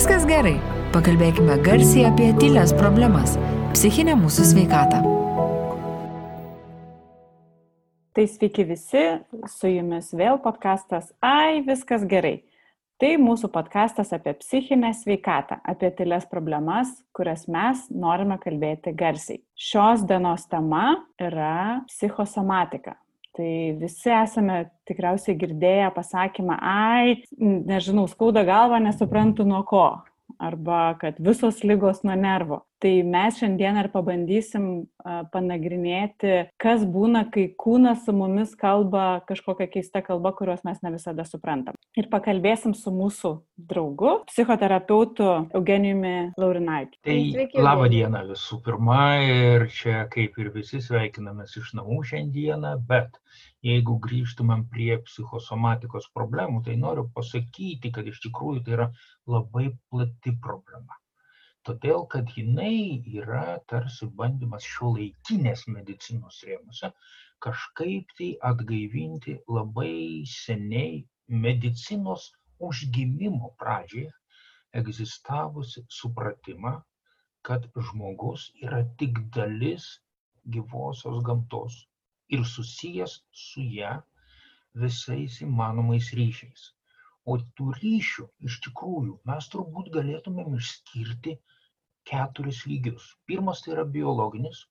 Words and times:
Viskas 0.00 0.22
gerai. 0.24 0.54
Pakalbėkime 0.94 1.58
garsiai 1.60 2.06
apie 2.08 2.30
tylės 2.40 2.70
problemas- 2.72 3.34
psichinę 3.74 4.14
mūsų 4.16 4.46
sveikatą. 4.48 5.00
Tai 8.16 8.24
sveiki 8.24 8.64
visi, 8.64 9.02
su 9.44 9.68
jumis 9.68 10.08
vėl 10.16 10.40
podkastas 10.40 11.12
Ai, 11.20 11.60
viskas 11.60 12.06
gerai. 12.08 12.40
Tai 12.98 13.12
mūsų 13.26 13.52
podkastas 13.52 14.14
apie 14.16 14.32
psichinę 14.40 14.94
sveikatą, 14.96 15.60
apie 15.68 15.90
tylės 15.90 16.24
problemas, 16.24 16.88
kurias 17.12 17.46
mes 17.46 17.84
norime 17.90 18.38
kalbėti 18.38 18.96
garsiai. 18.96 19.42
Šios 19.54 20.06
dienos 20.08 20.48
tema 20.48 20.96
yra 21.20 21.84
psichosomatika. 21.86 22.96
Tai 23.38 23.50
visi 23.78 24.10
esame 24.10 24.64
tikriausiai 24.90 25.36
girdėję 25.38 25.90
pasakymą, 25.94 26.56
ai, 26.58 27.20
nežinau, 27.38 28.08
skauda 28.10 28.42
galva, 28.48 28.80
nesuprantu 28.82 29.46
nuo 29.46 29.62
ko 29.68 29.84
arba 30.40 30.96
kad 31.00 31.20
visos 31.20 31.62
lygos 31.64 32.02
nuo 32.04 32.16
nervo. 32.16 32.64
Tai 32.80 32.92
mes 33.04 33.36
šiandien 33.36 33.76
ir 33.76 33.90
pabandysim 33.92 34.66
panagrinėti, 35.34 36.46
kas 36.60 36.86
būna, 36.88 37.26
kai 37.32 37.50
kūnas 37.60 38.06
su 38.06 38.14
mumis 38.16 38.54
kalba 38.56 39.20
kažkokią 39.28 39.66
keistą 39.74 40.00
kalbą, 40.06 40.32
kurios 40.38 40.64
mes 40.64 40.80
ne 40.80 40.94
visada 40.94 41.26
suprantam. 41.28 41.76
Ir 42.00 42.08
pakalbėsim 42.08 42.72
su 42.78 42.92
mūsų 42.94 43.34
draugu, 43.68 44.14
psichoterapeutu 44.30 45.28
Eugenijumi 45.52 46.32
Laurinaičiu. 46.40 47.02
Tai 47.04 47.18
laba 47.60 47.90
diena 47.92 48.24
visų 48.30 48.62
pirma 48.64 49.02
ir 49.28 49.68
čia 49.76 50.06
kaip 50.12 50.40
ir 50.40 50.48
visi 50.56 50.80
sveikinamės 50.80 51.58
iš 51.60 51.74
namų 51.76 52.00
šiandieną, 52.14 52.78
bet 52.88 53.20
jeigu 53.66 53.96
grįžtumėm 54.06 54.64
prie 54.72 54.94
psichosomatikos 55.06 56.08
problemų, 56.16 56.62
tai 56.66 56.76
noriu 56.84 57.06
pasakyti, 57.16 57.92
kad 57.96 58.08
iš 58.12 58.20
tikrųjų 58.26 58.64
tai 58.66 58.76
yra 58.78 58.88
labai 59.34 59.66
plati 59.92 60.32
problema. 60.46 60.96
Todėl, 61.68 62.06
kad 62.12 62.30
jinai 62.36 63.02
yra 63.20 63.58
tarsi 63.72 64.08
bandymas 64.20 64.68
šio 64.74 64.94
laikinės 64.96 65.66
medicinos 65.74 66.38
rėmose 66.48 66.88
kažkaip 67.46 68.14
tai 68.20 68.30
atgaivinti 68.50 69.34
labai 69.56 70.24
seniai 70.34 71.02
medicinos 71.44 72.30
užgimimo 72.68 73.52
pradžioje 73.60 74.10
egzistavusi 74.80 75.84
supratimą, 75.98 76.74
kad 77.48 77.68
žmogus 77.90 78.48
yra 78.64 78.80
tik 79.02 79.20
dalis 79.36 79.86
gyvosios 80.56 81.22
gamtos 81.28 81.78
ir 82.36 82.44
susijęs 82.54 83.16
su 83.44 83.64
ja 83.76 83.92
visais 84.84 85.38
įmanomais 85.46 86.10
ryšiais. 86.18 86.66
O 87.30 87.36
tų 87.58 87.70
ryšių 87.78 88.26
iš 88.48 88.58
tikrųjų 88.66 89.16
mes 89.30 89.48
turbūt 89.54 89.90
galėtumėm 89.96 90.54
išskirti 90.58 91.34
keturis 92.10 92.64
lygius. 92.70 93.08
Pirmas 93.30 93.64
tai 93.64 93.74
yra 93.76 93.84
biologinis. 93.96 94.62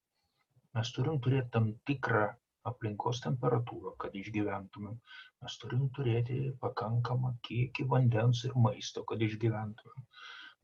Mes 0.77 0.91
turim 0.95 1.19
turėti 1.25 1.51
tam 1.55 1.69
tikrą 1.89 2.25
aplinkos 2.71 3.21
temperatūrą, 3.25 3.93
kad 4.01 4.15
išgyventumėm. 4.21 4.97
Mes 5.43 5.55
turim 5.61 5.85
turėti 5.97 6.39
pakankamą 6.63 7.31
kiekį 7.47 7.87
vandens 7.93 8.43
ir 8.49 8.57
maisto, 8.65 9.05
kad 9.11 9.23
išgyventumėm. 9.27 10.05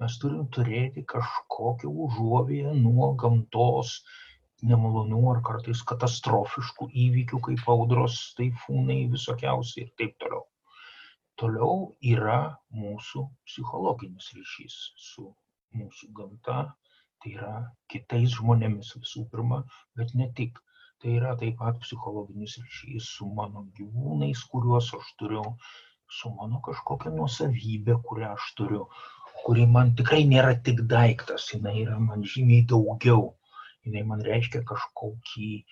Mes 0.04 0.18
turim 0.22 0.48
turėti 0.58 1.06
kažkokią 1.14 1.92
užuovėją 2.06 2.74
nuo 2.82 3.14
gamtos, 3.22 3.94
nemalonių 4.64 5.22
ar 5.32 5.40
kartais 5.48 5.82
katastrofiškų 5.90 6.88
įvykių 7.06 7.40
kaip 7.48 7.70
audros, 7.74 8.20
taifūnai 8.38 9.00
visokiausi 9.12 9.82
ir 9.84 9.90
taip 10.00 10.16
toliau. 10.24 10.46
Toliau 11.42 11.80
yra 12.14 12.38
mūsų 12.72 13.26
psichologinis 13.50 14.30
ryšys 14.38 14.78
su 15.08 15.26
mūsų 15.76 16.12
gamta, 16.16 16.60
tai 17.20 17.34
yra 17.36 17.56
kitais 17.92 18.38
žmonėmis 18.38 18.94
visų 18.96 19.26
pirma, 19.34 19.64
bet 20.00 20.16
ne 20.16 20.30
tik. 20.38 20.62
Tai 21.04 21.12
yra 21.12 21.34
taip 21.42 21.58
pat 21.60 21.82
psichologinis 21.84 22.56
ryšys 22.62 23.10
su 23.18 23.28
mano 23.28 23.66
gyvūnais, 23.78 24.46
kuriuos 24.54 24.94
aš 24.96 25.12
turiu, 25.20 25.44
su 26.08 26.32
mano 26.38 26.62
kažkokia 26.64 27.12
nuosavybė, 27.18 28.00
kurią 28.08 28.32
aš 28.38 28.48
turiu, 28.58 28.86
kuri 29.44 29.66
man 29.68 29.92
tikrai 30.00 30.24
nėra 30.30 30.56
tik 30.64 30.86
daiktas, 30.88 31.50
jinai 31.52 31.82
yra 31.84 32.00
man 32.00 32.24
žymiai 32.24 32.64
daugiau 32.72 33.34
jinai 33.86 34.04
man 34.10 34.24
reiškia 34.26 34.64
kažkokį 34.70 35.52
e, 35.56 35.64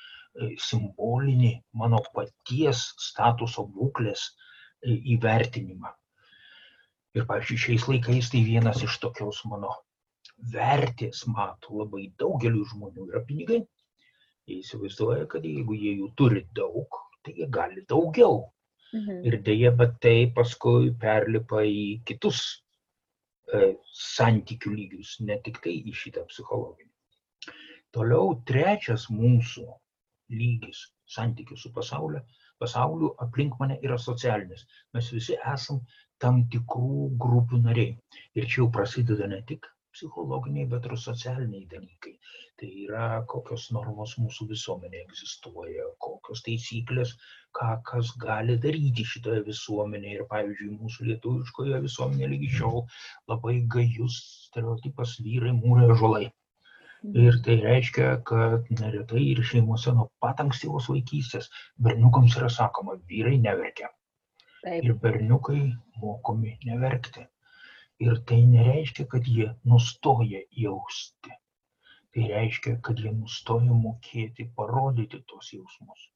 simbolinį 0.67 1.53
mano 1.81 2.01
paties 2.15 2.85
statuso 3.07 3.65
būklės 3.77 4.27
e, 4.29 4.95
įvertinimą. 5.15 5.93
Ir, 7.13 7.27
pavyzdžiui, 7.29 7.61
šiais 7.65 7.87
laikais 7.89 8.31
tai 8.33 8.41
vienas 8.45 8.81
iš 8.85 8.97
tokios 9.01 9.43
mano 9.49 9.75
vertės 10.53 11.23
matų 11.29 11.83
labai 11.83 12.07
daugeliu 12.19 12.65
žmonių 12.71 13.09
yra 13.11 13.21
pinigai. 13.27 13.61
Jie 14.49 14.59
įsivaizduoja, 14.63 15.27
kad 15.31 15.45
jeigu 15.47 15.77
jie 15.77 15.93
jų 15.99 16.09
turi 16.19 16.43
daug, 16.57 16.97
tai 17.23 17.35
jie 17.37 17.47
gali 17.57 17.85
daugiau. 17.89 18.41
Mhm. 18.93 19.21
Ir 19.29 19.39
dėja, 19.45 19.71
bet 19.77 19.95
tai 20.05 20.17
paskui 20.35 20.91
perlipa 21.01 21.63
į 21.65 22.03
kitus 22.09 22.41
e, 23.53 23.73
santykių 23.99 24.73
lygius, 24.73 25.15
ne 25.27 25.39
tik 25.45 25.61
tai 25.63 25.77
į 25.81 25.93
šitą 26.01 26.25
psichologinį. 26.29 26.92
Toliau 27.95 28.37
trečias 28.49 29.09
mūsų 29.13 29.65
lygis 30.37 30.79
santykių 31.15 31.57
su 31.63 31.69
pasauliu, 31.75 32.21
pasauliu 32.63 33.11
aplink 33.25 33.59
mane 33.59 33.77
yra 33.87 33.99
socialinis. 34.05 34.65
Mes 34.97 35.11
visi 35.13 35.37
esam 35.53 35.81
tam 36.23 36.41
tikrų 36.55 37.05
grupių 37.25 37.61
nariai. 37.67 37.93
Ir 38.39 38.49
čia 38.49 38.63
jau 38.63 38.69
prasideda 38.77 39.27
ne 39.35 39.41
tik 39.51 39.69
psichologiniai, 39.93 40.65
bet 40.73 40.87
ir 40.89 40.97
socialiniai 41.03 41.67
dalykai. 41.75 42.13
Tai 42.59 42.69
yra, 42.85 43.05
kokios 43.33 43.67
normos 43.75 44.15
mūsų 44.21 44.47
visuomenėje 44.51 45.05
egzistuoja, 45.07 45.87
kokios 46.05 46.43
taisyklės, 46.47 47.13
ką 47.57 47.71
kas 47.89 48.13
gali 48.23 48.57
daryti 48.65 49.05
šitoje 49.13 49.43
visuomenėje. 49.49 50.19
Ir 50.21 50.29
pavyzdžiui, 50.33 50.75
mūsų 50.81 51.09
lietuviškoje 51.11 51.81
visuomenėje 51.87 52.31
lygi 52.35 52.53
šiol 52.57 52.85
labai 53.33 53.59
gajus 53.75 54.21
stereotipas 54.47 55.19
vyrai 55.27 55.53
mūrai 55.59 55.91
žolai. 56.01 56.29
Ir 57.03 57.35
tai 57.43 57.57
reiškia, 57.59 58.09
kad 58.23 58.69
neretai 58.79 59.21
ir 59.33 59.41
šeimose 59.43 59.91
nuo 59.95 60.05
pat 60.23 60.39
ankstyvos 60.39 60.85
vaikystės 60.91 61.49
berniukams 61.87 62.37
yra 62.39 62.47
sakoma, 62.57 62.95
vyrai 63.11 63.35
neverkia. 63.43 63.89
Taip. 64.63 64.85
Ir 64.87 64.93
berniukai 65.03 65.59
mokomi 65.99 66.55
neverkti. 66.63 67.25
Ir 68.03 68.21
tai 68.29 68.39
nereiškia, 68.47 69.07
kad 69.11 69.27
jie 69.27 69.49
nustoja 69.67 70.45
jausti. 70.63 71.35
Tai 72.15 72.29
reiškia, 72.31 72.77
kad 72.87 73.03
jie 73.03 73.11
nustoja 73.11 73.75
mokėti 73.83 74.47
parodyti 74.55 75.19
tos 75.27 75.51
jausmus. 75.51 76.07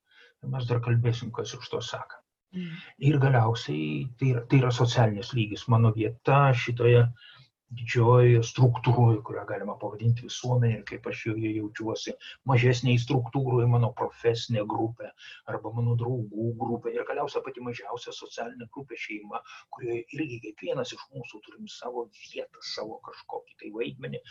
Ir 0.44 0.54
mes 0.56 0.70
dar 0.72 0.80
kalbėsim, 0.86 1.34
kas 1.36 1.52
iš 1.58 1.68
to 1.74 1.84
sako. 1.84 2.24
Mm. 2.56 2.76
Ir 3.10 3.20
galiausiai 3.20 4.06
tai 4.20 4.32
yra, 4.32 4.46
tai 4.48 4.62
yra 4.62 4.72
socialinis 4.72 5.34
lygis. 5.36 5.68
Mano 5.68 5.92
vieta 5.92 6.46
šitoje 6.56 7.04
uh, 7.04 7.28
didžiojoje 7.76 8.42
struktūroje, 8.48 9.20
kurią 9.28 9.44
galima 9.50 9.76
pavadinti 9.82 10.24
visuomenė 10.28 10.78
ir 10.78 10.84
kaip 10.88 11.08
aš 11.12 11.24
joje 11.28 11.52
jaučiuosi, 11.58 12.14
mažesniai 12.48 13.00
struktūroje 13.04 13.68
mano 13.72 13.90
profesinė 14.00 14.64
grupė 14.74 15.10
arba 15.52 15.74
mano 15.76 15.98
draugų 16.00 16.48
grupė 16.62 16.94
ir 16.96 17.04
galiausiai 17.10 17.44
pati 17.44 17.64
mažiausia 17.66 18.16
socialinė 18.16 18.70
grupė 18.72 19.00
šeima, 19.04 19.42
kurioje 19.76 20.06
irgi 20.16 20.40
kiekvienas 20.46 20.94
iš 20.96 21.04
mūsų 21.16 21.42
turim 21.48 21.68
savo 21.72 22.08
vietą, 22.22 22.64
savo 22.74 23.02
kažkokį 23.10 23.58
tai 23.64 23.74
vaidmenį 23.76 24.24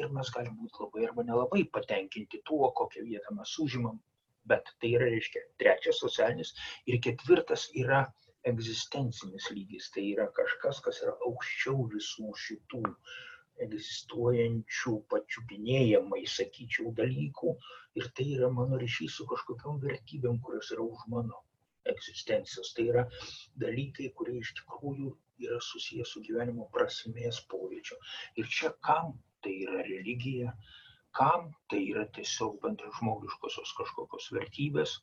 ir 0.00 0.08
mes 0.16 0.32
galim 0.36 0.56
būti 0.62 0.84
labai 0.86 1.08
arba 1.10 1.26
nelabai 1.28 1.66
patenkinti 1.76 2.40
tuo, 2.48 2.72
kokią 2.80 3.04
vietą 3.10 3.36
mes 3.36 3.58
užimam. 3.60 4.00
Bet 4.48 4.72
tai 4.80 4.94
yra, 4.96 5.10
reiškia, 5.12 5.42
trečias 5.60 6.00
socialinis 6.00 6.54
ir 6.88 6.96
ketvirtas 7.04 7.68
yra 7.76 8.06
egzistencinis 8.48 9.50
lygis, 9.52 9.90
tai 9.94 10.06
yra 10.14 10.28
kažkas, 10.36 10.80
kas 10.84 11.02
yra 11.04 11.16
aukščiau 11.28 11.84
visų 11.94 12.32
šitų 12.44 12.82
egzistuojančių 13.66 14.94
pačiupinėjamai, 15.12 16.22
sakyčiau, 16.34 16.94
dalykų 17.00 17.54
ir 18.00 18.08
tai 18.16 18.26
yra 18.38 18.48
mano 18.56 18.78
ryšys 18.80 19.18
su 19.20 19.26
kažkokiam 19.32 19.80
vertybėm, 19.84 20.40
kurios 20.46 20.70
yra 20.76 20.86
už 20.86 21.06
mano 21.14 21.42
egzistencijos. 21.92 22.72
Tai 22.76 22.86
yra 22.92 23.06
dalykai, 23.64 24.10
kurie 24.16 24.38
iš 24.40 24.54
tikrųjų 24.60 25.12
yra 25.46 25.60
susijęs 25.64 26.14
su 26.14 26.24
gyvenimo 26.24 26.68
prasmės 26.74 27.40
pojūčiu. 27.52 27.98
Ir 28.40 28.48
čia 28.56 28.72
kam 28.86 29.16
tai 29.44 29.56
yra 29.66 29.84
religija, 29.88 30.54
kam 31.16 31.48
tai 31.72 31.80
yra 31.92 32.04
tiesiog 32.16 32.60
bendražmogiškosios 32.64 33.72
kažkokios 33.78 34.28
vertybės, 34.36 34.98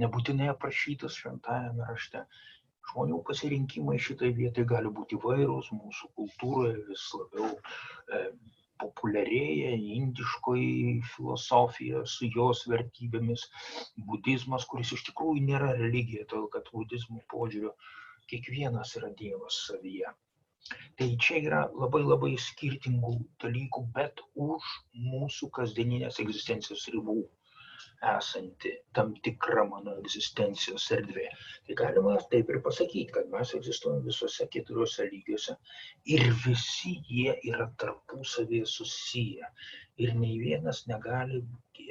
nebūtinai 0.00 0.52
aprašytas 0.52 1.16
šventajame 1.20 1.88
rašte, 1.88 2.24
žmonių 2.90 3.22
pasirinkimai 3.28 3.98
šitai 4.04 4.30
vietai 4.36 4.64
gali 4.72 4.92
būti 4.98 5.18
įvairūs, 5.18 5.72
mūsų 5.80 6.10
kultūroje 6.18 6.76
vis 6.88 7.04
labiau 7.18 7.50
e, 7.56 8.22
populiarėja 8.82 9.72
indiškoji 9.76 11.00
filosofija 11.14 12.04
su 12.06 12.28
jos 12.36 12.64
vertybėmis, 12.72 13.44
budizmas, 14.10 14.66
kuris 14.70 14.94
iš 14.96 15.04
tikrųjų 15.10 15.44
nėra 15.48 15.72
religija, 15.80 16.28
todėl 16.30 16.48
kad 16.54 16.70
budizmo 16.74 17.22
požiūriu 17.32 17.74
kiekvienas 18.30 18.94
yra 19.00 19.10
Dievas 19.18 19.64
savyje. 19.66 20.14
Tai 21.00 21.08
čia 21.24 21.40
yra 21.48 21.60
labai 21.82 22.02
labai 22.04 22.34
skirtingų 22.44 23.14
dalykų, 23.42 23.84
bet 23.96 24.20
už 24.48 24.72
mūsų 25.10 25.48
kasdieninės 25.58 26.20
egzistencijos 26.24 26.88
ribų 26.94 27.22
esanti 28.16 28.72
tam 28.94 29.14
tikra 29.26 29.64
mano 29.68 29.94
egzistencijos 29.98 30.86
erdvė. 30.94 31.26
Tai 31.66 31.76
galima 31.80 32.14
taip 32.32 32.50
ir 32.52 32.60
pasakyti, 32.64 33.12
kad 33.16 33.30
mes 33.32 33.54
egzistuojame 33.58 34.06
visose 34.06 34.46
keturiose 34.54 35.08
lygiuose 35.10 35.56
ir 36.16 36.26
visi 36.44 36.94
jie 37.10 37.34
yra 37.50 37.66
tarpusavėje 37.82 38.68
susiję. 38.74 39.50
Ir 39.98 40.14
nei 40.14 40.38
vienas 40.38 40.84
negali 40.86 41.42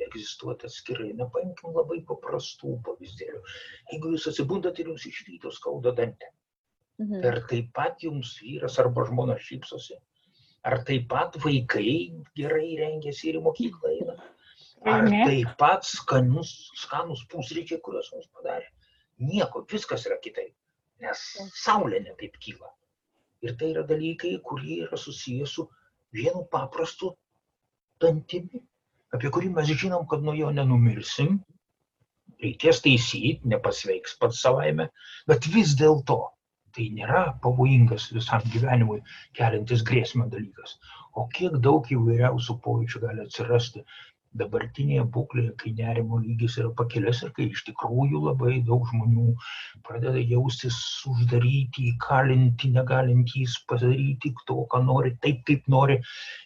egzistuoti 0.08 0.68
atskirai. 0.70 1.12
Na, 1.20 1.28
paimkim 1.34 1.76
labai 1.76 2.00
paprastų 2.08 2.78
pavyzdėlių. 2.88 3.44
Jeigu 3.92 4.14
jūs 4.16 4.30
atsibundat 4.32 4.80
ir 4.80 4.94
jums 4.94 5.08
iš 5.10 5.24
ryto 5.28 5.52
skauda 5.52 5.92
dantę, 5.98 6.32
mhm. 7.04 7.26
ar 7.28 7.42
taip 7.52 7.74
pat 7.76 8.08
jums 8.08 8.38
vyras 8.44 8.80
arba 8.84 9.06
žmona 9.10 9.38
šypsosi, 9.50 10.00
ar 10.68 10.80
taip 10.88 11.10
pat 11.12 11.36
vaikai 11.44 11.92
gerai 12.40 12.76
rengiasi 12.80 13.32
ir 13.32 13.42
į 13.42 13.46
mokyklą 13.50 13.94
eina 13.98 14.18
Ar 14.86 15.08
taip 15.10 15.54
pat 15.58 15.86
skanus, 15.88 16.52
skanus 16.78 17.24
pusryčiai, 17.32 17.82
kuriuos 17.84 18.12
mums 18.14 18.28
padarė. 18.36 18.68
Nieko, 19.18 19.64
viskas 19.72 20.06
yra 20.06 20.20
kitaip, 20.22 20.54
nes 21.02 21.24
saulė 21.58 22.04
netaip 22.04 22.38
kyla. 22.44 22.70
Ir 23.46 23.56
tai 23.58 23.72
yra 23.74 23.84
dalykai, 23.90 24.38
kurie 24.46 24.84
yra 24.86 24.98
susijęs 24.98 25.56
su 25.58 25.68
vienu 26.14 26.46
paprastu 26.52 27.12
dantimi, 28.02 28.62
apie 29.14 29.32
kurį 29.34 29.52
mes 29.58 29.74
žinom, 29.74 30.06
kad 30.10 30.24
nuo 30.26 30.36
jo 30.38 30.52
nenumirsim, 30.54 31.40
reikės 32.44 32.82
taisyti, 32.86 33.50
nepasveiks 33.50 34.18
pats 34.22 34.42
savaime, 34.46 34.90
bet 35.30 35.50
vis 35.54 35.74
dėlto 35.80 36.20
tai 36.78 36.92
nėra 36.94 37.24
pavojingas 37.42 38.12
visam 38.14 38.44
gyvenimui 38.54 39.00
keliantis 39.38 39.82
grėsmę 39.86 40.28
dalykas. 40.30 40.76
O 41.18 41.26
kiek 41.34 41.58
daug 41.66 41.88
įvairiausių 41.90 42.60
pojūčių 42.62 43.02
gali 43.02 43.24
atsirasti 43.26 43.82
dabartinėje 44.40 45.04
būklėje, 45.16 45.54
kai 45.62 45.72
nerimo 45.78 46.20
lygis 46.24 46.58
yra 46.62 46.72
pakilęs 46.80 47.24
ir 47.26 47.34
kai 47.38 47.48
iš 47.54 47.64
tikrųjų 47.70 48.22
labai 48.26 48.58
daug 48.70 48.88
žmonių 48.92 49.34
pradeda 49.88 50.22
jaustis 50.34 50.78
uždaryti, 51.12 51.88
įkalinti, 51.94 52.72
negalintys 52.76 53.58
padaryti 53.72 54.34
to, 54.50 54.60
ką 54.72 54.84
nori, 54.88 55.14
taip 55.24 55.44
kaip 55.50 55.68
nori. 55.74 56.00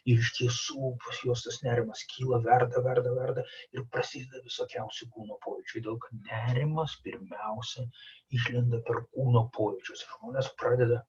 Ir 0.09 0.21
iš 0.23 0.33
tiesų 0.39 0.93
pas 1.05 1.21
juos 1.25 1.45
tas 1.47 1.61
nerimas 1.65 2.03
kyla, 2.13 2.41
verda, 2.45 2.83
verda, 2.85 3.15
verda 3.17 3.45
ir 3.75 3.85
prasideda 3.93 4.43
visokiausi 4.45 5.09
kūno 5.13 5.39
pojūčiai. 5.45 5.85
Dėl 5.87 5.99
kad 6.03 6.31
nerimas 6.31 6.97
pirmiausia 7.05 7.87
išlenda 8.35 8.81
per 8.87 9.03
kūno 9.15 9.47
pojūčius. 9.57 10.05
Žmonės 10.15 10.53
pradeda 10.59 11.03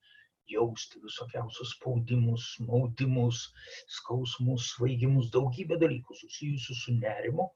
jausti 0.51 1.01
visokiausius 1.03 1.75
spaudimus, 1.77 2.47
maudimus, 2.67 3.45
skausmus, 3.99 4.73
svaigimus, 4.75 5.31
daugybę 5.35 5.79
dalykų 5.81 6.17
susijusių 6.19 6.79
su 6.79 6.97
nerimu. 6.99 7.51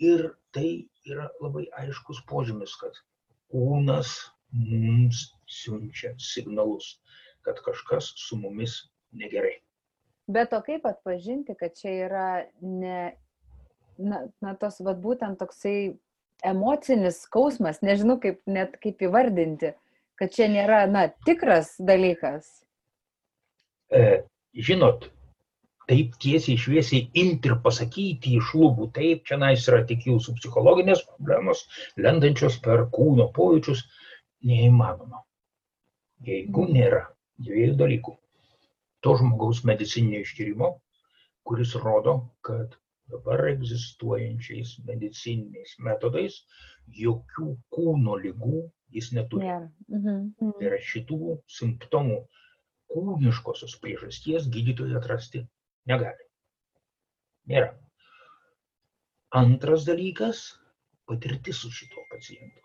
Ir 0.00 0.30
tai 0.56 0.88
yra 1.04 1.28
labai 1.44 1.66
aiškus 1.82 2.22
požymis, 2.28 2.76
kad 2.80 2.96
kūnas 3.52 4.14
mums 4.52 5.26
siunčia 5.50 6.14
signalus, 6.18 6.94
kad 7.44 7.60
kažkas 7.64 8.12
su 8.16 8.38
mumis 8.40 8.78
negerai. 9.12 9.58
Bet 10.30 10.52
o 10.54 10.60
kaip 10.62 10.86
atpažinti, 10.86 11.56
kad 11.58 11.74
čia 11.76 11.92
yra 12.06 12.28
ne, 12.62 13.12
na, 13.98 14.22
na 14.40 14.54
tos, 14.58 14.78
vad 14.84 15.00
būtent 15.02 15.40
toksai 15.42 15.96
emocinis 16.46 17.24
skausmas, 17.26 17.82
nežinau 17.84 18.16
kaip 18.22 18.40
net 18.48 18.76
kaip 18.80 19.02
įvardinti, 19.04 19.74
kad 20.20 20.34
čia 20.36 20.50
nėra, 20.52 20.82
na, 20.90 21.06
tikras 21.26 21.72
dalykas? 21.80 22.48
E, 23.90 24.02
žinot, 24.68 25.06
taip 25.90 26.18
tiesiai 26.22 26.60
šviesiai 26.60 27.06
imti 27.22 27.50
ir 27.50 27.56
pasakyti 27.64 28.36
iš 28.38 28.52
lūbų, 28.60 28.90
taip, 28.98 29.24
čia 29.26 29.40
nais 29.40 29.64
yra 29.70 29.80
tik 29.88 30.04
jūsų 30.06 30.36
psichologinės 30.36 31.02
problemos, 31.08 31.64
lendančios 32.04 32.60
per 32.66 32.84
kūno 32.94 33.30
pojūčius, 33.38 33.82
neįmanoma. 34.50 35.24
Jeigu 36.28 36.66
nėra 36.68 37.06
dviejų 37.40 37.78
dalykų. 37.80 38.14
To 39.00 39.16
žmogaus 39.16 39.62
medicininio 39.64 40.20
ištyrimo, 40.26 40.74
kuris 41.48 41.72
rodo, 41.80 42.14
kad 42.46 42.76
dabar 43.10 43.46
egzistuojančiais 43.54 44.76
medicininiais 44.86 45.78
metodais 45.86 46.42
jokių 47.00 47.54
kūno 47.74 48.18
lygų 48.20 48.60
jis 48.94 49.12
neturi. 49.16 49.46
Yeah. 49.46 49.68
Mhm. 49.88 50.32
Tai 50.40 50.66
yra 50.70 50.78
šitų 50.92 51.36
simptomų 51.58 52.18
kūniškosios 52.90 53.76
priežasties 53.82 54.48
gydytojai 54.54 54.98
atrasti 54.98 55.44
negali. 55.90 56.26
Nėra. 57.50 57.70
Antras 59.40 59.86
dalykas- 59.86 60.42
patirtis 61.10 61.62
su 61.62 61.70
šituo 61.70 62.02
pacientu. 62.10 62.62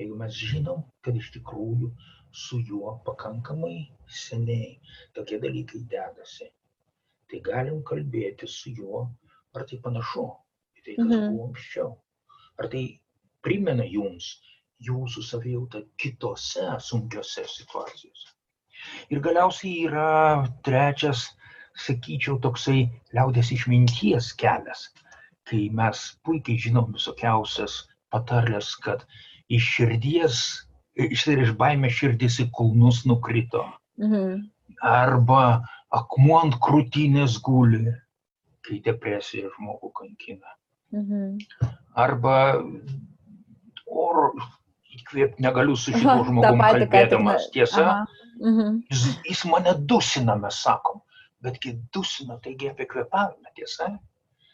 Jeigu 0.00 0.16
mes 0.16 0.36
žinom, 0.52 0.84
kad 1.04 1.16
iš 1.16 1.30
tikrųjų 1.36 1.90
su 2.42 2.60
juo 2.68 2.92
pakankamai 3.06 3.90
seniai 4.20 4.78
tokie 5.16 5.40
dalykai 5.42 5.80
dedasi, 5.94 6.50
tai 7.28 7.40
galim 7.48 7.82
kalbėti 7.90 8.48
su 8.48 8.72
juo, 8.76 9.02
ar 9.54 9.66
tai 9.70 9.80
panašu 9.84 10.26
į 10.78 10.84
tai, 10.84 10.94
kas 10.94 11.04
mm 11.04 11.12
-hmm. 11.12 11.30
buvo 11.32 11.48
anksčiau. 11.48 11.90
Ar 12.58 12.68
tai 12.68 12.84
primena 13.42 13.84
jums 13.84 14.30
jūsų 14.86 15.22
savijautą 15.26 15.82
kitose 16.00 16.66
sunkiose 16.80 17.44
situacijose. 17.48 18.30
Ir 19.12 19.20
galiausiai 19.24 19.84
yra 19.88 20.10
trečias, 20.64 21.26
sakyčiau, 21.80 22.38
toksai 22.42 22.88
liaudės 23.14 23.52
išminties 23.54 24.32
kelias, 24.40 24.88
kai 25.48 25.68
mes 25.74 26.02
puikiai 26.24 26.60
žinom 26.64 26.94
visokiausias 26.96 27.82
patarlės, 28.12 28.72
kad 28.84 29.04
iš 29.52 29.68
širdies, 29.76 30.40
iš 31.08 31.26
tai 31.26 31.36
iš 31.44 31.52
baimės 31.60 31.98
širdis 31.98 32.40
į 32.44 32.48
kulnus 32.56 33.04
nukrito. 33.08 33.66
Mhm. 34.00 34.48
Arba 34.86 35.42
akmuo 35.92 36.38
ant 36.40 36.56
krūtinės 36.62 37.36
guli, 37.44 37.84
kai 38.64 38.80
depresija 38.84 39.50
žmogų 39.56 39.92
kankina. 40.00 40.56
Mhm. 40.94 41.38
Arba 41.98 42.36
oro, 43.86 44.32
įkvėpti 45.10 45.42
negaliu 45.42 45.76
su 45.76 45.92
šituo 45.94 46.24
žmogumi 46.28 46.60
kalbėdamas. 46.62 47.48
Tiesa, 47.54 48.06
mhm. 48.38 48.82
jis, 48.90 49.06
jis 49.26 49.44
mane 49.50 49.74
dusina, 49.90 50.36
mes 50.38 50.62
sakom, 50.62 51.02
betgi 51.42 51.74
dusina, 51.94 52.38
taigi 52.44 52.70
apie 52.70 52.86
kvėpavimą, 52.86 53.50
tiesa. 53.56 53.90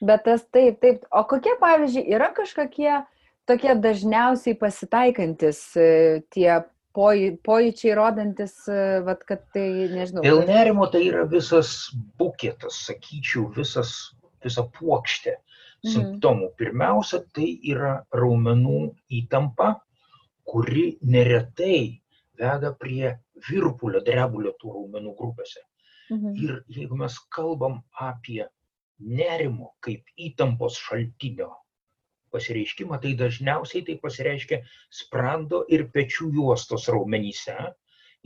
Bet 0.05 0.25
tas 0.27 0.45
taip, 0.53 0.81
taip. 0.81 1.05
O 1.11 1.25
kokie, 1.29 1.55
pavyzdžiui, 1.61 2.05
yra 2.13 2.31
kažkokie 2.37 3.05
tokie 3.49 3.77
dažniausiai 3.81 4.57
pasitaikantis 4.61 5.61
e, 5.79 5.87
tie 6.35 6.51
pojūčiai 6.97 7.95
rodantis, 7.97 8.59
e, 8.69 9.01
vat, 9.07 9.25
kad 9.29 9.45
tai, 9.55 9.89
nežinau. 9.93 10.25
Dėl 10.25 10.45
nerimo 10.49 10.89
tai 10.93 11.07
yra 11.09 11.25
visas 11.29 11.91
buketas, 12.21 12.83
sakyčiau, 12.89 13.47
visas, 13.57 13.95
visa 14.45 14.67
puokštė 14.77 15.37
mhm. 15.37 15.95
simptomų. 15.95 16.53
Pirmiausia, 16.61 17.23
tai 17.37 17.55
yra 17.65 17.99
raumenų 18.17 18.91
įtampa, 19.23 19.77
kuri 20.47 20.87
neretai 21.03 22.01
veda 22.39 22.73
prie 22.81 23.15
virpulio, 23.49 24.03
drebulio 24.05 24.53
tų 24.61 24.75
raumenų 24.75 25.15
grupėse. 25.19 25.63
Mhm. 26.11 26.35
Ir 26.45 26.59
jeigu 26.79 26.99
mes 26.99 27.19
kalbam 27.35 27.81
apie 28.01 28.45
nerimo 28.99 29.73
kaip 29.85 30.07
įtampos 30.17 30.79
šaltinio 30.81 31.51
pasireiškimą, 32.33 33.01
tai 33.03 33.15
dažniausiai 33.19 33.85
tai 33.87 33.97
pasireiškia 34.03 34.61
sprando 35.01 35.65
ir 35.73 35.87
pečių 35.95 36.31
juostos 36.39 36.89
raumenyse 36.93 37.57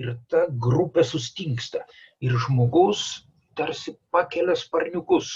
ir 0.00 0.14
ta 0.32 0.46
grupė 0.66 1.04
sustingsta 1.06 1.84
ir 2.24 2.36
žmogus 2.44 3.26
tarsi 3.58 3.96
pakelia 4.14 4.56
sparniukus 4.56 5.32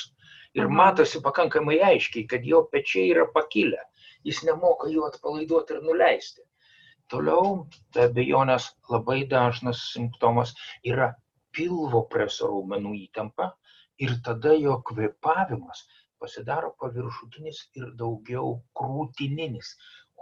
ir 0.54 0.66
mhm. 0.66 0.76
matosi 0.80 1.20
pakankamai 1.24 1.80
aiškiai, 1.90 2.28
kad 2.30 2.46
jo 2.46 2.64
pečiai 2.72 3.10
yra 3.12 3.26
pakilę, 3.34 3.80
jis 4.24 4.44
nemoka 4.48 4.90
jų 4.92 5.08
atpalaiduoti 5.08 5.76
ir 5.76 5.86
nuleisti. 5.88 6.43
Toliau, 7.12 7.50
be 7.94 8.06
abejonės, 8.08 8.70
labai 8.92 9.18
dažnas 9.30 9.82
simptomas 9.92 10.54
yra 10.92 11.10
pilvo 11.56 12.00
preso 12.14 12.48
raumenų 12.52 12.94
įtampa 13.02 13.50
ir 14.04 14.14
tada 14.26 14.54
jo 14.58 14.78
kvepavimas 14.88 15.84
pasidaro 16.24 16.70
paviršutinis 16.80 17.60
ir 17.80 17.90
daugiau 18.00 18.54
krūtininis, 18.80 19.74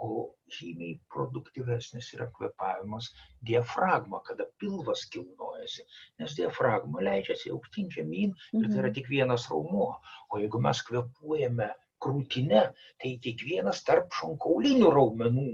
o 0.03 0.09
žymiai 0.57 0.97
produktyvesnis 1.13 2.09
yra 2.17 2.27
kvepavimas 2.37 3.09
diafragma, 3.49 4.19
kada 4.27 4.47
pilvas 4.59 5.05
kilnojasi, 5.13 5.85
nes 6.19 6.35
diafragma 6.39 7.03
leidžiasi 7.07 7.53
aukštyn 7.55 7.91
žemyn 7.97 8.33
ir 8.33 8.67
tai 8.67 8.79
yra 8.81 8.89
mhm. 8.89 8.95
tik 8.97 9.11
vienas 9.13 9.47
raumuo, 9.51 9.91
o 10.29 10.41
jeigu 10.41 10.61
mes 10.67 10.81
kvepuojame 10.89 11.69
krūtinę, 12.03 12.63
tai 12.99 13.13
kiekvienas 13.27 13.85
tarp 13.87 14.11
šonkaulinių 14.19 14.91
raumenų 14.97 15.47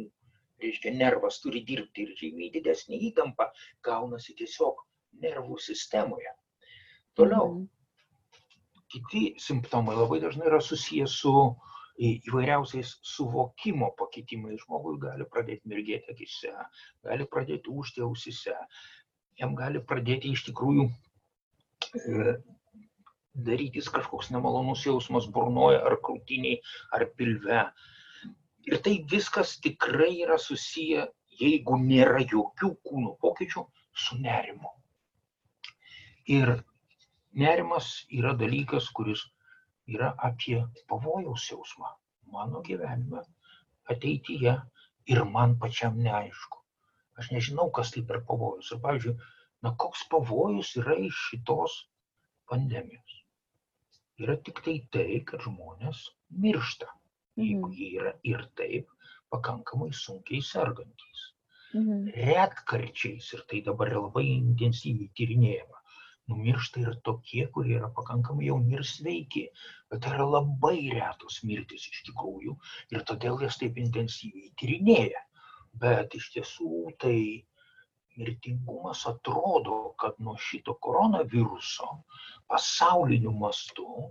reiškia 0.61 0.93
nervas 0.95 1.39
turi 1.43 1.63
dirbti 1.67 2.05
ir 2.05 2.13
žymiai 2.19 2.53
didesnė 2.53 2.99
įtampa 3.09 3.49
gaunasi 3.85 4.35
tiesiog 4.39 4.83
nervų 5.23 5.57
sistemoje. 5.63 6.31
Toliau, 7.17 7.65
kiti 8.91 9.33
simptomai 9.41 9.95
labai 9.97 10.21
dažnai 10.23 10.47
yra 10.49 10.61
susijęs 10.63 11.17
su 11.21 11.33
įvairiausiais 11.99 12.93
suvokimo 13.03 13.91
pakitimais. 13.99 14.61
Žmogus 14.63 14.99
gali 15.03 15.27
pradėti 15.33 15.67
mirgėti 15.69 16.13
akise, 16.13 16.53
gali 17.03 17.27
pradėti 17.27 17.73
užti 17.73 18.03
ausise, 18.05 18.55
jam 19.39 19.55
gali 19.59 19.81
pradėti 19.83 20.31
iš 20.31 20.45
tikrųjų 20.47 20.87
e, 20.87 22.37
darytis 23.49 23.91
kažkoks 23.91 24.31
nemalonus 24.35 24.85
jausmas 24.87 25.27
burnoje 25.35 25.81
ar 25.83 25.97
krūtiniai 26.05 26.61
ar 26.95 27.07
pilve. 27.19 27.65
Ir 28.69 28.81
tai 28.85 28.95
viskas 29.11 29.55
tikrai 29.65 30.11
yra 30.25 30.38
susiję, 30.41 31.07
jeigu 31.41 31.77
nėra 31.83 32.21
jokių 32.33 32.69
kūno 32.85 33.15
pokyčių, 33.23 33.63
su 34.03 34.17
nerimu. 34.25 34.71
Ir 36.38 36.51
nerimas 37.43 37.88
yra 38.19 38.35
dalykas, 38.43 38.91
kuris 38.99 39.23
yra 39.95 40.11
apie 40.29 40.59
pavojaus 40.91 41.47
jausmą 41.49 41.89
mano 42.31 42.61
gyvenime, 42.67 43.23
ateityje 43.89 44.53
ir 45.13 45.23
man 45.35 45.55
pačiam 45.63 45.97
neaišku. 46.05 46.61
Aš 47.19 47.31
nežinau, 47.35 47.67
kas 47.75 47.91
tai 47.95 48.03
per 48.11 48.21
pavojus. 48.27 48.69
Ir 48.75 48.81
pavyzdžiui, 48.85 49.15
na 49.65 49.73
koks 49.83 50.05
pavojus 50.11 50.75
yra 50.81 50.95
iš 51.07 51.23
šitos 51.29 51.79
pandemijos. 52.51 53.17
Yra 54.21 54.38
tik 54.45 54.61
tai 54.65 54.77
tai, 54.93 55.07
kad 55.31 55.43
žmonės 55.47 56.05
miršta, 56.45 56.88
jeigu 57.48 57.72
jie 57.75 57.89
yra 58.01 58.13
ir 58.24 58.46
taip 58.60 58.88
pakankamai 59.34 59.91
sunkiai 59.93 60.41
sergantys. 60.46 61.25
Mhm. 61.74 62.08
Retkarčiais, 62.29 63.34
ir 63.34 63.43
tai 63.50 63.62
dabar 63.65 63.91
labai 63.93 64.25
intensyviai 64.36 65.12
tyrinėjama, 65.17 65.81
numiršta 66.29 66.81
ir 66.81 66.96
tokie, 67.05 67.43
kurie 67.53 67.75
yra 67.77 67.89
pakankamai 68.00 68.48
jauni 68.48 68.77
ir 68.79 68.86
sveiki, 68.91 69.46
bet 69.89 70.01
tai 70.05 70.15
yra 70.15 70.25
labai 70.38 70.79
retos 70.93 71.41
mirtis 71.50 71.86
iš 71.91 72.01
tikrųjų 72.10 72.55
ir 72.96 73.05
todėl 73.12 73.38
jas 73.46 73.60
taip 73.62 73.77
intensyviai 73.84 74.50
tyrinėja. 74.62 75.22
Bet 75.84 76.15
iš 76.17 76.31
tiesų 76.34 76.96
tai 77.01 77.17
mirtingumas 78.17 79.05
atrodo, 79.08 79.93
kad 80.01 80.17
nuo 80.25 80.36
šito 80.50 80.74
koronaviruso 80.86 81.89
pasauliniu 82.50 83.31
mastu 83.43 84.10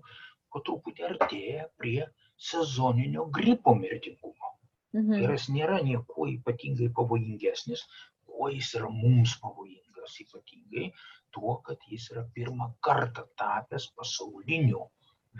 po 0.48 0.62
truputį 0.64 1.08
artėja 1.10 1.66
prie 1.80 2.06
sezoninio 2.38 3.26
gripo 3.38 3.74
mirtingumo. 3.74 4.54
Mhm. 4.96 5.18
Ir 5.22 5.34
jis 5.34 5.48
nėra 5.52 5.82
niekuo 5.84 6.28
ypatingai 6.32 6.88
pavojingesnis, 6.96 7.84
kuo 8.26 8.48
jis 8.54 8.70
yra 8.78 8.88
mums 8.92 9.34
pavojingas 9.42 10.14
ypatingai, 10.24 10.92
tuo, 11.34 11.58
kad 11.66 11.82
jis 11.90 12.08
yra 12.14 12.24
pirmą 12.34 12.70
kartą 12.84 13.26
tapęs 13.42 13.90
pasauliniu 13.98 14.86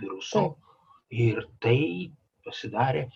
virusu. 0.03 0.45
Ir 1.09 1.47
tai 1.65 2.11
pasidarė 2.45 3.07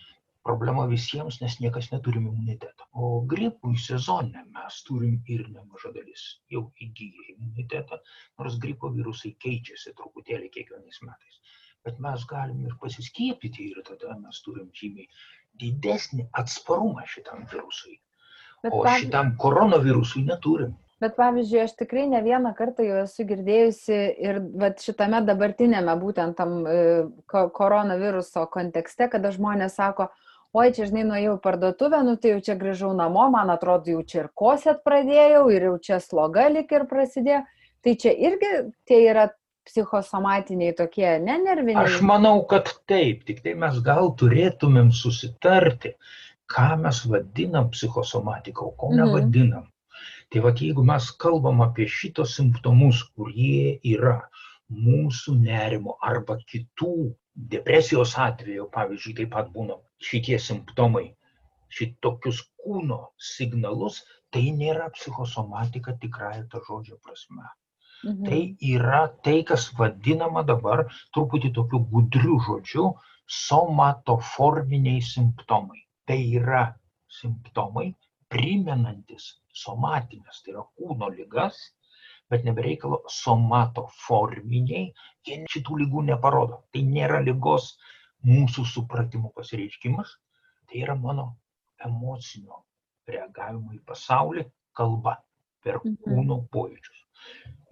problema 0.43 0.85
visiems, 0.89 1.39
nes 1.41 1.59
niekas 1.61 1.91
neturim 1.91 2.25
imunitetą. 2.31 2.87
O 2.93 3.21
gripui 3.33 3.77
sezone 3.79 4.43
mes 4.55 4.79
turim 4.87 5.19
ir 5.35 5.45
nemaža 5.53 5.93
dalis 5.95 6.23
jau 6.51 6.65
įgyję 6.85 7.27
imunitetą, 7.35 7.99
nors 8.39 8.57
gripo 8.65 8.91
virusai 8.97 9.35
keičiasi 9.45 9.93
truputėlį 9.99 10.49
kiekvienais 10.57 10.99
metais. 11.07 11.39
Bet 11.83 11.99
mes 11.99 12.23
galim 12.29 12.63
ir 12.65 12.75
pasiskiepyti 12.81 13.69
ir 13.71 13.83
tada 13.87 14.15
mes 14.19 14.39
turim 14.45 14.69
žymiai 14.77 15.09
didesnį 15.59 16.29
atsparumą 16.39 17.03
šitam 17.09 17.43
virusui. 17.51 17.99
Bet 18.63 18.73
o 18.73 18.85
šitam 18.87 19.35
koronavirusui 19.41 20.23
neturim. 20.27 20.77
Bet 21.03 21.17
pavyzdžiui, 21.19 21.63
aš 21.65 21.73
tikrai 21.81 22.05
ne 22.07 22.21
vieną 22.23 22.53
kartą 22.55 22.85
jau 22.87 23.01
esu 23.01 23.25
girdėjusi 23.27 23.95
ir 24.23 24.37
vat, 24.61 24.79
šitame 24.79 25.19
dabartinėme 25.27 25.95
būtent 25.99 26.37
tam 26.39 26.61
e, 26.63 26.75
koronaviruso 27.27 28.45
kontekste, 28.53 29.09
kada 29.11 29.33
žmonės 29.35 29.75
sako, 29.81 30.07
oi, 30.55 30.69
čia 30.75 30.87
žinai, 30.87 31.03
nuėjau 31.09 31.35
į 31.35 31.41
parduotuvę, 31.43 31.99
nu 32.07 32.15
tai 32.15 32.35
jau 32.35 32.43
čia 32.47 32.55
grįžau 32.61 32.93
namo, 32.95 33.25
man 33.35 33.51
atrodo, 33.51 33.97
jau 33.97 34.05
čia 34.07 34.21
ir 34.21 34.31
kosėt 34.39 34.79
pradėjau 34.87 35.43
ir 35.51 35.67
jau 35.67 35.75
čia 35.89 35.99
sloga 36.03 36.47
lik 36.53 36.71
ir 36.71 36.87
prasidėjo. 36.87 37.43
Tai 37.83 37.97
čia 37.99 38.13
irgi 38.29 38.53
tie 38.87 39.01
yra 39.09 39.27
psichosomatiniai 39.67 40.73
tokie, 40.77 41.07
ne 41.23 41.37
nerviniai. 41.43 41.85
Aš 41.87 42.01
manau, 42.05 42.43
kad 42.49 42.71
taip, 42.89 43.23
tik 43.27 43.41
tai 43.45 43.55
mes 43.59 43.79
gal 43.85 44.11
turėtumėm 44.19 44.91
susitarti, 44.95 45.93
ką 46.53 46.69
mes 46.83 47.03
vadinam 47.09 47.69
psichosomatika, 47.73 48.65
o 48.67 48.71
ko 48.71 48.91
mhm. 48.91 48.99
nevadinam. 49.01 49.69
Tai 50.33 50.41
vad 50.45 50.61
jeigu 50.61 50.83
mes 50.85 51.09
kalbam 51.21 51.61
apie 51.61 51.85
šitos 51.87 52.35
simptomus, 52.39 53.03
kurie 53.15 53.77
yra 53.95 54.17
mūsų 54.73 55.35
nerimo 55.39 55.97
arba 56.01 56.39
kitų 56.41 56.93
depresijos 57.53 58.15
atveju, 58.17 58.69
pavyzdžiui, 58.73 59.15
taip 59.19 59.31
pat 59.35 59.51
būna 59.53 59.77
šitie 60.01 60.39
simptomai, 60.41 61.05
šitokius 61.73 62.41
kūno 62.61 62.99
signalus, 63.17 64.03
tai 64.33 64.47
nėra 64.57 64.89
psichosomatika 64.97 65.95
tikrąją 66.01 66.47
to 66.49 66.61
žodžio 66.67 66.97
prasme. 67.05 67.45
Mhm. 68.03 68.25
Tai 68.27 68.41
yra 68.75 69.01
tai, 69.23 69.37
kas 69.47 69.69
vadinama 69.79 70.43
dabar 70.43 70.85
truputį 71.15 71.53
tokiu 71.57 71.79
gudriu 71.91 72.39
žodžiu 72.47 72.89
somatoforminiai 73.27 75.01
simptomai. 75.01 75.83
Tai 76.07 76.19
yra 76.39 76.63
simptomai, 77.19 77.93
primenantis 78.33 79.29
somatinės, 79.53 80.41
tai 80.43 80.55
yra 80.55 80.65
kūno 80.75 81.09
lygas, 81.13 81.59
bet 82.31 82.43
nebereikalo 82.47 83.03
somatoforminiai, 83.15 84.89
jie 85.27 85.39
šitų 85.53 85.79
lygų 85.83 86.03
neparodo. 86.09 86.63
Tai 86.73 86.83
nėra 86.89 87.21
lygos 87.23 87.75
mūsų 88.27 88.65
supratimo 88.73 89.31
pasireiškimas, 89.37 90.17
tai 90.67 90.83
yra 90.83 90.97
mano 90.99 91.29
emocinio 91.85 92.63
reagavimo 93.07 93.75
į 93.75 93.81
pasaulį 93.87 94.47
kalba 94.75 95.17
per 95.63 95.79
mhm. 95.79 95.97
kūno 96.03 96.41
pojūčius. 96.51 97.02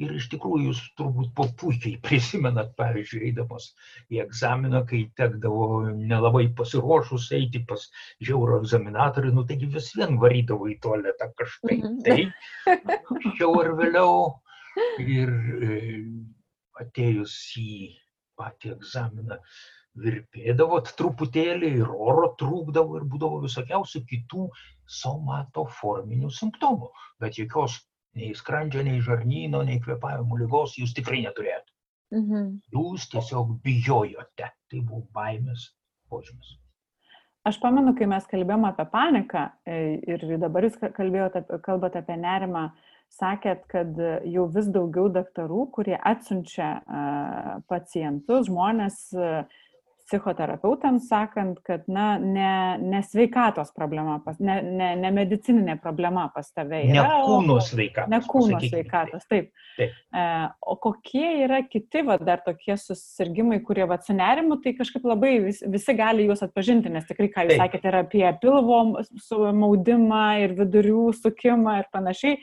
Ir 0.01 0.15
iš 0.17 0.27
tikrųjų 0.31 0.71
jūs 0.71 0.79
turbūt 0.97 1.33
po 1.37 1.45
puikiai 1.61 1.99
prisimenat, 2.01 2.71
pavyzdžiui, 2.79 3.19
eidamas 3.27 3.67
į 4.09 4.23
egzaminą, 4.23 4.81
kai 4.89 5.03
tekdavo 5.19 5.67
nelabai 5.97 6.47
pasiruošus 6.57 7.27
eiti 7.37 7.61
pas 7.69 7.83
žiauro 8.23 8.57
egzaminatorių, 8.63 9.33
nu 9.35 9.45
taigi 9.49 9.69
vis 9.75 9.91
vien 9.97 10.17
varydavo 10.23 10.71
į 10.73 10.79
tualetą 10.85 11.29
kažkaip. 11.37 11.85
Mhm. 11.85 11.99
Tai 12.07 12.95
anksčiau 12.97 13.59
ar 13.61 13.75
vėliau 13.77 14.15
ir 15.05 15.29
e, 15.69 15.77
atėjus 16.81 17.37
į 17.61 17.69
patį 18.41 18.73
egzaminą 18.77 19.37
virpėdavot 20.01 20.93
truputėlį 20.97 21.71
ir 21.81 21.89
oro 21.91 22.31
trūkdavo 22.39 22.99
ir 22.99 23.07
būdavo 23.11 23.41
visokiausių 23.45 24.03
kitų 24.07 24.47
somatoforminių 25.01 26.31
simptomų, 26.31 26.91
bet 27.19 27.39
jokios 27.41 27.81
nei 28.17 28.31
skrandžio, 28.35 28.83
nei 28.85 29.01
žarnyno, 29.03 29.63
nei 29.67 29.79
kvepavimo 29.83 30.39
lygos 30.39 30.77
jūs 30.79 30.95
tikrai 30.97 31.21
neturėjote. 31.25 31.71
Mhm. 32.15 32.47
Jūs 32.75 33.07
tiesiog 33.11 33.55
bijojote. 33.63 34.51
Tai 34.71 34.81
buvo 34.87 35.05
baimės 35.15 35.69
požymis. 36.11 36.57
Aš 37.47 37.57
pamenu, 37.57 37.95
kai 37.97 38.05
mes 38.05 38.25
kalbėjome 38.29 38.69
apie 38.69 38.85
paniką 38.91 39.47
e, 39.65 39.77
ir 40.05 40.25
dabar 40.43 40.67
jūs 40.67 40.75
kalbėjote, 40.77 41.41
kalbate 41.65 42.03
apie 42.03 42.19
nerimą, 42.21 42.67
sakėt, 43.11 43.63
kad 43.71 43.97
jau 44.29 44.45
vis 44.53 44.69
daugiau 44.71 45.09
daktarų, 45.11 45.65
kurie 45.75 45.97
atsiunčia 45.97 46.69
pacientus, 47.67 48.45
žmonės 48.47 49.01
psichoterapeutams 50.11 51.07
sakant, 51.07 51.59
kad 51.63 51.85
na, 51.87 52.17
ne, 52.19 52.77
ne 52.83 52.99
sveikatos 53.07 53.71
problema, 53.75 54.17
pas, 54.25 54.39
ne, 54.43 54.57
ne, 54.65 54.89
ne 54.99 55.11
medicininė 55.15 55.77
problema 55.81 56.25
pas 56.35 56.49
tave 56.51 56.81
yra. 56.89 57.05
Ne 57.07 57.21
kūno 57.29 57.57
sveikatos. 57.63 58.11
Ne 58.11 58.19
kūno 58.27 58.59
sveikatos, 58.65 59.25
taip. 59.31 59.51
taip. 59.77 59.95
E, 59.95 60.25
o 60.67 60.75
kokie 60.83 61.29
yra 61.45 61.61
kiti, 61.67 62.03
va, 62.07 62.17
dar 62.19 62.43
tokie 62.45 62.75
susirgymai, 62.79 63.61
kurie 63.65 63.87
va, 63.87 63.99
su 64.03 64.15
nerimu, 64.17 64.59
tai 64.63 64.75
kažkaip 64.77 65.07
labai 65.07 65.37
vis, 65.47 65.63
visi 65.71 65.95
gali 65.97 66.27
juos 66.27 66.43
atpažinti, 66.43 66.91
nes 66.91 67.07
tikrai, 67.07 67.31
ką 67.31 67.47
jūs 67.47 67.55
taip. 67.55 67.63
sakėte, 67.65 67.91
yra 67.93 68.03
apie 68.05 68.25
pilvo 68.43 68.81
maudimą 69.63 70.25
ir 70.43 70.57
vidurių 70.59 71.07
sukimą 71.21 71.79
ir 71.81 71.91
panašiai. 71.95 72.41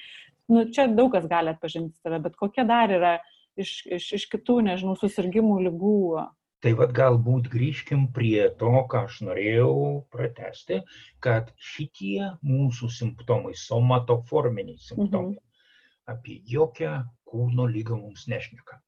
Nu, 0.48 0.64
čia 0.72 0.88
daug 0.88 1.12
kas 1.12 1.28
gali 1.28 1.52
atpažinti 1.52 1.98
tave, 2.00 2.22
bet 2.24 2.38
kokie 2.40 2.64
dar 2.64 2.88
yra 2.96 3.18
iš, 3.58 3.82
iš, 3.98 4.12
iš 4.16 4.26
kitų, 4.32 4.62
nežinau, 4.70 4.96
susirgymų, 4.96 5.58
lygų 5.68 5.98
Tai 6.64 6.72
vad 6.80 6.94
galbūt 6.98 7.48
grįžkim 7.52 8.08
prie 8.14 8.48
to, 8.60 8.70
ką 8.92 9.04
aš 9.08 9.20
norėjau 9.28 9.72
pratesti, 10.14 10.80
kad 11.26 11.52
šitie 11.70 12.32
mūsų 12.50 12.90
simptomai, 12.96 13.54
somatoforminiai 13.62 14.80
simptomai, 14.88 15.36
mhm. 15.36 16.14
apie 16.14 16.40
jokią 16.54 16.94
kūno 17.30 17.68
lygą 17.74 18.00
mums 18.02 18.26
nešneka. 18.32 18.80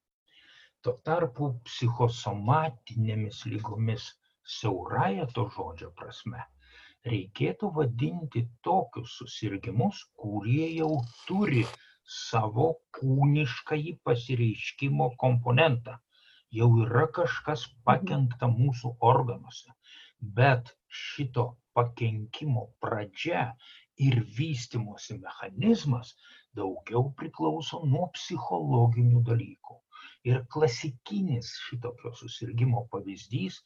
Tuo 0.83 0.97
tarpu 1.07 1.53
psichosomatinėmis 1.69 3.45
lygomis 3.53 4.09
siauraja 4.59 5.29
to 5.37 5.47
žodžio 5.55 5.93
prasme 6.01 6.49
reikėtų 7.09 7.71
vadinti 7.77 8.43
tokius 8.67 9.13
susirgymus, 9.21 10.03
kurie 10.23 10.67
jau 10.77 10.91
turi 11.29 11.65
savo 12.17 12.67
kūniškąjį 12.99 13.95
pasireiškimo 14.05 15.11
komponentą. 15.23 15.97
Jau 16.59 16.69
yra 16.85 17.07
kažkas 17.17 17.65
pakengta 17.89 18.49
mūsų 18.53 18.91
organuose. 19.09 19.75
Bet 20.39 20.73
šito 21.01 21.45
pakenkimo 21.79 22.65
pradžia 22.85 23.45
ir 24.07 24.17
vystimosi 24.39 25.19
mechanizmas 25.19 26.11
daugiau 26.59 27.05
priklauso 27.21 27.81
nuo 27.93 28.09
psichologinių 28.17 29.23
dalykų. 29.31 29.79
Ir 30.31 30.43
klasikinis 30.55 31.53
šitokio 31.69 32.13
susirgymo 32.23 32.83
pavyzdys 32.95 33.61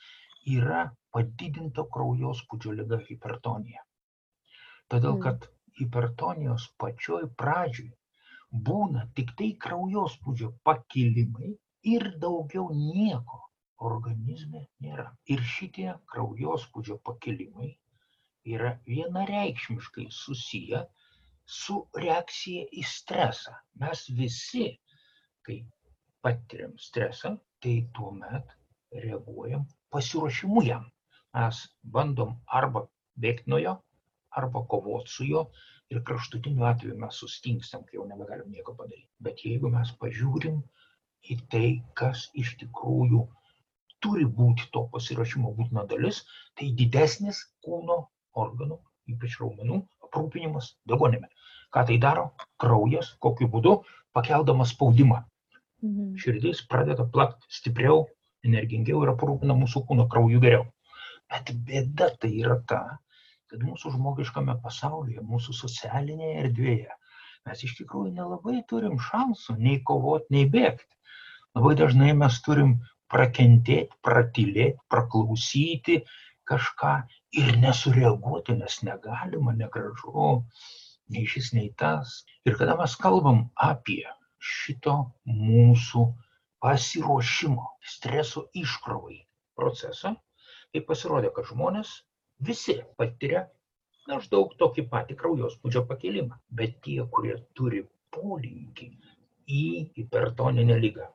yra 0.59 0.85
padidinto 1.17 1.87
kraujospūdžio 1.97 2.77
lyga 2.83 3.01
hipertonija. 3.09 3.83
Todėl, 4.93 5.19
kad 5.25 5.49
hipertonijos 5.81 6.69
pačioj 6.83 7.25
pradžioj 7.43 7.93
būna 8.69 9.09
tik 9.19 9.33
tai 9.39 9.55
kraujospūdžio 9.67 10.53
pakilimai 10.69 11.55
ir 11.93 12.05
daugiau 12.21 12.69
nieko 12.75 13.41
organizme 13.91 14.65
nėra. 14.85 15.07
Ir 15.29 15.43
šitie 15.55 15.93
kraujospūdžio 16.13 16.99
pakilimai 17.09 17.71
yra 18.57 18.75
vienareikšmiškai 18.89 20.07
susiję 20.11 20.85
su 21.59 21.79
reakcija 22.05 22.65
į 22.73 22.85
stresą. 22.89 23.55
Mes 23.81 24.05
visi, 24.21 24.67
kai 25.45 25.61
patiriam 26.25 26.77
stresą, 26.81 27.37
tai 27.61 27.77
tuomet 27.97 28.57
reaguojam 29.05 29.67
pasiruošimu 29.93 30.65
jam. 30.69 30.89
Mes 31.35 31.61
bandom 31.97 32.37
arba 32.61 32.87
bėgti 33.21 33.51
nuo 33.51 33.61
jo, 33.61 33.75
arba 34.41 34.65
kovoti 34.71 35.13
su 35.17 35.27
juo 35.29 35.45
ir 35.93 36.03
kraštutiniu 36.09 36.65
atveju 36.69 36.97
mes 37.01 37.19
sustingstam, 37.23 37.85
kai 37.89 37.99
jau 37.99 38.07
nebegalim 38.09 38.51
nieko 38.51 38.75
padaryti. 38.79 39.11
Bet 39.27 39.45
jeigu 39.47 39.71
mes 39.75 39.93
pažiūrim 40.01 40.63
į 41.31 41.39
tai, 41.53 41.69
kas 41.99 42.29
iš 42.37 42.55
tikrųjų 42.61 43.23
turi 44.05 44.27
būti 44.39 44.69
to 44.75 44.85
pasiruošimo 44.93 45.53
būtina 45.57 45.85
dalis, 45.89 46.23
tai 46.59 46.71
didesnis 46.81 47.41
kūno 47.65 48.05
organų, 48.45 48.79
ypač 49.13 49.39
raumenų, 49.41 49.81
aprūpinimas 50.09 50.75
degonėme. 50.91 51.31
Ką 51.75 51.87
tai 51.89 51.97
daro? 52.03 52.27
Kraujas, 52.61 53.15
kokiu 53.25 53.49
būdu, 53.55 53.79
pakeldamas 54.17 54.75
spaudimą. 54.75 55.23
Mhm. 55.85 56.13
Širdis 56.21 56.63
pradeda 56.69 57.07
plakti 57.17 57.49
stipriau, 57.59 58.05
energingiau 58.45 59.03
ir 59.05 59.15
aprūpina 59.15 59.57
mūsų 59.57 59.85
kūno 59.89 60.07
krauju 60.13 60.43
geriau. 60.45 60.69
Bet 61.33 61.55
bėda 61.67 62.11
tai 62.21 62.31
yra 62.43 62.59
ta, 62.69 62.83
kad 63.51 63.65
mūsų 63.65 63.95
žmogiškame 63.97 64.59
pasaulyje, 64.65 65.25
mūsų 65.25 65.57
socialinėje 65.57 66.45
erdvėje 66.45 66.99
mes 67.49 67.63
iš 67.67 67.77
tikrųjų 67.81 68.13
nelabai 68.17 68.61
turim 68.71 68.99
šansų 69.07 69.57
nei 69.61 69.81
kovoti, 69.91 70.33
nei 70.37 70.49
bėgti. 70.51 70.91
Labai 71.55 71.75
dažnai 71.79 72.13
mes 72.19 72.39
turim 72.47 72.77
prakentėti, 73.13 73.95
pratylėti, 74.07 74.81
praklausyti 74.91 76.01
kažką 76.51 76.95
ir 77.41 77.53
nesureaguoti, 77.63 78.57
nes 78.59 78.81
negalima, 78.87 79.55
negražu, 79.61 80.41
nei 81.15 81.25
šis, 81.31 81.53
nei 81.57 81.71
tas. 81.79 82.23
Ir 82.49 82.59
kada 82.61 82.77
mes 82.81 82.97
kalbam 83.01 83.45
apie 83.69 84.03
šito 84.41 84.97
mūsų 85.29 86.05
pasiruošimo, 86.65 87.69
streso 87.95 88.47
iškrovai 88.57 89.21
procesą, 89.57 90.15
tai 90.73 90.83
pasirodė, 90.89 91.31
kad 91.37 91.49
žmonės 91.53 91.93
visi 92.49 92.81
patiria 92.99 93.45
maždaug 94.11 94.55
tokį 94.61 94.87
patį 94.93 95.17
kraujospūdžio 95.21 95.85
pakilimą, 95.91 96.39
bet 96.61 96.81
tie, 96.87 97.01
kurie 97.17 97.37
turi 97.59 97.83
polinkį 98.17 98.89
į 99.61 99.65
hipertoninę 99.99 100.79
lygą, 100.87 101.11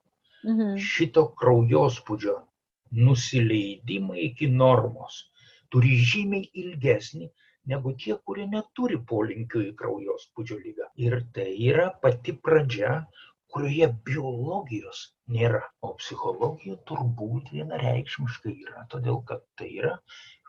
mhm. 0.46 0.78
šito 0.92 1.26
kraujospūdžio 1.42 2.38
nusileidimą 3.06 4.18
iki 4.30 4.50
normos 4.62 5.24
turi 5.74 5.96
žymiai 6.12 6.50
ilgesnį 6.64 7.30
negu 7.70 7.94
tie, 8.02 8.16
kurie 8.26 8.46
neturi 8.50 8.98
polinkio 9.12 9.62
į 9.68 9.74
kraujospūdžio 9.82 10.58
lygą. 10.64 10.88
Ir 11.06 11.20
tai 11.36 11.50
yra 11.70 11.90
pati 12.04 12.34
pradžia, 12.48 13.04
kurioje 13.54 13.90
biologijos 14.06 15.04
nėra, 15.36 15.62
o 15.86 15.94
psichologija 16.02 16.78
turbūt 16.90 17.50
vienareikšmiškai 17.54 18.56
yra, 18.66 18.86
todėl 18.94 19.22
kad 19.30 19.46
tai 19.58 19.70
yra 19.82 19.96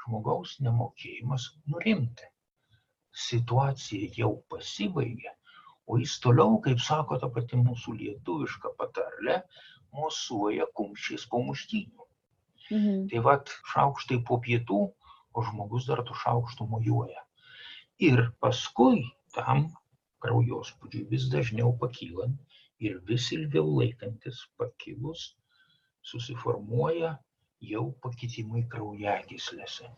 žmogaus 0.02 0.56
nemokėjimas 0.64 1.46
nurimti. 1.72 2.28
Situacija 3.26 4.10
jau 4.16 4.32
pasibaigė, 4.52 5.32
o 5.90 5.98
jis 5.98 6.18
toliau, 6.24 6.60
kaip 6.64 6.82
sako 6.82 7.18
ta 7.22 7.30
pati 7.34 7.58
mūsų 7.58 7.96
lietuviška 7.98 8.72
patarlė, 8.78 9.40
mosuoja 9.96 10.68
kumščiais 10.78 11.26
po 11.30 11.42
muštynių. 11.48 12.06
Mhm. 12.70 13.08
Tai 13.10 13.22
vad 13.26 13.50
šaukštai 13.72 14.20
po 14.26 14.38
pietų, 14.44 14.80
o 15.34 15.42
žmogus 15.46 15.88
dar 15.90 16.04
tų 16.06 16.16
šaukštų 16.22 16.66
mojuoja. 16.70 17.24
Ir 18.02 18.22
paskui 18.42 19.02
tam 19.34 19.66
kraujospūdžiui 20.24 21.08
vis 21.10 21.26
dažniau 21.32 21.74
pakylant 21.82 22.38
ir 22.86 23.00
vis 23.08 23.26
ilgiau 23.36 23.66
laikantis 23.80 24.40
pakilus, 24.60 25.34
susiformuoja 26.10 27.16
jau 27.68 27.84
pakitimai 28.04 28.62
kraujagyslėse. 28.72 29.88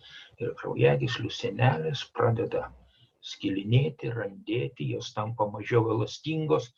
Ir 0.43 0.55
kraujagyslių 0.61 1.31
senelės 1.39 2.05
pradeda 2.17 2.69
skilinėti, 3.33 4.11
randėti, 4.17 4.89
jos 4.95 5.13
tampa 5.17 5.47
mažiau 5.57 5.91
elastingos 5.95 6.71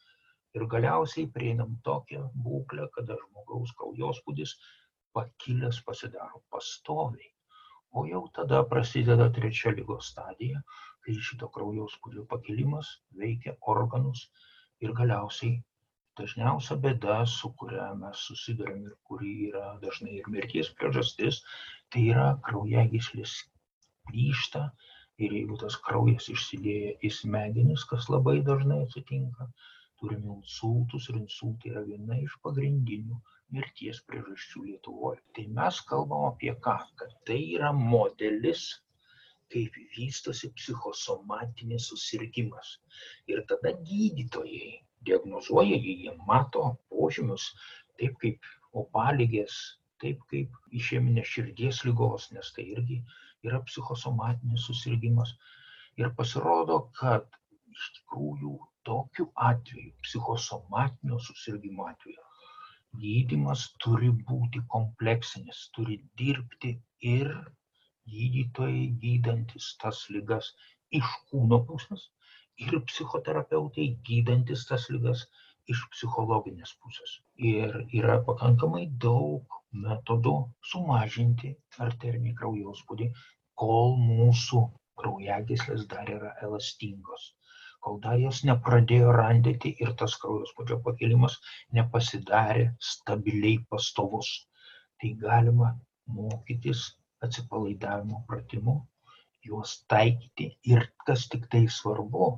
ir 0.54 0.66
galiausiai 0.74 1.30
prieinam 1.36 1.78
tokią 1.88 2.26
būklę, 2.46 2.88
kada 2.96 3.16
žmogaus 3.22 3.72
kraujospūdis 3.78 4.56
pakilęs 5.16 5.80
pasidaro 5.88 6.42
pastoviai. 6.52 7.30
O 7.94 8.04
jau 8.10 8.24
tada 8.36 8.60
prasideda 8.70 9.30
trečia 9.34 9.72
lygos 9.74 10.10
stadija, 10.12 10.60
kai 11.06 11.14
šito 11.28 11.48
kraujospūdžio 11.56 12.26
pakilimas 12.30 12.90
veikia 13.20 13.54
organus 13.74 14.26
ir 14.84 14.92
galiausiai 15.00 15.60
dažniausia 16.20 16.76
bėda, 16.84 17.16
su 17.34 17.50
kuria 17.60 17.86
mes 18.00 18.24
susidurėm 18.28 18.82
ir 18.88 18.94
kuri 19.10 19.32
yra 19.48 19.66
dažnai 19.84 20.16
ir 20.20 20.30
mirties 20.34 20.70
priežastis, 20.78 21.40
tai 21.90 22.02
yra 22.14 22.26
kraujagyslės 22.48 23.36
plyšta 24.08 24.64
ir 25.26 25.34
jeigu 25.38 25.58
tas 25.62 25.76
kraujas 25.86 26.28
išsilieja 26.34 26.94
į 27.08 27.10
smegenis, 27.18 27.86
kas 27.90 28.10
labai 28.14 28.36
dažnai 28.50 28.80
atsitinka, 28.84 29.48
turime 30.02 30.36
insultus 30.36 31.10
ir 31.10 31.20
insultai 31.20 31.72
yra 31.72 31.84
viena 31.88 32.18
iš 32.22 32.38
pagrindinių 32.46 33.20
mirties 33.56 34.00
priežasčių 34.08 34.64
Lietuvoje. 34.68 35.20
Tai 35.36 35.44
mes 35.58 35.82
kalbam 35.90 36.26
apie 36.30 36.54
ką? 36.66 36.78
Kad 37.00 37.14
tai 37.28 37.40
yra 37.58 37.70
modelis, 37.76 38.64
kaip 39.52 39.76
vystosi 39.96 40.50
psichosomatinis 40.58 41.90
susirgymas. 41.92 42.78
Ir 43.30 43.44
tada 43.50 43.74
gydytojai 43.90 44.72
diagnozuoja 45.08 45.78
jį, 45.78 45.94
jie 46.04 46.14
mato 46.28 46.64
požymius, 46.92 47.46
taip 48.00 48.18
kaip 48.22 48.50
opaligės, 48.82 49.56
taip 50.02 50.22
kaip 50.32 50.58
išėminė 50.80 51.24
širdies 51.32 51.82
lygos, 51.88 52.30
nes 52.36 52.52
tai 52.56 52.66
irgi 52.76 53.00
yra 53.48 53.60
psichosomatinis 53.68 54.66
susirgymas. 54.68 55.34
Ir 56.00 56.10
pasirodo, 56.18 56.78
kad 56.98 57.26
iš 57.74 57.88
tikrųjų 57.98 58.54
tokiu 58.88 59.28
atveju, 59.48 59.92
psichosomatinio 60.06 61.20
susirgymo 61.26 61.86
atveju, 61.92 62.24
gydimas 63.02 63.68
turi 63.84 64.10
būti 64.30 64.62
kompleksinis, 64.74 65.68
turi 65.76 66.00
dirbti 66.20 66.74
ir 67.14 67.30
gydytojai 68.10 68.84
gydantis 69.04 69.70
tas 69.82 70.02
lygas 70.14 70.50
iš 70.98 71.14
kūno 71.30 71.62
pusės 71.68 72.10
ir 72.62 72.76
psichoterapeutai 72.88 73.86
gydantis 74.08 74.64
tas 74.70 74.86
ligas 74.94 75.24
iš 75.72 75.80
psichologinės 75.94 76.72
pusės. 76.82 77.12
Ir 77.50 77.76
yra 78.00 78.16
pakankamai 78.28 78.84
daug 79.04 79.58
metodų 79.86 80.34
sumažinti 80.72 81.54
arterinį 81.86 82.34
kraujospūdį, 82.40 83.08
kol 83.62 83.96
mūsų 84.02 84.60
kraujagyslės 85.00 85.86
dar 85.94 86.10
yra 86.16 86.34
elastingos, 86.46 87.26
kol 87.84 87.98
dar 88.06 88.20
jos 88.22 88.42
nepradėjo 88.50 89.14
randyti 89.18 89.74
ir 89.84 89.94
tas 90.02 90.16
kraujospūdžio 90.22 90.80
pakilimas 90.86 91.40
nepasidarė 91.78 92.68
stabiliai 92.92 93.58
pastovus. 93.70 94.34
Tai 95.00 95.10
galima 95.26 95.72
mokytis 96.16 96.84
atsipalaidavimo 97.26 98.22
pratimų 98.28 98.76
juos 99.44 99.76
taikyti 99.92 100.46
ir 100.72 100.86
kas 101.06 101.28
tik 101.32 101.48
tai 101.52 101.64
svarbu, 101.78 102.28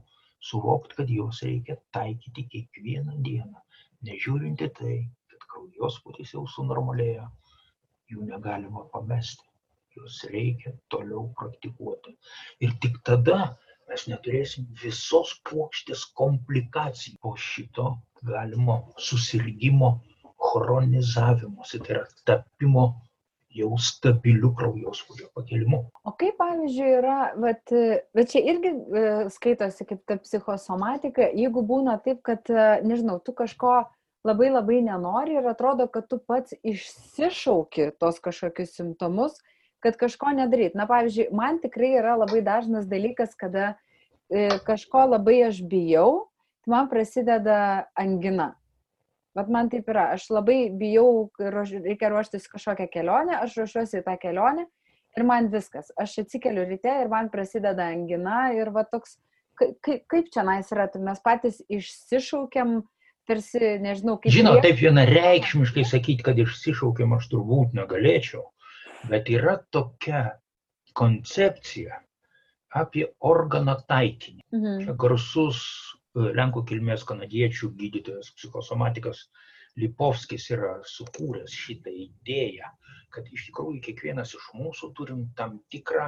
suvokti, 0.49 0.97
kad 1.01 1.11
juos 1.11 1.43
reikia 1.47 1.77
taikyti 1.97 2.47
kiekvieną 2.53 3.19
dieną, 3.27 3.63
nežiūrint 4.09 4.63
į 4.67 4.71
tai, 4.79 4.97
kad 5.33 5.47
kraujospūdis 5.53 6.35
jau 6.37 6.45
sunormalėjo, 6.55 7.29
jų 8.13 8.27
negalima 8.31 8.85
pamesti, 8.95 9.47
juos 9.97 10.19
reikia 10.33 10.75
toliau 10.93 11.29
praktikuoti. 11.39 12.17
Ir 12.63 12.75
tik 12.83 13.01
tada 13.09 13.57
mes 13.89 14.07
neturėsim 14.11 14.67
visos 14.83 15.33
puokštės 15.49 16.05
komplikacijų 16.21 17.19
po 17.23 17.35
šito 17.49 17.89
galimo 18.27 18.79
susirgymo 19.09 19.97
chronizavimosi, 20.47 21.81
tai 21.83 21.97
yra 21.97 22.05
tapimo 22.29 22.87
jau 23.57 23.73
stabiliu 23.81 24.53
kraujospūdžio 24.57 25.31
pakelimu. 25.37 25.83
O 26.07 26.13
kaip, 26.19 26.37
pavyzdžiui, 26.41 26.93
yra, 27.01 27.19
bet, 27.41 27.73
bet 28.17 28.33
čia 28.33 28.43
irgi 28.53 28.73
e, 28.73 29.05
skaitosi 29.33 29.87
kaip 29.89 30.03
ta 30.09 30.19
psichosomatika, 30.21 31.31
jeigu 31.35 31.65
būna 31.67 31.99
taip, 32.05 32.23
kad, 32.27 32.45
e, 32.53 32.69
nežinau, 32.87 33.19
tu 33.25 33.35
kažko 33.37 33.85
labai 34.27 34.51
labai 34.51 34.81
nenori 34.85 35.39
ir 35.39 35.47
atrodo, 35.49 35.87
kad 35.93 36.09
tu 36.11 36.19
pats 36.19 36.55
išsišauki 36.67 37.93
tos 38.01 38.19
kažkokius 38.23 38.75
simptomus, 38.77 39.39
kad 39.85 39.99
kažko 40.01 40.33
nedaryt. 40.37 40.75
Na, 40.79 40.89
pavyzdžiui, 40.91 41.31
man 41.37 41.61
tikrai 41.63 41.95
yra 42.01 42.17
labai 42.19 42.43
dažnas 42.45 42.89
dalykas, 42.91 43.37
kada 43.39 43.75
e, 44.29 44.49
kažko 44.67 45.07
labai 45.13 45.41
aš 45.49 45.63
bijau, 45.71 46.29
man 46.67 46.91
prasideda 46.91 47.87
angina. 47.95 48.55
Bet 49.37 49.51
man 49.53 49.69
taip 49.69 49.89
yra, 49.93 50.11
aš 50.17 50.31
labai 50.33 50.71
bijau, 50.73 51.29
reikia 51.39 52.09
ruoštis 52.09 52.49
kažkokią 52.49 52.89
kelionę, 52.93 53.37
aš 53.43 53.59
ruošiuosi 53.61 54.01
į 54.01 54.05
tą 54.07 54.17
kelionę 54.23 54.65
ir 55.17 55.27
man 55.29 55.51
viskas. 55.53 55.91
Aš 56.01 56.23
atsikeliu 56.25 56.65
ryte 56.69 56.93
ir 57.03 57.11
man 57.13 57.29
prasideda 57.33 57.91
angina 57.93 58.47
ir 58.57 58.71
va 58.73 58.87
toks, 58.89 59.19
kaip, 59.61 60.07
kaip 60.09 60.31
čia 60.33 60.45
nais 60.47 60.73
yra, 60.73 60.89
tai 60.93 61.03
mes 61.05 61.21
patys 61.25 61.61
išsišaukiam, 61.69 62.79
tarsi, 63.29 63.77
nežinau, 63.83 64.17
kaip. 64.23 64.33
Žinau, 64.33 64.57
taip 64.65 64.81
vienareikšmiškai 64.81 65.85
sakyti, 65.89 66.25
kad 66.27 66.41
išsišaukiam 66.41 67.17
aš 67.19 67.29
turbūt 67.33 67.77
negalėčiau, 67.77 68.45
bet 69.11 69.29
yra 69.33 69.59
tokia 69.75 70.25
koncepcija 70.97 72.01
apie 72.77 73.07
organo 73.25 73.77
taikinį. 73.89 74.43
Mhm. 74.53 74.81
Čia 74.85 74.97
garsus 75.01 75.61
Lenkų 76.17 76.63
kilmės 76.71 77.05
kanadiečių 77.09 77.69
gydytojas, 77.81 78.31
psichosomatikas 78.39 79.27
Lipovskis 79.77 80.47
yra 80.55 80.71
sukūręs 80.89 81.53
šitą 81.53 81.93
idėją, 82.05 82.71
kad 83.13 83.29
iš 83.37 83.51
tikrųjų 83.51 83.83
kiekvienas 83.89 84.33
iš 84.39 84.47
mūsų 84.57 84.89
turim 84.97 85.27
tam 85.37 85.59
tikrą 85.75 86.07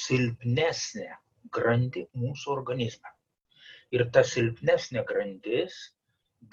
silpnesnę 0.00 1.08
grandį 1.56 2.04
mūsų 2.20 2.52
organizme. 2.52 3.14
Ir 3.96 4.04
ta 4.14 4.22
silpnesnė 4.32 5.06
grandis 5.08 5.80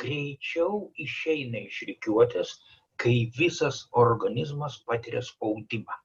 greičiau 0.04 0.80
išeina 1.04 1.66
iš 1.68 1.84
rykiuotės, 1.92 2.56
kai 3.04 3.18
visas 3.38 3.84
organizmas 4.06 4.80
patiria 4.88 5.22
spaudimą. 5.22 6.00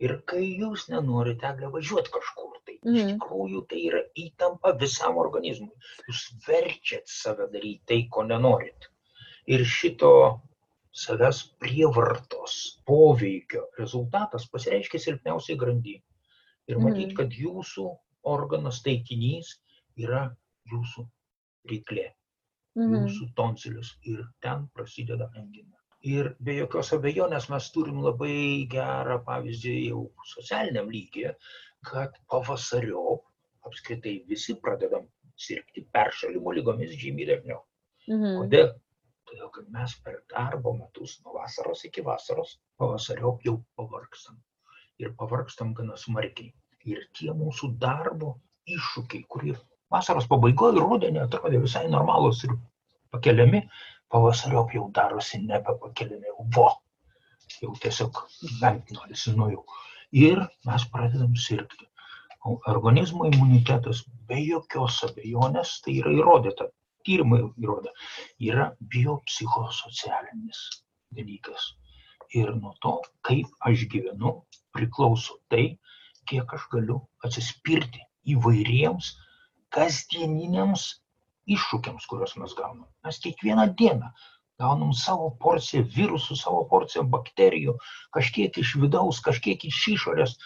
Ir 0.00 0.14
kai 0.30 0.42
jūs 0.46 0.86
nenorite, 0.88 1.44
eglė, 1.50 1.68
važiuoti 1.74 2.12
kažkur, 2.14 2.54
tai 2.64 2.76
mm. 2.78 2.92
iš 2.94 3.02
mhm. 3.02 3.10
tikrųjų 3.14 3.64
tai 3.70 3.80
yra 3.88 4.04
įtampa 4.22 4.72
visam 4.80 5.18
organizmui. 5.20 5.74
Jūs 6.08 6.22
verčiat 6.46 7.10
save 7.10 7.50
daryti 7.52 7.82
tai, 7.90 8.00
ko 8.12 8.24
nenorit. 8.28 8.88
Ir 9.50 9.66
šito 9.68 10.12
savęs 10.96 11.42
prievartos 11.62 12.54
poveikio 12.88 13.66
rezultatas 13.78 14.48
pasireiškia 14.52 15.02
silpniausiai 15.04 15.58
grandy. 15.60 15.98
Ir 16.70 16.80
matyt, 16.80 17.12
mhm. 17.12 17.18
kad 17.18 17.36
jūsų 17.36 17.86
organas 18.30 18.80
taikinys 18.86 19.56
yra 20.00 20.28
jūsų 20.70 21.04
ryklė, 21.70 22.06
mm. 22.78 22.94
jūsų 22.94 23.28
tonsilius 23.36 23.94
ir 24.08 24.24
ten 24.44 24.68
prasideda 24.74 25.28
angina. 25.36 25.79
Ir 26.08 26.30
be 26.40 26.54
jokios 26.56 26.94
abejonės 26.96 27.50
mes 27.52 27.66
turim 27.74 27.98
labai 28.00 28.66
gerą 28.72 29.18
pavyzdį 29.24 29.74
jau 29.90 30.04
socialiniam 30.24 30.88
lygiai, 30.88 31.34
kad 31.84 32.14
pavasariop 32.32 33.26
apskritai 33.68 34.14
visi 34.28 34.56
pradedam 34.62 35.04
sirgti 35.36 35.84
peršalimo 35.92 36.54
lygomis 36.56 36.94
žymiai 37.02 37.28
dažniau. 37.32 37.60
Mhm. 38.08 38.38
Kodėl? 38.40 38.72
Todėl, 39.30 39.50
kad 39.54 39.66
mes 39.70 39.92
per 40.04 40.16
darbo 40.32 40.72
metus 40.74 41.18
nuo 41.24 41.36
vasaros 41.36 41.84
iki 41.86 42.02
vasaros 42.06 42.56
pavasariop 42.80 43.44
jau 43.46 43.58
pavargstam. 43.78 44.40
Ir 44.98 45.12
pavargstam 45.20 45.74
gana 45.76 45.96
smarkiai. 46.00 46.50
Ir 46.88 47.04
tie 47.14 47.30
mūsų 47.36 47.74
darbo 47.78 48.38
iššūkiai, 48.66 49.26
kurie 49.28 49.54
vasaros 49.92 50.26
pabaigoje 50.30 50.78
ir 50.78 50.86
rudenį 50.86 51.22
atrodė 51.26 51.60
visai 51.62 51.84
normalūs 51.92 52.42
ir 52.48 52.56
pakeliami, 53.14 53.62
pavasariop 54.12 54.74
jau 54.74 54.88
darosi 54.94 55.40
nebepakeliami, 55.44 56.34
vo, 56.56 56.68
jau 57.60 57.74
tiesiog 57.82 58.24
gyventi 58.42 58.96
norisi 58.96 59.34
nuo 59.36 59.50
jų. 59.52 59.62
Ir 60.20 60.42
mes 60.66 60.86
pradedam 60.92 61.36
sirgti. 61.38 61.86
Organizmo 62.72 63.26
imunitetas 63.28 64.02
be 64.28 64.38
jokios 64.40 65.02
abejonės, 65.06 65.76
tai 65.84 65.98
yra 66.00 66.14
įrodyta, 66.16 66.70
tyrimai 67.04 67.40
įrodo, 67.60 67.92
yra 68.40 68.70
biopsichosocialinis 68.92 70.62
dalykas. 71.16 71.74
Ir 72.36 72.52
nuo 72.56 72.72
to, 72.82 72.94
kaip 73.26 73.50
aš 73.66 73.84
gyvenu, 73.92 74.38
priklauso 74.74 75.36
tai, 75.52 75.76
kiek 76.30 76.52
aš 76.54 76.66
galiu 76.72 77.00
atsispirti 77.26 78.04
įvairiems 78.34 79.14
kasdieniniams 79.74 80.86
iššūkiams, 81.56 82.06
kuriuos 82.10 82.36
mes 82.40 82.54
gaunam. 82.58 82.86
Mes 83.06 83.18
kiekvieną 83.24 83.66
dieną 83.78 84.10
gaunam 84.60 84.92
savo 84.96 85.30
porciją 85.42 85.86
virusų, 85.96 86.36
savo 86.36 86.64
porciją 86.70 87.06
bakterijų, 87.12 87.76
kažkiek 88.16 88.58
iš 88.60 88.74
vidaus, 88.82 89.22
kažkiek 89.24 89.64
iš 89.68 89.80
išorės. 89.96 90.36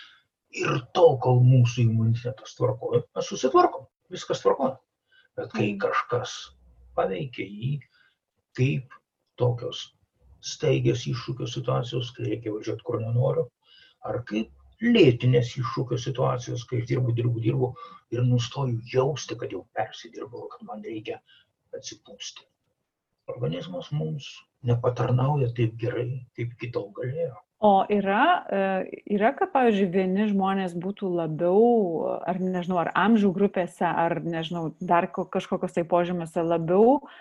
Ir 0.54 0.84
tol, 0.94 1.16
kol 1.18 1.40
mūsų 1.42 1.88
imunitetas 1.88 2.54
tvarkoja, 2.54 3.02
mes 3.16 3.30
susitvarkom, 3.32 3.88
viskas 4.14 4.44
tvarkoja. 4.44 4.76
Bet 5.34 5.50
kai 5.56 5.72
kažkas 5.82 6.36
paveikia 6.94 7.42
jį, 7.42 7.72
kaip 8.54 8.94
tokios 9.40 9.88
staigės 10.44 11.08
iššūkio 11.10 11.48
situacijos, 11.50 12.12
kai 12.14 12.28
reikia 12.28 12.52
važiuoti 12.54 12.86
kur 12.86 13.00
nenoriu, 13.02 13.48
ar 14.06 14.20
kaip 14.28 14.52
lėtinės 14.82 15.54
iššūkio 15.60 15.98
situacijos, 16.00 16.64
kai 16.68 16.80
aš 16.82 16.88
dirbu, 16.90 17.14
dirbu, 17.16 17.42
dirbu 17.44 17.70
ir 18.14 18.24
nustoju 18.26 18.80
jausti, 18.92 19.36
kad 19.38 19.52
jau 19.54 19.64
persidirbau, 19.76 20.48
kad 20.52 20.66
man 20.66 20.82
reikia 20.84 21.20
atsipūsti. 21.74 22.46
Organizmas 23.30 23.88
mums 23.94 24.26
nepatarnauja 24.66 25.50
taip 25.56 25.76
gerai, 25.80 26.08
kaip 26.36 26.54
iki 26.56 26.70
tol 26.74 26.90
galėjo. 26.96 27.36
O 27.64 27.86
yra, 27.88 28.24
e, 28.52 28.64
yra, 29.14 29.30
kad, 29.38 29.48
pavyzdžiui, 29.54 29.86
vieni 29.88 30.26
žmonės 30.28 30.74
būtų 30.76 31.08
labiau, 31.16 31.62
ar 32.28 32.40
nežinau, 32.42 32.82
ar 32.82 32.90
amžių 33.06 33.30
grupėse, 33.32 33.86
ar 33.88 34.18
nežinau, 34.20 34.74
dar 34.84 35.06
kažkokios 35.08 35.72
tai 35.72 35.86
požymėse 35.88 36.44
labiau 36.44 36.98
uh, 36.98 37.14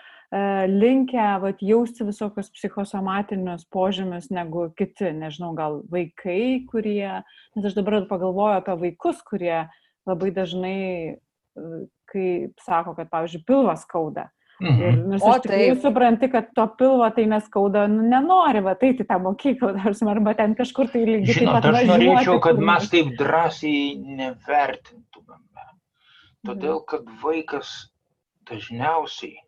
linkę 0.66 1.24
vat, 1.40 1.62
jausti 1.62 2.04
visokius 2.04 2.50
psichosomatinius 2.50 3.66
požymius 3.70 4.30
negu 4.34 4.68
kiti, 4.78 5.12
nežinau, 5.14 5.52
gal 5.54 5.82
vaikai, 5.92 6.64
kurie, 6.70 7.20
nes 7.54 7.66
aš 7.68 7.76
dabar 7.76 8.00
pagalvoju 8.10 8.58
apie 8.58 8.78
vaikus, 8.80 9.20
kurie 9.26 9.64
labai 10.08 10.32
dažnai, 10.34 10.80
e, 11.14 11.84
kai 12.10 12.30
sako, 12.64 12.96
kad, 12.98 13.12
pavyzdžiui, 13.12 13.44
pilvas 13.46 13.84
skauda. 13.86 14.30
Mhm. 14.62 14.82
Ir 14.82 14.98
nors 15.10 15.22
o 15.26 15.32
tai 15.42 15.62
supranti, 15.82 16.28
kad 16.30 16.50
to 16.54 16.66
pilvo 16.78 17.06
tai 17.14 17.26
neskauda, 17.30 17.86
nu, 17.90 18.04
nenori, 18.06 18.62
va, 18.64 18.76
tai 18.78 18.92
į 18.94 19.06
tą 19.06 19.18
mokyklą, 19.22 19.74
arba 20.10 20.34
ten 20.38 20.54
kažkur 20.58 20.90
tai 20.92 21.02
lygiai. 21.08 21.40
Žinot, 21.40 21.70
aš 21.70 21.88
norėčiau, 21.90 22.38
kad 22.42 22.58
mes 22.62 22.90
taip 22.90 23.14
drąsiai 23.18 23.96
nevertintumėme. 24.20 25.66
Todėl, 26.46 26.78
mhm. 26.78 26.86
kad 26.90 27.10
vaikas 27.22 27.74
dažniausiai 28.50 29.43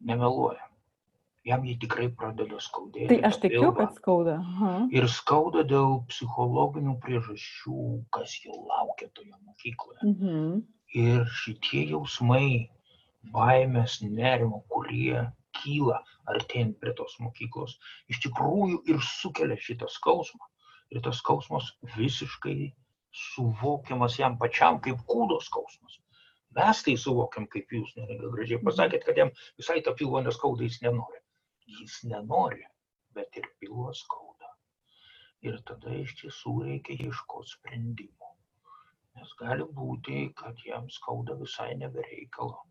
nemeluoja. 0.00 0.62
Jam 1.46 1.62
jį 1.62 1.76
tikrai 1.84 2.08
pradeda 2.10 2.58
skaudėti. 2.58 3.06
Tai 3.12 3.18
aš 3.28 3.36
tikiu, 3.44 3.68
kad 3.76 3.92
skauda. 3.94 4.40
Aha. 4.42 4.70
Ir 4.90 5.06
skauda 5.10 5.62
dėl 5.62 6.00
psichologinių 6.10 6.96
priežasčių, 7.04 7.82
kas 8.16 8.34
jau 8.42 8.56
laukia 8.66 9.06
toje 9.14 9.30
mokykloje. 9.36 10.00
Mhm. 10.10 10.64
Ir 10.98 11.22
šitie 11.42 11.84
jausmai, 11.92 12.66
baimės, 13.30 14.00
nerimo, 14.02 14.64
kurie 14.72 15.28
kyla 15.60 16.00
artėjant 16.32 16.80
prie 16.82 16.94
tos 16.98 17.14
mokyklos, 17.22 17.76
iš 18.10 18.20
tikrųjų 18.26 18.82
ir 18.90 18.98
sukelia 19.06 19.58
šitą 19.68 19.88
skausmą. 19.92 20.50
Ir 20.94 21.02
tas 21.02 21.20
skausmas 21.22 21.72
visiškai 21.94 22.72
suvokiamas 23.16 24.18
jam 24.20 24.36
pačiam 24.40 24.80
kaip 24.82 25.00
kūdo 25.10 25.38
skausmas. 25.42 25.98
Mes 26.56 26.82
tai 26.84 26.94
suvokiam, 27.00 27.46
kaip 27.52 27.72
jūs 27.74 27.92
neringa 27.98 28.30
gražiai 28.32 28.58
mhm. 28.58 28.68
pasakėt, 28.68 29.04
kad 29.08 29.18
jam 29.20 29.32
visai 29.60 29.82
to 29.84 29.94
pilvo 29.98 30.22
neskauda, 30.24 30.64
jis 30.64 30.80
nenori. 30.84 31.20
Jis 31.80 31.98
nenori, 32.08 32.62
bet 33.16 33.36
ir 33.40 33.48
pilvo 33.60 33.90
skauda. 33.96 34.52
Ir 35.44 35.58
tada 35.68 35.92
iš 35.94 36.14
tiesų 36.20 36.54
reikia 36.68 36.96
ieškoti 37.08 37.52
sprendimų. 37.56 38.30
Nes 39.16 39.34
gali 39.40 39.66
būti, 39.76 40.30
kad 40.38 40.58
jam 40.64 40.88
skauda 40.92 41.36
visai 41.40 41.74
nebereikalo. 41.80 42.62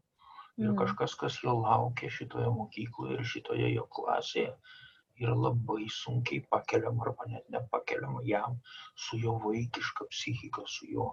Ir 0.62 0.72
mm. 0.72 0.78
kažkas, 0.80 1.16
kas 1.20 1.38
jo 1.44 1.54
laukia 1.60 2.10
šitoje 2.18 2.50
mokykloje 2.58 3.18
ir 3.18 3.24
šitoje 3.28 3.72
jo 3.74 3.86
klasėje, 3.98 4.54
yra 5.20 5.36
labai 5.46 5.88
sunkiai 5.92 6.44
pakeliama 6.52 7.06
arba 7.08 7.28
net 7.32 7.50
nepakeliama 7.56 8.22
jam 8.28 8.60
su 9.08 9.20
jo 9.20 9.36
vaikiška 9.44 10.08
psichika, 10.12 10.64
su 10.76 10.88
jo 10.92 11.10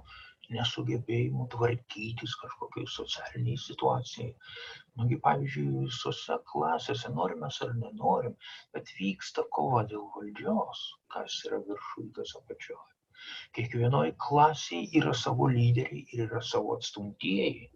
nesugebėjimu 0.51 1.47
tvarkytis 1.55 2.35
kažkokiai 2.43 2.89
socialiniai 2.95 3.61
situacijai. 3.65 4.31
Nugi, 5.01 5.19
pavyzdžiui, 5.27 5.85
visose 5.89 6.39
klasėse, 6.53 7.13
norim 7.19 7.45
mes 7.47 7.61
ar 7.67 7.75
nenorim, 7.83 8.35
bet 8.77 8.95
vyksta 8.99 9.45
kova 9.59 9.85
dėl 9.93 10.09
valdžios, 10.17 10.83
kas 11.15 11.39
yra 11.49 11.61
viršui, 11.69 12.09
kas 12.19 12.35
apačioje. 12.41 12.91
Kiekvienoje 13.57 14.17
klasėje 14.27 14.91
yra 15.01 15.15
savo 15.23 15.49
lyderiai 15.57 16.05
ir 16.17 16.27
yra 16.27 16.43
savo 16.53 16.77
atstumtieji. 16.77 17.71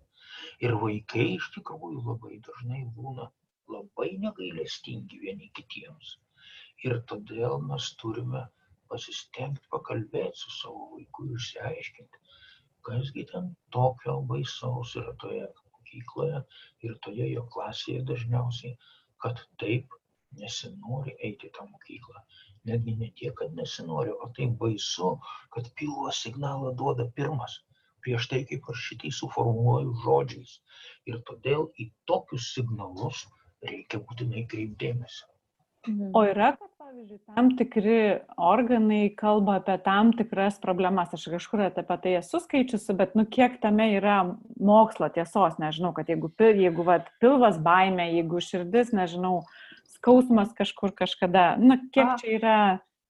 Ir 0.66 0.76
vaikai 0.82 1.26
iš 1.36 1.50
tikrųjų 1.56 2.02
labai 2.10 2.40
dažnai 2.48 2.82
būna 2.98 3.30
labai 3.74 4.10
negailestingi 4.24 5.20
vieni 5.22 5.52
kitiems. 5.58 6.16
Ir 6.88 6.98
todėl 7.12 7.60
mes 7.70 7.92
turime 8.02 8.42
pasistengti 8.92 9.70
pakalbėti 9.74 10.42
su 10.42 10.52
savo 10.56 10.88
vaiku 10.96 11.28
ir 11.28 11.38
išsiaiškinti, 11.40 12.20
kasgi 12.88 13.26
ten 13.32 13.52
tokio 13.74 14.16
baisaus 14.32 14.94
yra 15.00 15.14
toje 15.22 15.46
mokykloje 15.86 16.42
ir 16.88 16.98
toje 17.06 17.28
jo 17.32 17.44
klasėje 17.54 18.02
dažniausiai, 18.10 18.74
kad 19.22 19.42
taip 19.62 19.94
nesinori 20.40 21.14
eiti 21.28 21.48
į 21.48 21.54
tą 21.58 21.66
mokyklą. 21.70 22.22
Netgi 22.66 22.96
ne 23.00 23.10
tiek, 23.18 23.34
kad 23.38 23.54
nesinori, 23.54 24.10
o 24.10 24.28
tai 24.36 24.48
baisu, 24.62 25.12
kad 25.54 25.70
pilvo 25.78 26.10
signalą 26.12 26.74
duoda 26.80 27.06
pirmas. 27.18 27.60
Prieš 28.02 28.28
tai, 28.30 28.42
kaip 28.50 28.66
aš 28.70 28.82
šitai 28.90 29.12
suformuoluoju 29.14 29.94
žodžiais. 30.02 30.58
Ir 31.10 31.22
todėl 31.30 31.70
į 31.82 31.88
tokius 32.10 32.52
signalus 32.54 33.24
reikia 33.70 34.02
būtinai 34.08 34.44
kreipdėmėsi. 34.52 35.24
Mhm. 35.86 36.10
O 36.18 36.22
yra, 36.26 36.52
kad, 36.58 36.70
pavyzdžiui, 37.06 37.34
tam 37.34 37.50
tikri 37.56 38.20
organai 38.36 39.14
kalba 39.16 39.56
apie 39.60 39.78
tam 39.84 40.12
tikras 40.12 40.58
problemas. 40.60 41.12
Aš 41.14 41.28
kažkur 41.30 41.62
apie 41.66 41.98
tai 42.02 42.14
esu 42.18 42.40
skaičiusi, 42.40 42.94
bet, 42.96 43.14
nu, 43.14 43.26
kiek 43.26 43.60
tame 43.60 43.92
yra 43.96 44.36
mokslo 44.58 45.08
tiesos, 45.08 45.58
nežinau, 45.58 45.92
kad 45.94 46.08
jeigu, 46.08 46.30
jeigu 46.38 46.86
vat, 46.86 47.08
pilvas 47.20 47.58
baime, 47.58 48.10
jeigu 48.12 48.40
širdis, 48.40 48.92
nežinau, 48.92 49.44
skausmas 49.96 50.52
kažkur 50.56 50.92
kažkada, 50.92 51.56
nu, 51.58 51.78
kiek 51.92 52.16
čia 52.20 52.32
yra 52.38 52.56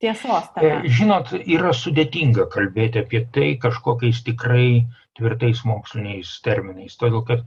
tiesos 0.01 0.51
tame. 0.55 0.83
E, 0.85 0.91
žinot, 0.93 1.33
yra 1.45 1.73
sudėtinga 1.73 2.49
kalbėti 2.53 3.03
apie 3.05 3.25
tai 3.33 3.55
kažkokiais 3.61 4.23
tikrai 4.27 4.85
tvirtais 5.17 5.65
moksliniais 5.65 6.35
terminais, 6.45 6.99
todėl 7.01 7.25
kad 7.25 7.47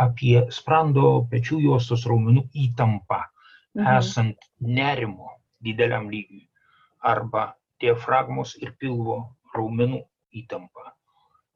apie 0.00 0.46
sprando 0.54 1.26
pečių 1.28 1.60
juostos 1.66 2.06
raumenų 2.08 2.46
įtampą 2.56 3.20
mhm. 3.76 3.98
esant 3.98 4.48
nerimo 4.64 5.39
dideliam 5.64 6.08
lygiui 6.12 6.46
arba 7.12 7.44
diafragmos 7.80 8.56
ir 8.60 8.74
pilvo 8.80 9.16
raumenų 9.56 10.00
įtampa, 10.42 10.92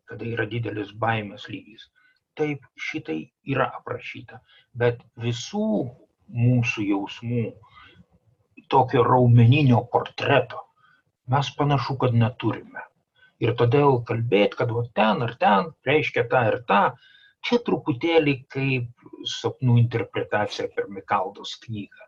kada 0.08 0.26
yra 0.28 0.46
didelis 0.50 0.92
baimės 1.04 1.48
lygis. 1.52 1.90
Taip, 2.34 2.64
šitai 2.74 3.20
yra 3.46 3.68
aprašyta, 3.78 4.40
bet 4.74 5.04
visų 5.22 5.68
mūsų 6.34 6.86
jausmų 6.88 7.44
tokio 8.72 9.04
raumeninio 9.06 9.84
portreto 9.92 10.64
mes 11.30 11.50
panašu, 11.58 11.96
kad 12.00 12.16
neturime. 12.16 12.82
Ir 13.42 13.54
todėl 13.58 14.00
kalbėti, 14.08 14.58
kad 14.60 14.72
va 14.72 14.84
ten 14.98 15.22
ar 15.26 15.34
ten 15.40 15.70
reiškia 15.86 16.24
tą 16.32 16.42
ir 16.50 16.58
tą, 16.68 16.82
čia 17.44 17.60
truputėlį 17.66 18.34
kaip 18.54 19.06
sapnų 19.36 19.78
interpretacija 19.82 20.68
per 20.74 20.88
Mikaldos 20.88 21.56
knygą. 21.64 22.03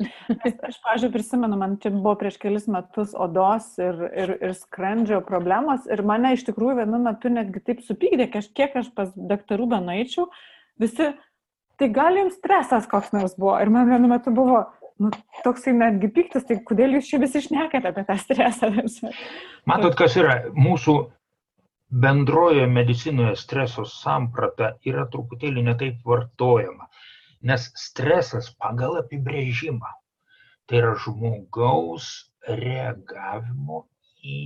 Aš, 0.00 0.78
pažiūrėjau, 0.84 1.12
prisimenu, 1.12 1.58
man 1.60 1.76
čia 1.82 1.92
buvo 1.92 2.14
prieš 2.20 2.38
kelis 2.40 2.66
metus 2.72 3.12
odos 3.12 3.66
ir, 3.82 3.98
ir, 4.08 4.32
ir 4.40 4.54
skrandžio 4.56 5.20
problemos 5.26 5.84
ir 5.90 6.02
mane 6.06 6.32
iš 6.36 6.46
tikrųjų 6.48 6.78
vienu 6.80 7.00
metu 7.04 7.32
netgi 7.32 7.62
taip 7.66 7.82
supykdė, 7.84 8.30
kažkiek 8.32 8.76
aš 8.80 8.88
pas 8.96 9.12
daktarų 9.14 9.68
benaičiau, 9.74 10.28
visi, 10.80 11.10
tai 11.80 11.90
gal 11.92 12.16
jums 12.16 12.38
stresas 12.40 12.88
koks 12.90 13.12
nors 13.16 13.36
buvo 13.38 13.58
ir 13.60 13.72
man 13.72 13.92
vienu 13.92 14.10
metu 14.10 14.32
buvo, 14.34 14.64
nu, 15.00 15.12
toksai 15.44 15.76
netgi 15.76 16.10
piktas, 16.16 16.48
tai 16.48 16.60
kodėl 16.64 16.98
jūs 16.98 17.12
čia 17.12 17.20
visi 17.22 17.40
išnekate 17.44 17.92
apie 17.92 18.04
tą 18.08 18.16
stresą? 18.20 18.72
Matot, 19.70 19.96
kas 19.98 20.16
yra 20.20 20.40
mūsų 20.56 20.96
bendroje 21.90 22.66
medicinoje 22.70 23.34
streso 23.36 23.84
samprata 23.88 24.76
yra 24.86 25.06
truputėlį 25.10 25.64
netaip 25.66 26.04
vartojama. 26.06 26.86
Nes 27.48 27.62
stresas 27.82 28.50
pagal 28.60 28.98
apibrėžimą 29.00 29.90
tai 30.68 30.80
yra 30.80 30.90
žmogaus 31.04 32.08
reagavimo 32.58 33.78
į 34.32 34.40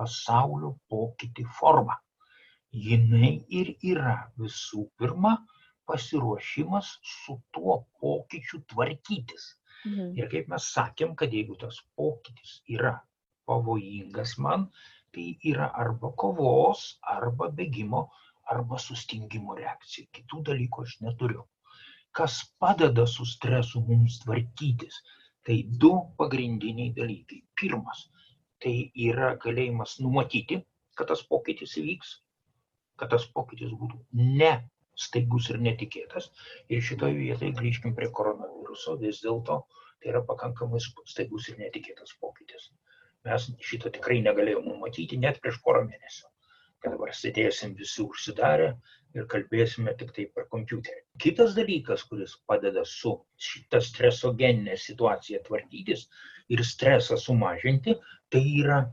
pasaulio 0.00 0.70
pokytį 0.92 1.44
forma. 1.58 1.98
Jinai 2.86 3.32
ir 3.60 3.74
yra 3.92 4.14
visų 4.40 4.86
pirma 5.02 5.34
pasiruošimas 5.90 6.94
su 7.12 7.36
tuo 7.56 7.76
pokyčiu 8.00 8.62
tvarkytis. 8.72 9.46
Mhm. 9.84 10.10
Ir 10.18 10.32
kaip 10.32 10.48
mes 10.54 10.72
sakėm, 10.78 11.14
kad 11.22 11.36
jeigu 11.38 11.58
tas 11.60 11.82
pokytis 12.00 12.56
yra 12.78 12.96
pavojingas 13.50 14.36
man, 14.46 14.68
tai 15.12 15.28
yra 15.52 15.70
arba 15.84 16.12
kovos, 16.24 16.88
arba 17.18 17.52
bėgimo, 17.60 18.06
arba 18.56 18.80
sustingimo 18.88 19.60
reakcija. 19.60 20.08
Kitų 20.18 20.44
dalykų 20.50 20.88
aš 20.88 21.00
neturiu 21.06 21.46
kas 22.18 22.36
padeda 22.62 23.06
su 23.06 23.26
stresu 23.32 23.82
mums 23.88 24.18
tvarkytis. 24.24 25.00
Tai 25.46 25.56
du 25.82 25.92
pagrindiniai 26.20 26.92
dalykai. 26.96 27.38
Pirmas, 27.60 28.02
tai 28.62 28.74
yra 29.08 29.30
galėjimas 29.44 29.96
numatyti, 30.04 30.60
kad 30.98 31.08
tas 31.12 31.22
pokytis 31.30 31.76
įvyks, 31.80 32.10
kad 33.00 33.12
tas 33.14 33.24
pokytis 33.36 33.72
būtų 33.82 34.02
ne 34.40 34.52
staigus 35.04 35.48
ir 35.54 35.60
netikėtas. 35.64 36.28
Ir 36.68 36.84
šitoje 36.84 37.16
vietoje 37.16 37.56
grįžkim 37.60 37.96
prie 37.96 38.10
koronaviruso, 38.18 38.98
vis 39.00 39.22
dėlto 39.24 39.62
tai 40.00 40.12
yra 40.12 40.20
pakankamai 40.28 40.80
staigus 40.84 41.48
ir 41.48 41.60
netikėtas 41.62 42.12
pokytis. 42.20 42.68
Mes 43.28 43.48
šito 43.70 43.92
tikrai 43.96 44.20
negalėjome 44.26 44.74
numatyti 44.74 45.20
net 45.24 45.40
prieš 45.40 45.60
porą 45.64 45.86
mėnesių 45.88 46.29
kad 46.82 46.94
dabar 46.96 47.12
sėdėsim 47.16 47.74
visi 47.78 48.02
užsidarę 48.04 48.68
ir 49.18 49.26
kalbėsime 49.32 49.94
tik 50.00 50.12
tai 50.16 50.26
per 50.34 50.46
kompiuterį. 50.52 51.02
Kitas 51.24 51.56
dalykas, 51.56 52.04
kuris 52.10 52.36
padeda 52.50 52.84
su 52.88 53.14
šitą 53.48 53.80
stresogeninę 53.84 54.76
situaciją 54.80 55.42
tvarkytis 55.48 56.06
ir 56.54 56.62
stresą 56.66 57.18
sumažinti, 57.20 57.96
tai 58.32 58.44
yra 58.62 58.84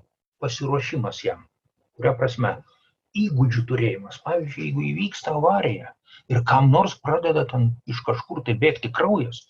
pasiruošimas 0.44 1.22
jam. 1.26 1.46
Kuria 1.98 2.14
prasme, 2.18 2.58
įgūdžių 3.18 3.64
turėjimas. 3.70 4.20
Pavyzdžiui, 4.26 4.66
jeigu 4.68 4.84
įvyksta 4.92 5.34
avarija 5.38 5.94
ir 6.34 6.44
kam 6.50 6.70
nors 6.74 6.98
pradeda 7.06 7.46
ten 7.52 7.72
iš 7.94 8.04
kažkur 8.10 8.44
tai 8.46 8.58
bėgti 8.64 8.92
kraujas, 8.94 9.46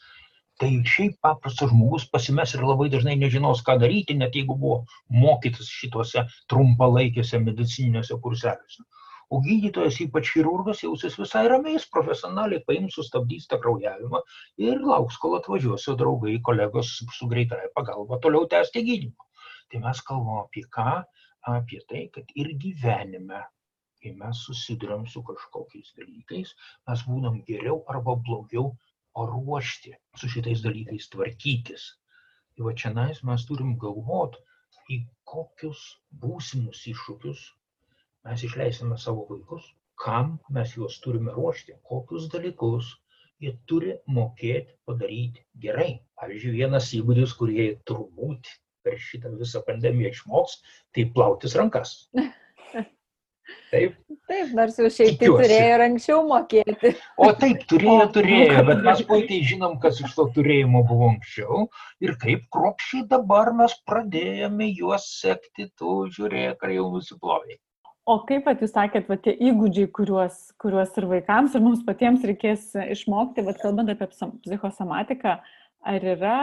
tai 0.61 0.69
šiaip 0.91 1.17
paprastas 1.21 1.71
žmogus 1.71 2.05
pasimes 2.13 2.53
ir 2.57 2.63
labai 2.65 2.87
dažnai 2.93 3.15
nežinos, 3.23 3.63
ką 3.65 3.77
daryti, 3.83 4.15
net 4.21 4.37
jeigu 4.39 4.55
buvo 4.61 4.77
mokytas 5.23 5.69
šituose 5.79 6.23
trumpalaikėse 6.53 7.41
medicininiuose 7.43 8.17
kurseliuose. 8.23 8.85
O 9.35 9.41
gydytojas, 9.43 9.97
ypač 10.05 10.29
chirurgas, 10.33 10.81
jausis 10.85 11.17
visai 11.19 11.43
ramiai, 11.51 11.79
profesionaliai 11.93 12.63
paims, 12.69 12.95
sustabdys 12.95 13.49
tą 13.51 13.59
kraujavimą 13.63 14.21
ir 14.69 14.79
lauks, 14.91 15.17
kol 15.23 15.35
atvažiuos 15.37 15.87
jo 15.89 15.95
draugai, 15.99 16.37
kolegos 16.49 16.93
su 17.17 17.27
greitąją 17.33 17.73
pagalba 17.75 18.21
toliau 18.23 18.47
tęsti 18.53 18.85
gydymą. 18.87 19.27
Tai 19.71 19.83
mes 19.83 20.01
kalbame 20.09 20.45
apie 20.45 20.63
ką? 20.77 20.89
Apie 21.57 21.81
tai, 21.91 22.05
kad 22.15 22.31
ir 22.39 22.53
gyvenime, 22.63 23.43
kai 24.01 24.13
mes 24.21 24.45
susidurėm 24.47 25.03
su 25.11 25.21
kažkokiais 25.27 25.93
dalykais, 25.99 26.55
mes 26.87 27.03
būnam 27.11 27.41
geriau 27.49 27.81
arba 27.93 28.15
blogiau 28.29 28.71
paruošti 29.17 29.95
su 30.21 30.29
šitais 30.33 30.61
dalykais 30.65 31.09
tvarkytis. 31.13 31.87
Tai 32.55 32.67
va 32.67 32.73
čia 32.81 32.93
nais 32.93 33.23
mes 33.29 33.45
turim 33.49 33.75
galvot, 33.81 34.37
į 34.93 35.01
kokius 35.31 35.81
būsimus 36.21 36.85
iššūkius 36.93 37.41
mes 38.27 38.43
išleisime 38.47 38.97
savo 39.01 39.25
vaikus, 39.31 39.65
kam 40.03 40.37
mes 40.57 40.75
juos 40.77 40.99
turime 41.03 41.33
ruošti, 41.35 41.75
kokius 41.89 42.29
dalykus 42.33 42.93
jie 43.43 43.53
turi 43.69 43.97
mokėti 44.17 44.77
padaryti 44.89 45.43
gerai. 45.65 45.91
Pavyzdžiui, 46.17 46.55
vienas 46.61 46.89
įgūdis, 46.97 47.35
kurie 47.37 47.67
turbūt 47.89 48.49
per 48.85 48.97
šitą 49.09 49.33
visą 49.37 49.61
pandemiją 49.67 50.13
išmoks, 50.15 50.59
tai 50.95 51.05
plautis 51.13 51.57
rankas. 51.59 51.97
Taip. 53.71 53.95
Taip, 54.27 54.51
nors 54.55 54.77
jau 54.79 54.87
šiaip 54.91 55.17
tai 55.19 55.27
turėjo 55.27 55.67
ir 55.73 55.83
anksčiau 55.85 56.23
mokėti. 56.27 56.93
O 57.19 57.27
taip, 57.41 57.61
turėjo, 57.71 58.07
turėjo, 58.15 58.63
bet 58.69 58.81
mes 58.85 59.03
puikiai 59.09 59.43
žinom, 59.49 59.77
kas 59.83 59.99
iš 60.03 60.15
to 60.15 60.27
turėjimo 60.35 60.83
buvo 60.87 61.09
anksčiau 61.13 61.67
ir 62.03 62.15
kaip 62.21 62.45
kropšiai 62.55 63.05
dabar 63.11 63.51
mes 63.55 63.75
pradėjome 63.87 64.69
juos 64.71 65.07
sekti, 65.19 65.67
tu 65.79 65.99
žiūrėk, 66.15 66.63
ar 66.63 66.75
jau 66.75 66.89
nusiplovė. 66.95 67.59
O 68.07 68.21
kaip 68.27 68.45
pat 68.47 68.61
jūs 68.63 68.71
sakėt, 68.71 69.09
va, 69.11 69.17
tie 69.19 69.33
įgūdžiai, 69.49 69.91
kuriuos, 69.95 70.35
kuriuos 70.63 70.95
ir 70.99 71.09
vaikams, 71.11 71.55
ir 71.55 71.63
mums 71.63 71.83
patiems 71.87 72.23
reikės 72.27 72.69
išmokti, 72.95 73.43
va, 73.43 73.55
kalbant 73.59 73.91
apie 73.91 74.07
psichosomatiką, 74.13 75.33
ar 75.91 76.07
yra 76.15 76.37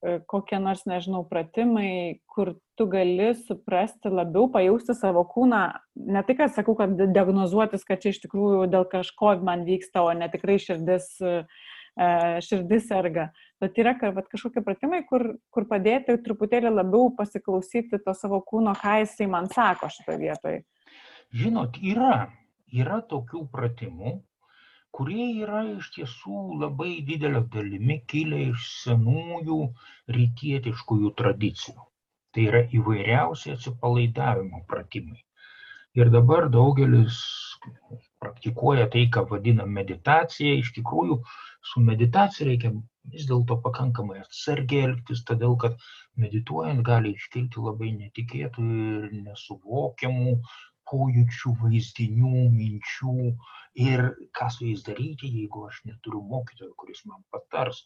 kokie 0.00 0.58
nors, 0.62 0.84
nežinau, 0.86 1.24
pratimai, 1.26 2.20
kur 2.30 2.54
tu 2.78 2.86
gali 2.90 3.32
suprasti 3.34 4.12
labiau, 4.12 4.46
pajausti 4.52 4.94
savo 4.94 5.24
kūną, 5.26 5.62
ne 6.06 6.22
tik, 6.26 6.38
kad 6.38 6.54
sakau, 6.54 6.76
kad 6.78 6.94
diagnozuotis, 6.98 7.82
kad 7.86 8.02
čia 8.02 8.12
iš 8.14 8.22
tikrųjų 8.22 8.68
dėl 8.70 8.86
kažko 8.90 9.34
man 9.46 9.66
vyksta, 9.66 10.04
o 10.06 10.14
ne 10.14 10.30
tikrai 10.30 10.60
širdis, 10.62 11.10
e, 11.18 11.34
širdis 12.46 12.86
serga, 12.86 13.28
bet 13.62 13.80
yra 13.82 13.96
kad, 13.98 14.22
kažkokie 14.30 14.62
pratimai, 14.66 15.02
kur, 15.08 15.32
kur 15.50 15.66
padėti 15.70 16.20
truputėlį 16.22 16.76
labiau 16.76 17.10
pasiklausyti 17.18 17.98
to 18.04 18.14
savo 18.14 18.38
kūno, 18.46 18.76
ką 18.78 19.00
jisai 19.02 19.26
man 19.30 19.50
sako 19.50 19.90
šitoje 19.90 20.22
vietoje. 20.22 20.62
Žinot, 21.34 21.82
yra, 21.82 22.28
yra 22.70 23.02
tokių 23.02 23.48
pratimų, 23.50 24.20
kurie 24.96 25.26
yra 25.44 25.62
iš 25.74 25.90
tiesų 25.96 26.40
labai 26.62 26.92
didelė 27.10 27.42
dalimi 27.54 27.98
kilę 28.12 28.40
iš 28.48 28.66
senųjų 28.84 29.60
rytietiškųjų 30.18 31.14
tradicijų. 31.22 31.86
Tai 32.34 32.44
yra 32.50 32.62
įvairiausi 32.80 33.54
atsipalaidavimo 33.54 34.64
pratimai. 34.72 35.22
Ir 35.98 36.10
dabar 36.14 36.46
daugelis 36.54 37.18
praktikuoja 38.22 38.86
tai, 38.92 39.06
ką 39.14 39.24
vadina 39.30 39.66
meditacija. 39.78 40.52
Iš 40.62 40.70
tikrųjų, 40.76 41.16
su 41.70 41.82
meditacija 41.86 42.46
reikia 42.48 42.72
vis 43.14 43.26
dėlto 43.30 43.56
pakankamai 43.64 44.18
atsargiai 44.22 44.84
elgtis, 44.88 45.24
todėl 45.30 45.56
kad 45.62 45.78
medituojant 46.24 46.84
gali 46.90 47.14
iškilti 47.16 47.64
labai 47.64 47.90
netikėtų 47.96 48.66
ir 48.84 49.08
nesuvokiamų 49.24 50.34
pojūčių, 50.90 51.54
vaizdinių, 51.62 52.44
minčių 52.58 53.14
ir 53.86 54.04
ką 54.38 54.50
su 54.54 54.68
jais 54.68 54.84
daryti, 54.86 55.32
jeigu 55.40 55.66
aš 55.70 55.82
neturiu 55.88 56.22
mokytojo, 56.34 56.72
kuris 56.82 57.04
man 57.10 57.26
patars. 57.34 57.82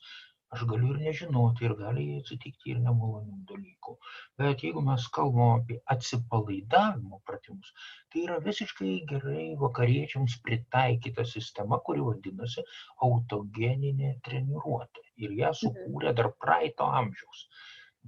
Aš 0.53 0.63
galiu 0.69 0.91
ir 0.93 0.99
nežinoti 1.01 1.65
ir 1.65 1.73
gali 1.79 2.03
atsitikti 2.19 2.73
ir 2.75 2.81
nemalonių 2.87 3.39
dalykų. 3.51 3.95
Bet 4.41 4.65
jeigu 4.67 4.83
mes 4.89 5.07
kalbam 5.17 5.55
apie 5.55 5.79
atsipalaidavimo 5.95 7.21
pratimus, 7.31 7.71
tai 8.13 8.27
yra 8.27 8.37
visiškai 8.49 8.91
gerai 9.13 9.47
vakariečiams 9.63 10.37
pritaikyta 10.49 11.25
sistema, 11.31 11.81
kuri 11.87 12.05
vadinasi 12.09 12.67
autogeninė 13.09 14.13
treniruotė. 14.29 15.07
Ir 15.25 15.33
ją 15.41 15.55
sukūrė 15.63 16.13
dar 16.21 16.29
praeito 16.45 16.91
amžiaus 17.01 17.47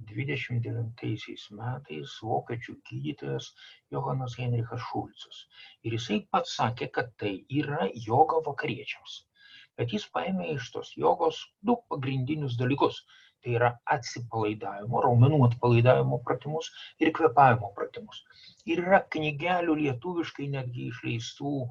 dvidešimt 0.09 0.63
devintaisiais 0.65 1.43
metais 1.57 2.15
vokiečių 2.29 2.73
gydytojas 2.89 3.45
Johanas 3.95 4.35
Heinrichas 4.39 4.83
Šulcas. 4.89 5.43
Ir 5.87 5.95
jisai 5.97 6.17
pats 6.35 6.55
sakė, 6.59 6.89
kad 6.97 7.13
tai 7.21 7.31
yra 7.61 7.87
joga 8.07 8.41
vakariečiams. 8.47 9.21
Bet 9.79 9.93
jis 9.95 10.07
paėmė 10.17 10.49
iš 10.55 10.67
tos 10.73 10.91
jogos 11.03 11.39
du 11.69 11.77
pagrindinius 11.93 12.57
dalykus. 12.59 12.99
Tai 13.45 13.53
yra 13.59 13.71
atsipalaidavimo, 13.95 15.01
raumenų 15.05 15.39
atpalaidavimo 15.47 16.17
pratimus 16.27 16.71
ir 17.03 17.11
kvepavimo 17.17 17.71
pratimus. 17.79 18.23
Ir 18.65 18.81
yra 18.83 19.03
knygelių 19.15 19.75
lietuviškai 19.81 20.47
netgi 20.55 20.87
išleistų 20.91 21.51
e, 21.61 21.67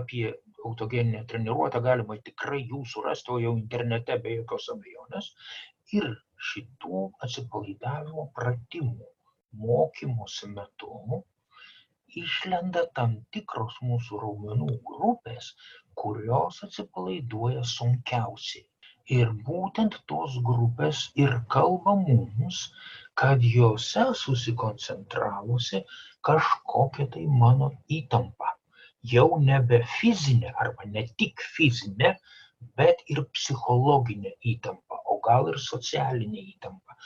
apie 0.00 0.26
autogeninę 0.68 1.22
treniruotę, 1.30 1.80
galima 1.86 2.18
tikrai 2.26 2.60
jų 2.66 2.82
surasti, 2.94 3.32
o 3.32 3.38
jau 3.46 3.54
internete 3.56 4.18
be 4.26 4.34
jokios 4.42 4.68
abejonės. 4.74 5.32
Ir 5.96 6.10
šitų 6.48 7.04
atsipalaidavimo 7.26 8.30
pratimų 8.40 9.10
mokymosi 9.66 10.48
metu 10.56 11.22
išlenda 12.18 12.82
tam 12.98 13.12
tikros 13.34 13.76
mūsų 13.86 14.20
raumenų 14.22 14.68
grupės, 14.90 15.50
kurios 16.00 16.58
atsipalaiduoja 16.66 17.62
sunkiausiai. 17.72 18.66
Ir 19.16 19.30
būtent 19.46 19.96
tos 20.10 20.36
grupės 20.48 21.02
ir 21.18 21.32
kalba 21.54 21.96
mums, 22.00 22.60
kad 23.22 23.42
juose 23.42 24.04
susikoncentravusi 24.22 25.82
kažkokia 26.28 27.08
tai 27.16 27.24
mano 27.42 27.72
įtampa. 27.98 28.54
Jau 29.14 29.40
nebe 29.50 29.80
fizinė 29.98 30.54
arba 30.64 30.86
ne 30.94 31.06
tik 31.22 31.42
fizinė, 31.56 32.14
bet 32.78 33.02
ir 33.14 33.24
psichologinė 33.34 34.36
įtampa 34.54 35.00
gal 35.30 35.52
ir 35.54 35.58
socialinė 35.70 36.46
įtampa. 36.54 36.98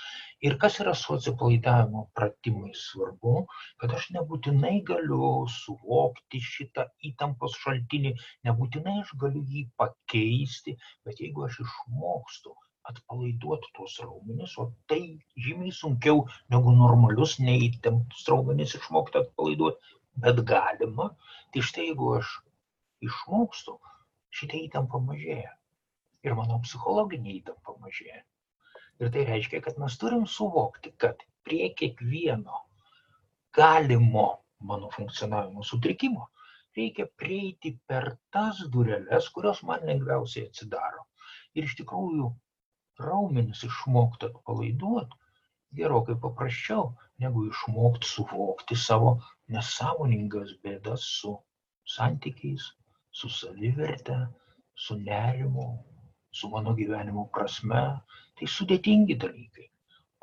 Ir 0.46 0.54
kas 0.62 0.74
yra 0.82 0.92
su 1.00 1.14
atsipalaidavimo 1.14 2.00
pratimais 2.18 2.80
svarbu, 2.90 3.34
kad 3.82 3.94
aš 3.98 4.08
nebūtinai 4.16 4.72
galiu 4.90 5.28
suvokti 5.54 6.40
šitą 6.46 6.84
įtampos 7.10 7.54
šaltinį, 7.62 8.12
nebūtinai 8.48 8.96
aš 9.04 9.14
galiu 9.22 9.44
jį 9.54 9.62
pakeisti, 9.82 10.76
bet 11.08 11.22
jeigu 11.24 11.46
aš 11.46 11.62
išmokstu 11.64 12.52
atpalaiduoti 12.92 13.72
tuos 13.78 13.96
raumenis, 14.04 14.58
o 14.60 14.68
tai 14.92 15.00
žymiai 15.46 15.72
sunkiau 15.78 16.26
negu 16.52 16.76
normalius 16.82 17.38
neįtemptus 17.46 18.28
raumenis 18.34 18.76
išmokti 18.80 19.22
atpalaiduoti, 19.22 19.96
bet 20.26 20.44
galima, 20.54 21.08
tai 21.54 21.64
štai 21.70 21.88
jeigu 21.88 22.14
aš 22.20 22.38
išmokstu, 23.08 23.80
šitą 24.40 24.60
įtampą 24.66 25.00
mažėja 25.08 25.56
ir 26.24 26.36
mano 26.38 26.60
psichologinė 26.66 27.38
įtampa 27.38 27.76
mažėja. 27.84 28.22
Ir 29.02 29.10
tai 29.14 29.24
reiškia, 29.28 29.60
kad 29.64 29.80
mes 29.82 29.96
turim 30.00 30.26
suvokti, 30.30 30.94
kad 31.04 31.24
prie 31.46 31.68
kiekvieno 31.78 32.60
galimo 33.58 34.28
mano 34.70 34.90
funkcionavimo 34.94 35.64
sutrikimo 35.66 36.28
reikia 36.76 37.06
prieiti 37.22 37.74
per 37.86 38.14
tas 38.34 38.62
dureles, 38.76 39.28
kurios 39.34 39.62
man 39.68 39.84
lengviausiai 39.88 40.48
atsidaro. 40.48 41.04
Ir 41.54 41.68
iš 41.68 41.76
tikrųjų 41.80 42.30
raumenis 43.04 43.62
išmokti 43.68 44.30
atpalaiduoti 44.30 45.20
gerokai 45.78 46.16
paprasčiau, 46.22 46.92
negu 47.22 47.46
išmokti 47.50 48.10
suvokti 48.10 48.78
savo 48.78 49.16
nesąmoningas 49.54 50.54
bėdas 50.64 51.06
su 51.20 51.34
santykiais, 51.96 52.68
su 53.10 53.30
saviverte, 53.38 54.18
su 54.74 54.96
nerimu, 54.98 55.66
su 56.34 56.50
mano 56.52 56.74
gyvenimo 56.78 57.28
prasme, 57.34 57.84
tai 58.38 58.50
sudėtingi 58.56 59.16
dalykai. 59.22 59.70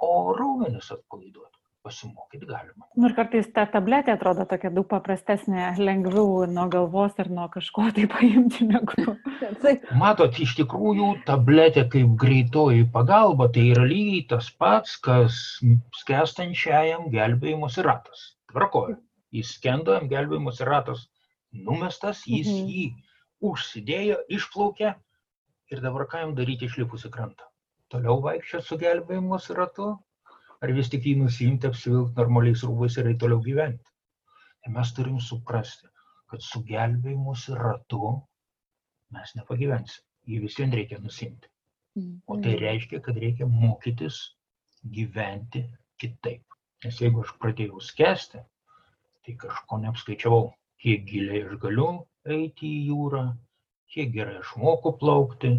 O 0.04 0.12
raumenis 0.36 0.92
atpalaiduoti 0.94 1.52
pasimokyti 1.82 2.46
galima. 2.46 2.86
Nu, 2.96 3.08
ir 3.10 3.16
kartais 3.18 3.48
ta 3.56 3.64
tabletė 3.74 4.14
atrodo 4.14 4.46
tokia 4.50 4.72
daug 4.74 4.86
paprastesnė, 4.90 5.72
lengviau 5.82 6.46
nuo 6.50 6.68
galvos 6.74 7.18
ir 7.22 7.32
nuo 7.34 7.48
kažko 7.54 7.88
tai 7.96 8.06
paimti 8.12 8.68
negu. 8.70 9.16
Matot, 10.04 10.38
iš 10.46 10.56
tikrųjų, 10.60 11.12
tabletė 11.30 11.88
kaip 11.94 12.14
greitoji 12.22 12.86
pagalba 12.94 13.50
tai 13.56 13.70
yra 13.74 13.88
lygiai 13.90 14.26
tas 14.34 14.52
pats, 14.62 14.98
kas 15.02 15.40
skęstančiajam 16.04 17.10
gelbėjimosi 17.14 17.86
ratas. 17.88 18.28
Tvarkoju. 18.52 19.00
Jis 19.32 19.56
skendo, 19.58 19.96
gelbėjimosi 20.12 20.68
ratas 20.68 21.08
numestas, 21.52 22.26
jis 22.28 22.50
mhm. 22.52 22.68
jį 22.68 22.86
užsidėjo, 23.52 24.20
išplaukė, 24.38 24.94
ir 25.72 25.82
dabar 25.84 26.08
ką 26.12 26.24
jam 26.24 26.36
daryti 26.38 26.68
išlipus 26.68 27.08
į 27.08 27.12
krantą? 27.16 27.48
Toliau 27.92 28.22
vaikščioti 28.26 28.68
su 28.68 28.78
gelbėjimus 28.82 29.50
ratu? 29.58 29.92
Ar 30.62 30.74
vis 30.78 30.92
tik 30.94 31.08
jį 31.10 31.16
nusimti, 31.24 31.68
apsivilkti 31.68 32.20
normaliais 32.20 32.64
rūbais 32.68 32.98
ir 33.02 33.10
toliau 33.24 33.42
gyventi? 33.46 33.88
Tai 34.62 34.74
mes 34.76 34.92
turim 34.98 35.18
suprasti, 35.28 35.90
kad 36.30 36.44
su 36.46 36.62
gelbėjimus 36.68 37.48
ratu 37.58 38.12
mes 39.16 39.34
nepagyvensim. 39.40 40.06
Jį 40.30 40.44
vis 40.44 40.60
vien 40.60 40.76
reikia 40.78 41.00
nusimti. 41.02 41.50
O 42.28 42.38
tai 42.38 42.54
mm. 42.54 42.60
reiškia, 42.62 43.02
kad 43.04 43.18
reikia 43.20 43.48
mokytis 43.50 44.20
gyventi 44.96 45.66
kitaip. 46.00 46.46
Nes 46.86 47.00
jeigu 47.02 47.26
aš 47.26 47.34
pradėjau 47.42 47.82
skęsti, 47.84 48.40
tai 49.26 49.34
kažko 49.42 49.82
neapskaičiavau, 49.82 50.46
kiek 50.82 51.04
giliai 51.10 51.44
aš 51.48 51.58
galiu 51.62 51.90
eiti 52.26 52.70
į 52.70 52.86
jūrą, 52.92 53.26
kiek 53.92 54.12
gerai 54.16 54.38
aš 54.40 54.54
moku 54.62 54.94
plaukti, 55.00 55.56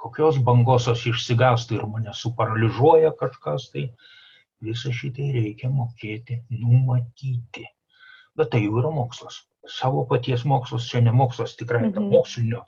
kokios 0.00 0.38
bangos 0.48 0.88
aš 0.92 1.06
išsigastų 1.12 1.78
ir 1.78 1.88
mane 1.92 2.14
suparaližuoja 2.16 3.12
kažkas, 3.20 3.70
tai 3.72 3.88
visą 4.64 4.92
šitai 4.98 5.30
reikia 5.36 5.70
mokėti 5.72 6.40
numatyti. 6.50 7.66
Bet 8.36 8.52
tai 8.52 8.62
jau 8.64 8.78
yra 8.80 8.92
mokslas. 8.92 9.42
Savo 9.66 10.04
paties 10.08 10.44
mokslas 10.48 10.86
čia 10.88 11.02
ne 11.04 11.12
mokslas 11.12 11.56
tikrai, 11.58 11.86
mhm. 11.88 11.94
ta 11.94 12.04
mokslinio 12.04 12.64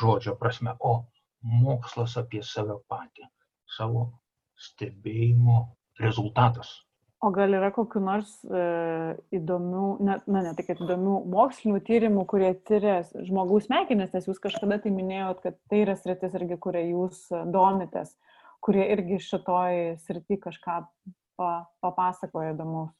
žodžio 0.00 0.34
prasme, 0.40 0.74
o 0.80 1.04
mokslas 1.44 2.16
apie 2.18 2.42
save 2.42 2.78
patį, 2.90 3.28
savo 3.76 4.06
stebėjimo 4.58 5.58
rezultatas. 6.00 6.70
O 7.24 7.30
gal 7.32 7.54
yra 7.56 7.70
kokiu 7.72 8.02
nors 8.04 8.32
e, 8.44 8.62
įdomių, 9.32 9.84
na, 10.04 10.18
na 10.28 10.42
ne 10.44 10.50
tik 10.58 10.74
įdomių 10.74 11.14
mokslinių 11.32 11.78
tyrimų, 11.86 12.24
kurie 12.28 12.50
tyria 12.68 12.98
žmogaus 13.14 13.64
smegenis, 13.70 14.10
nes 14.12 14.28
jūs 14.28 14.42
kažkada 14.42 14.76
tai 14.82 14.92
minėjot, 14.92 15.40
kad 15.40 15.56
tai 15.72 15.80
yra 15.86 15.94
sritis 15.96 16.36
irgi, 16.36 16.58
kuria 16.60 16.82
jūs 16.84 17.22
domitės, 17.54 18.12
kurie 18.64 18.84
irgi 18.92 19.22
šitoj 19.24 19.96
srity 20.04 20.36
kažką 20.42 20.76
pa, 21.40 21.54
papasakoja 21.80 22.52
įdomus. 22.52 22.92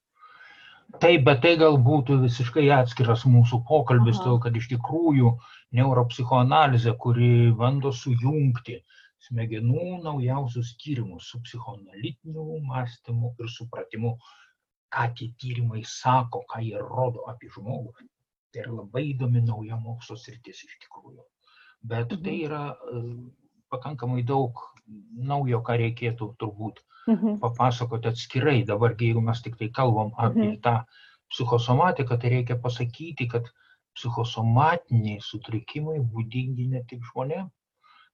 Taip, 1.02 1.24
bet 1.26 1.40
tai 1.44 1.54
gal 1.60 1.76
būtų 1.84 2.22
visiškai 2.22 2.64
atskiras 2.78 3.24
mūsų 3.28 3.60
pokalbis, 3.68 4.20
todėl 4.22 4.40
kad 4.40 4.56
iš 4.56 4.70
tikrųjų 4.72 5.34
neuropsichoanalizė, 5.76 6.96
kuri 7.00 7.50
bando 7.58 7.92
sujungti 7.92 8.80
smegenų 9.26 9.84
naujausius 10.04 10.74
tyrimus 10.82 11.28
su 11.32 11.40
psichoanalitiniu 11.46 12.58
mąstymu 12.70 13.34
ir 13.40 13.52
supratimu, 13.56 14.16
ką 14.94 15.06
tie 15.18 15.30
tyrimai 15.40 15.84
sako, 15.88 16.44
ką 16.50 16.62
jie 16.64 16.80
rodo 16.82 17.24
apie 17.32 17.50
žmogų. 17.54 17.94
Tai 18.52 18.62
yra 18.62 18.74
labai 18.80 19.04
įdomi 19.12 19.42
nauja 19.46 19.78
mokslo 19.80 20.16
sritis 20.20 20.62
iš 20.66 20.76
tikrųjų. 20.84 21.24
Bet 21.82 22.12
mhm. 22.12 22.22
tai 22.24 22.36
yra 22.48 22.62
pakankamai 23.74 24.22
daug 24.26 24.60
naujo, 25.32 25.60
ką 25.66 25.78
reikėtų 25.80 26.30
turbūt 26.40 26.80
mhm. 27.10 27.40
papasakoti 27.42 28.12
atskirai. 28.12 28.60
Dabar, 28.68 28.94
jeigu 29.00 29.24
mes 29.24 29.42
tik 29.42 29.58
tai 29.60 29.70
kalbam 29.80 30.12
apie 30.14 30.50
mhm. 30.52 30.60
tą 30.64 30.76
psichosomatiką, 31.32 32.18
tai 32.20 32.36
reikia 32.36 32.60
pasakyti, 32.62 33.26
kad 33.32 33.50
psichosomatiniai 33.98 35.22
sutrikimai 35.22 36.00
būdingi 36.14 36.68
ne 36.70 36.82
tik 36.90 37.04
žmonėms. 37.10 37.52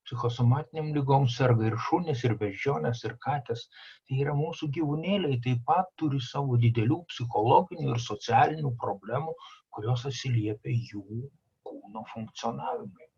Psichosomatiniam 0.09 0.91
lygom 0.97 1.29
serga 1.31 1.69
ir 1.69 1.77
šunis, 1.87 2.25
ir 2.27 2.37
bežionės, 2.41 3.05
ir 3.07 3.17
katės. 3.25 3.67
Tai 4.09 4.21
yra 4.25 4.35
mūsų 4.39 4.71
gyvūnėliai 4.77 5.41
taip 5.45 5.63
pat 5.69 5.91
turi 6.01 6.21
savo 6.25 6.59
didelių 6.61 7.03
psichologinių 7.13 7.93
ir 7.95 8.03
socialinių 8.07 8.75
problemų, 8.81 9.37
kurios 9.71 10.07
atsiliepia 10.11 10.75
jų 10.93 11.05
kūno 11.67 12.05
funkcionavimui. 12.15 13.11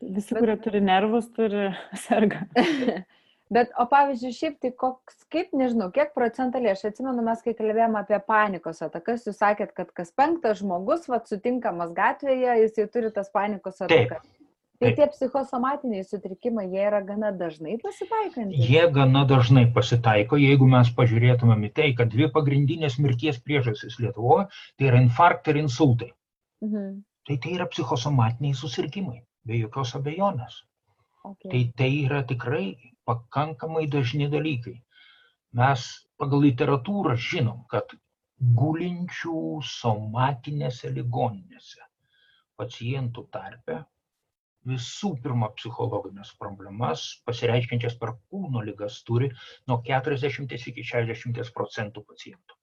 Visi, 0.00 0.34
Bet... 0.34 0.42
kurie 0.42 0.56
turi 0.60 0.82
nervus, 0.84 1.30
turi 1.36 1.70
serga. 2.06 2.44
Bet, 3.54 3.70
o 3.78 3.84
pavyzdžiui, 3.86 4.34
šiaip 4.34 4.56
tai 4.62 4.72
koks, 4.74 5.20
kaip, 5.30 5.52
nežinau, 5.54 5.86
kiek 5.94 6.10
procentaliai, 6.16 6.72
aš 6.74 6.88
atsimenu, 6.88 7.22
mes 7.22 7.44
kai 7.44 7.52
kalbėjome 7.54 8.00
apie 8.00 8.18
panikos 8.26 8.82
atakas, 8.82 9.22
jūs 9.28 9.38
sakėt, 9.38 9.70
kad 9.76 9.92
kas 9.94 10.10
penktas 10.18 10.58
žmogus, 10.64 11.06
va, 11.12 11.20
sutinkamas 11.30 11.92
gatvėje, 11.94 12.56
jis 12.64 12.80
jau 12.80 12.88
turi 12.96 13.12
tas 13.14 13.30
panikos 13.30 13.78
atakas. 13.86 14.26
Taip. 14.26 14.35
Tai 14.80 14.90
tie 14.92 15.06
psichosomatiniai 15.08 16.04
sutrikimai, 16.04 16.66
jie 16.68 16.82
yra 16.84 17.00
gana 17.04 17.30
dažnai 17.32 17.78
pasitaikantys? 17.80 18.60
Jie 18.68 18.82
gana 18.92 19.22
dažnai 19.28 19.64
pasitaiko, 19.72 20.36
jeigu 20.40 20.68
mes 20.68 20.90
pažiūrėtumėm 20.98 21.64
į 21.68 21.70
tai, 21.78 21.86
kad 21.96 22.10
dvi 22.12 22.28
pagrindinės 22.34 22.98
mirties 23.00 23.38
priežastys 23.40 23.96
Lietuvoje 24.02 24.48
tai 24.76 24.90
yra 24.90 25.00
infarktai 25.04 25.54
ir 25.54 25.62
insultai. 25.62 26.10
Mhm. 26.64 27.00
Tai 27.26 27.36
tai 27.42 27.54
yra 27.56 27.66
psichosomatiniai 27.72 28.58
susirgymai, 28.58 29.22
be 29.48 29.62
jokios 29.62 29.94
abejonės. 29.98 30.60
Okay. 31.24 31.50
Tai 31.50 31.62
tai 31.80 31.90
yra 32.04 32.20
tikrai 32.22 32.66
pakankamai 33.08 33.86
dažni 33.90 34.28
dalykai. 34.30 34.76
Mes 35.56 35.88
pagal 36.20 36.44
literatūrą 36.44 37.16
žinom, 37.16 37.64
kad 37.72 37.96
gulinčių 38.60 39.40
somatinėse 39.64 40.92
ligoninėse 40.92 41.82
pacientų 42.60 43.24
tarpe 43.32 43.82
visų 44.66 45.14
pirma 45.22 45.50
psichologines 45.56 46.32
problemas, 46.40 47.06
pasireiškiančias 47.28 47.96
per 48.00 48.14
kūno 48.30 48.62
lygas, 48.66 49.00
turi 49.06 49.30
nuo 49.70 49.80
40 49.86 50.54
iki 50.72 50.84
60 50.84 51.52
procentų 51.56 52.04
pacientų. 52.06 52.58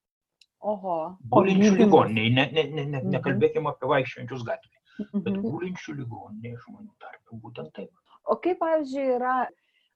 Oho. 0.64 0.98
Gulinčių 1.32 1.74
ligoniniai, 1.82 2.32
ne, 2.32 2.46
ne, 2.56 2.64
ne, 2.64 2.86
ne, 2.86 3.02
mhm. 3.02 3.12
nekalbėkime 3.18 3.72
apie 3.74 3.90
vaikščiančius 3.92 4.46
gatvėje, 4.48 4.80
bet 5.26 5.34
mhm. 5.34 5.44
gulinčių 5.44 5.98
ligoniniai 6.00 6.56
žmonių 6.64 6.94
tarp, 7.04 7.36
būtent 7.44 7.74
taip. 7.76 7.92
O 8.24 8.38
kaip, 8.40 8.62
pavyzdžiui, 8.62 9.10
yra 9.18 9.36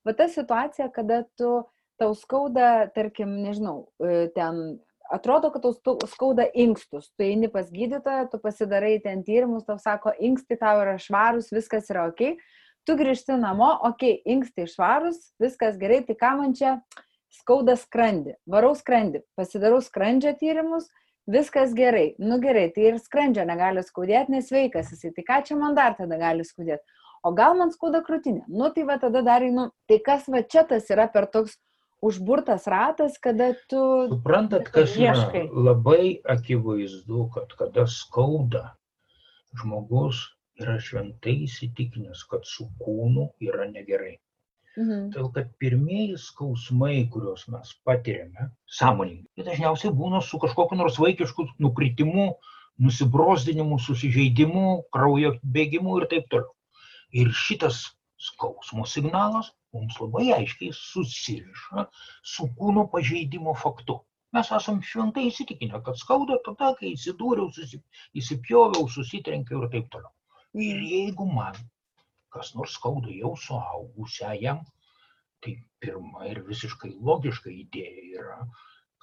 va 0.07 0.15
ta 0.17 0.27
situacija, 0.31 0.89
kada 0.95 1.21
tu 1.39 1.61
tau 1.97 2.11
skauda, 2.17 2.89
tarkim, 2.95 3.31
nežinau, 3.45 3.87
e, 4.03 4.27
ten 4.35 4.77
atrodo, 5.13 5.51
kad 5.53 5.63
tau 5.63 5.97
skauda 6.09 6.47
inkstus. 6.53 7.09
Tu 7.15 7.27
eini 7.29 7.49
pas 7.51 7.69
gydytoją, 7.71 8.27
tu 8.31 8.39
pasidarai 8.43 8.97
ten 9.03 9.23
tyrimus, 9.27 9.65
tau 9.67 9.79
sako, 9.81 10.13
inkstai 10.19 10.59
tau 10.61 10.83
yra 10.83 10.97
švarus, 11.01 11.51
viskas 11.53 11.89
yra 11.93 12.07
ok. 12.11 12.37
Tu 12.87 12.95
grįžti 12.95 13.35
namo, 13.39 13.69
ok, 13.89 14.05
inkstai 14.27 14.67
švarus, 14.71 15.19
viskas 15.43 15.79
gerai, 15.79 16.03
tai 16.07 16.15
ką 16.19 16.33
man 16.39 16.55
čia 16.55 16.77
skauda 17.41 17.75
skrandį. 17.79 18.37
Varau 18.47 18.71
skrandį, 18.77 19.25
pasidarau 19.39 19.81
skrandžio 19.83 20.31
tyrimus, 20.39 20.87
viskas 21.27 21.73
gerai. 21.75 22.13
Nu 22.19 22.39
gerai, 22.43 22.69
tai 22.75 22.91
ir 22.91 23.01
skrandžio 23.03 23.43
negali 23.47 23.83
skaudėti, 23.83 24.31
nes 24.35 24.47
sveikas 24.47 24.93
jisai. 24.93 25.11
Tai 25.15 25.27
ką 25.27 25.41
čia 25.49 25.59
man 25.59 25.75
dar 25.75 25.97
tada 25.99 26.19
gali 26.19 26.47
skaudėti? 26.47 26.83
O 27.25 27.33
gal 27.35 27.57
man 27.59 27.73
skauda 27.73 27.99
krūtinė? 28.05 28.45
Nu 28.47 28.69
tai 28.71 28.85
va 28.87 28.95
tada 29.01 29.23
dar 29.25 29.43
einu. 29.43 29.69
Tai 29.89 29.97
kas 30.05 30.27
va 30.31 30.43
čia 30.45 30.63
tas 30.69 30.87
yra 30.93 31.09
per 31.11 31.27
toks 31.33 31.57
užburtas 32.01 32.67
ratas, 32.67 33.17
kada 33.21 33.51
tu... 33.69 33.81
Suprantat, 34.11 34.69
kas 34.73 34.95
ieškai. 34.97 35.47
labai 35.51 36.19
akivaizdu, 36.29 37.27
kad 37.33 37.53
kada 37.57 37.87
skauda, 37.89 38.77
žmogus 39.57 40.21
yra 40.61 40.77
šventai 40.81 41.35
įsitikinęs, 41.47 42.23
kad 42.29 42.45
su 42.45 42.69
kūnu 42.81 43.31
yra 43.43 43.69
negerai. 43.71 44.17
Mhm. 44.77 45.09
Todėl, 45.13 45.31
kad 45.33 45.49
pirmieji 45.61 46.19
skausmai, 46.21 47.07
kuriuos 47.13 47.47
mes 47.49 47.73
patiriame 47.87 48.51
sąmoningai, 48.77 49.31
tai 49.35 49.47
dažniausiai 49.49 49.93
būna 49.93 50.21
su 50.21 50.37
kažkokiu 50.41 50.77
nors 50.77 50.99
vaikišku 51.01 51.47
nukritimu, 51.65 52.27
nusibrosdinimu, 52.85 53.79
susižeidimu, 53.81 54.65
kraujo 54.93 55.33
bėgimu 55.41 55.97
ir 56.01 56.05
taip 56.11 56.27
toliau. 56.29 56.53
Ir 57.09 57.31
šitas 57.33 57.87
skausmo 58.21 58.85
signalas 58.85 59.49
mums 59.75 59.97
labai 60.01 60.27
aiškiai 60.39 60.75
susiriša 60.75 61.87
su 62.35 62.49
kūno 62.59 62.87
pažeidimo 62.93 63.55
faktu. 63.63 63.99
Mes 64.35 64.51
esam 64.59 64.83
šventai 64.83 65.27
įsitikinę, 65.29 65.81
kad 65.85 65.97
skauda 65.99 66.37
tada, 66.45 66.73
kai 66.79 66.93
įsidūriau, 66.93 67.47
susi, 67.55 67.79
įsipjoviau, 68.21 68.87
susitrenkiau 68.91 69.63
ir 69.63 69.73
taip 69.75 69.89
toliau. 69.93 70.13
Ir 70.67 70.83
jeigu 70.83 71.27
man 71.31 71.55
kas 72.37 72.53
nors 72.55 72.75
skauda 72.77 73.13
jau 73.13 73.33
suaugusiajam, 73.43 74.63
tai 75.41 75.55
pirma 75.81 76.27
ir 76.31 76.43
visiškai 76.47 76.93
logiška 77.09 77.53
idėja 77.53 78.21
yra, 78.21 78.39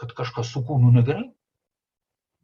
kad 0.01 0.15
kažkas 0.19 0.53
su 0.55 0.63
kūnu 0.69 0.93
negerai. 0.95 1.29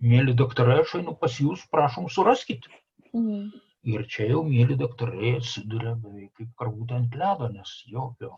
Mėly 0.01 0.35
daktarai, 0.37 0.79
aš 0.83 0.97
einu 1.01 1.15
pas 1.23 1.35
jūs, 1.43 1.67
prašom, 1.75 2.09
suraskite. 2.13 2.73
Mhm. 3.13 3.51
Ir 3.89 4.03
čia 4.13 4.27
jau, 4.29 4.41
mėly 4.45 4.77
daktarai, 4.77 5.37
atsiduria 5.39 5.95
beveik 6.03 6.35
kaip 6.37 6.51
karvutė 6.61 6.99
ant 6.99 7.15
ledo, 7.17 7.49
nes 7.53 7.71
jokio 7.89 8.35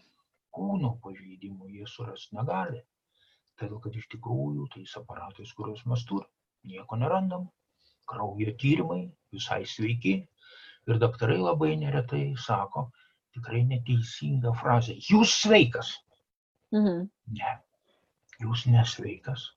kūno 0.54 0.92
pažeidimo 1.02 1.66
jie 1.66 1.86
surasti 1.90 2.36
negali. 2.38 2.82
Todėl, 3.58 3.80
kad 3.82 3.96
iš 3.98 4.06
tikrųjų 4.14 4.68
tais 4.74 4.92
aparatais, 5.00 5.50
kuriuos 5.58 5.82
mes 5.90 6.04
turime, 6.06 6.30
nieko 6.70 6.98
nerandam. 7.00 7.48
Kraujo 8.12 8.54
tyrimai 8.60 9.02
visai 9.34 9.64
sveiki. 9.66 10.14
Ir 10.90 10.98
daktarai 11.02 11.38
labai 11.40 11.74
neretai 11.80 12.22
sako 12.46 12.88
tikrai 13.34 13.64
neteisinga 13.66 14.54
frazė. 14.62 14.96
Jūs 15.10 15.34
sveikas. 15.42 15.92
Mhm. 16.74 17.06
Ne, 17.38 17.52
jūs 18.44 18.66
nesveikas. 18.70 19.48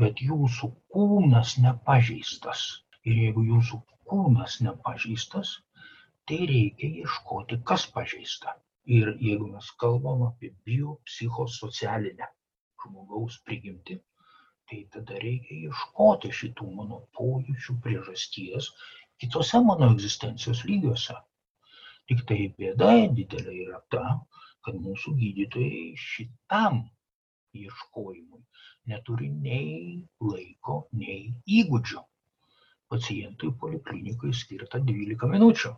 Bet 0.00 0.22
jūsų 0.22 0.70
kūnas 0.94 1.56
nepažeistas. 1.64 2.66
Ir 3.08 3.16
jeigu 3.24 3.46
jūsų 3.48 3.80
kūnas 4.10 4.58
nepažeistas, 4.66 5.54
tai 6.26 6.40
reikia 6.50 6.90
ieškoti, 7.02 7.60
kas 7.70 7.86
pažeista. 7.94 8.56
Ir 8.98 9.10
jeigu 9.22 9.46
mes 9.52 9.66
kalbam 9.82 10.22
apie 10.26 10.50
biopsichosocialinę 10.66 12.26
žmogaus 12.82 13.36
prigimtį, 13.46 13.98
tai 14.70 14.80
tada 14.94 15.18
reikia 15.24 15.58
ieškoti 15.68 16.30
šitų 16.40 16.68
mano 16.78 17.00
pojūčių 17.18 17.76
priežasties 17.86 18.70
kitose 19.22 19.60
mano 19.68 19.90
egzistencijos 19.94 20.64
lygiuose. 20.70 21.16
Tik 22.10 22.24
tai 22.30 22.38
bėda 22.58 22.92
didelė 23.18 23.56
yra 23.64 23.82
ta, 23.94 24.04
kad 24.66 24.78
mūsų 24.86 25.16
gydytojai 25.20 25.82
šitam 26.04 26.80
ieškojimui 27.64 28.42
neturi 28.90 29.28
nei 29.34 29.98
laiko, 30.32 30.84
nei 31.02 31.34
įgūdžių 31.60 32.06
pacientui 32.90 33.52
poliklinikai 33.62 34.32
skirta 34.36 34.82
12 34.90 35.30
minučių. 35.34 35.76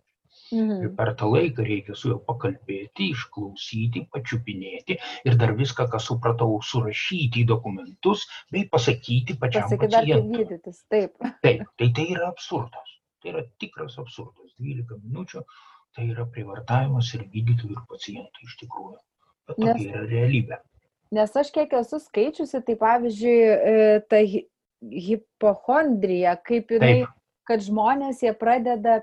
Mhm. 0.53 0.79
Ir 0.85 0.89
per 0.97 1.13
tą 1.17 1.29
laiką 1.33 1.65
reikia 1.65 1.95
su 1.97 2.09
juo 2.11 2.19
pakalbėti, 2.27 3.09
išklausyti, 3.13 4.05
pačiupinėti 4.13 4.97
ir 5.29 5.37
dar 5.41 5.53
viską, 5.57 5.87
ką 5.89 6.01
supratau, 6.01 6.57
surašyti 6.61 7.43
į 7.43 7.47
dokumentus 7.53 8.25
bei 8.53 8.65
pasakyti 8.69 9.37
pačiam 9.41 9.65
Pasakyti 9.69 9.95
pacientui. 9.95 10.41
Gydytis, 10.43 10.81
taip. 10.93 11.15
taip, 11.45 11.63
tai 11.79 11.89
tai 11.97 12.07
yra 12.17 12.29
absurdas. 12.33 12.97
Tai 13.21 13.33
yra 13.33 13.45
tikras 13.61 13.97
absurdas. 14.01 14.51
12 14.61 14.99
minučių 15.05 15.45
tai 15.95 16.09
yra 16.09 16.25
privartavimas 16.29 17.13
ir 17.17 17.25
gydytojų 17.33 17.75
ir 17.77 17.81
pacientų 17.89 18.47
iš 18.47 18.55
tikrųjų. 18.61 18.99
Bet 19.47 19.59
tokia 19.59 19.73
nes, 19.73 19.83
yra 19.89 20.05
realybė. 20.09 20.59
Nes 21.13 21.35
aš 21.37 21.51
kiek 21.53 21.73
esu 21.77 21.99
skaičiusi, 22.01 22.61
tai 22.65 22.75
pavyzdžiui, 22.79 23.37
ta 24.09 24.21
hipochondrija, 24.91 26.35
kaip 26.45 26.71
jinai, 26.75 26.93
Taip. 27.03 27.15
kad 27.47 27.63
žmonės 27.65 28.23
jie 28.23 28.33
pradeda 28.37 29.01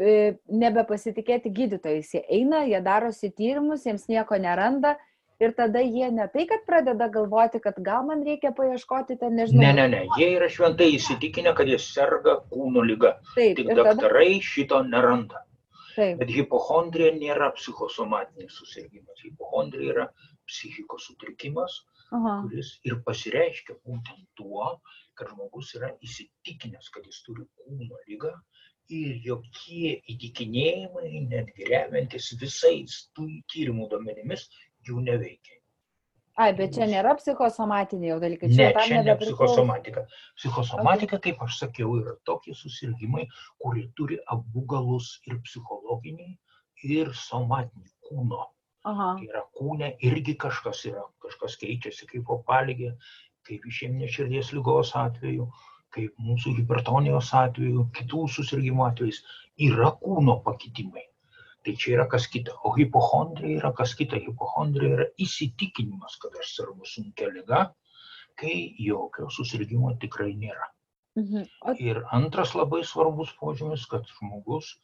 e, 0.00 0.38
nebepasitikėti 0.48 1.52
gydytojais. 1.54 2.14
Jie 2.14 2.24
eina, 2.40 2.64
jie 2.68 2.80
darosi 2.84 3.30
tyrimus, 3.34 3.86
jiems 3.86 4.08
nieko 4.08 4.38
neranda 4.40 4.96
ir 5.40 5.52
tada 5.54 5.80
jie 5.80 6.10
ne 6.10 6.26
tai, 6.32 6.46
kad 6.50 6.64
pradeda 6.66 7.08
galvoti, 7.14 7.60
kad 7.62 7.76
gal 7.84 8.06
man 8.06 8.24
reikia 8.26 8.50
paieškoti 8.56 9.18
ten, 9.20 9.36
nežinau. 9.38 9.62
Ne, 9.62 9.72
ne, 9.76 9.86
ne, 9.92 10.00
jie 10.18 10.32
yra 10.36 10.48
šventai 10.50 10.90
įsitikinę, 10.96 11.54
kad 11.58 11.70
jie 11.70 11.78
serga 11.82 12.38
kūno 12.50 12.82
lyga. 12.86 13.18
Taip, 13.34 13.54
Tik 13.60 13.70
ir 13.70 13.76
tada. 13.76 13.92
daktarai 13.92 14.40
šito 14.42 14.82
neranda. 14.86 15.44
Taip. 15.94 16.18
Bet 16.20 16.30
hipochondrija 16.30 17.14
nėra 17.18 17.52
psichosomatinis 17.56 18.58
susirgymas. 18.60 19.22
Hipochondrija 19.24 19.94
yra 19.94 20.08
psichikos 20.48 21.08
sutrikimas, 21.08 21.80
Aha. 22.16 22.38
kuris 22.44 22.70
ir 22.88 22.96
pasireiškia 23.04 23.76
būtent 23.84 24.24
tuo, 24.38 24.70
kad 25.18 25.28
žmogus 25.34 25.74
yra 25.76 25.90
įsitikinęs, 26.04 26.88
kad 26.94 27.04
jis 27.04 27.20
turi 27.26 27.44
kūno 27.58 28.00
lygą 28.06 28.32
ir 28.88 29.18
jokie 29.26 29.98
įtikinėjimai, 30.14 31.10
netgi 31.28 31.68
remiantis 31.68 32.30
visais 32.40 33.02
tų 33.16 33.28
tyrimų 33.52 33.90
duomenimis, 33.92 34.48
jų 34.88 35.04
neveikia. 35.04 35.58
Ai, 36.38 36.52
bet 36.54 36.76
čia 36.76 36.86
nėra 36.86 37.16
psichosomatiniai 37.18 38.12
jau 38.12 38.20
dalykai. 38.22 38.48
Ne, 38.54 38.68
tam 38.76 38.86
čia 38.86 39.00
ne 39.02 39.16
psichosomatika. 39.18 40.04
Psichosomatika, 40.38 41.18
kaip 41.24 41.40
aš 41.42 41.56
sakiau, 41.64 41.96
yra 41.98 42.14
tokie 42.30 42.54
susirgymai, 42.54 43.24
kurie 43.58 43.88
turi 43.98 44.20
abu 44.30 44.62
galus 44.70 45.16
ir 45.26 45.40
psichologinį, 45.42 46.28
ir 46.86 47.10
somatinį 47.26 47.90
kūno. 48.06 48.46
Aha. 48.86 49.08
Tai 49.18 49.26
yra 49.26 49.42
kūne 49.58 49.90
irgi 50.06 50.36
kažkas 50.44 50.84
yra, 50.90 51.02
kažkas 51.24 51.56
keičiasi 51.60 52.06
kaip 52.10 52.30
opalygė, 52.30 52.92
kaip 53.48 53.66
išėminė 53.66 54.08
širdies 54.12 54.52
lygos 54.54 54.94
atveju, 54.98 55.48
kaip 55.94 56.14
mūsų 56.22 56.54
hipertonijos 56.60 57.32
atveju, 57.34 57.88
kitų 57.96 58.26
susirgymų 58.36 58.86
atvejais 58.86 59.22
yra 59.68 59.90
kūno 60.02 60.38
pakitimai. 60.44 61.04
Tai 61.66 61.74
čia 61.74 61.96
yra 61.96 62.06
kas 62.08 62.28
kita. 62.30 62.54
O 62.64 62.72
hipochondrija 62.76 63.58
yra 63.58 63.72
kas 63.76 63.94
kita. 63.98 64.20
Hipochondrija 64.22 64.94
yra 64.98 65.06
įsitikinimas, 65.20 66.16
kad 66.22 66.36
aš 66.38 66.54
sergu 66.54 66.86
sunkia 66.86 67.32
lyga, 67.34 67.64
kai 68.38 68.54
jokio 68.78 69.26
susirgymo 69.34 69.96
tikrai 70.04 70.30
nėra. 70.38 70.70
Mhm. 71.18 71.48
O 71.66 71.74
Ir 71.82 72.04
antras 72.14 72.54
labai 72.54 72.84
svarbus 72.86 73.34
požymis, 73.40 73.88
kad 73.90 74.06
žmogus 74.20 74.76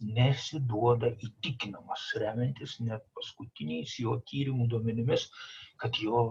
nesiduoda 0.00 1.12
įtikinamas, 1.26 2.08
remiantis 2.22 2.78
net 2.80 3.04
paskutiniais 3.16 3.94
jo 4.00 4.16
tyrimų 4.30 4.68
duomenimis, 4.72 5.28
kad 5.82 5.98
jo 6.02 6.30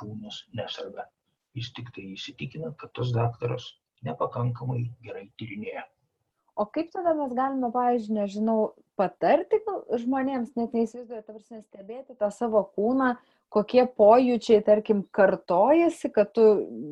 kūnas 0.00 0.42
neserga. 0.56 1.06
Jis 1.56 1.72
tik 1.76 1.92
tai 1.96 2.10
įsitikina, 2.12 2.72
kad 2.80 2.92
tas 2.98 3.12
daktaras 3.16 3.70
nepakankamai 4.04 4.82
gerai 5.04 5.28
tyrinėja. 5.40 5.86
O 6.56 6.64
kaip 6.72 6.88
tada 6.92 7.12
mes 7.16 7.32
galime, 7.36 7.68
pavyzdžiui, 7.72 8.16
nežinau, 8.16 8.60
patarti 8.96 9.58
žmonėms, 10.00 10.54
net 10.56 10.76
neįsivaizduoju, 10.76 11.24
ta 11.24 11.34
prasme, 11.34 11.60
stebėti 11.66 12.16
tą 12.16 12.30
savo 12.32 12.62
kūną, 12.76 13.10
kokie 13.52 13.84
pojūčiai, 13.86 14.60
tarkim, 14.66 15.02
kartojasi, 15.14 16.10
kad 16.14 16.32
tu 16.36 16.44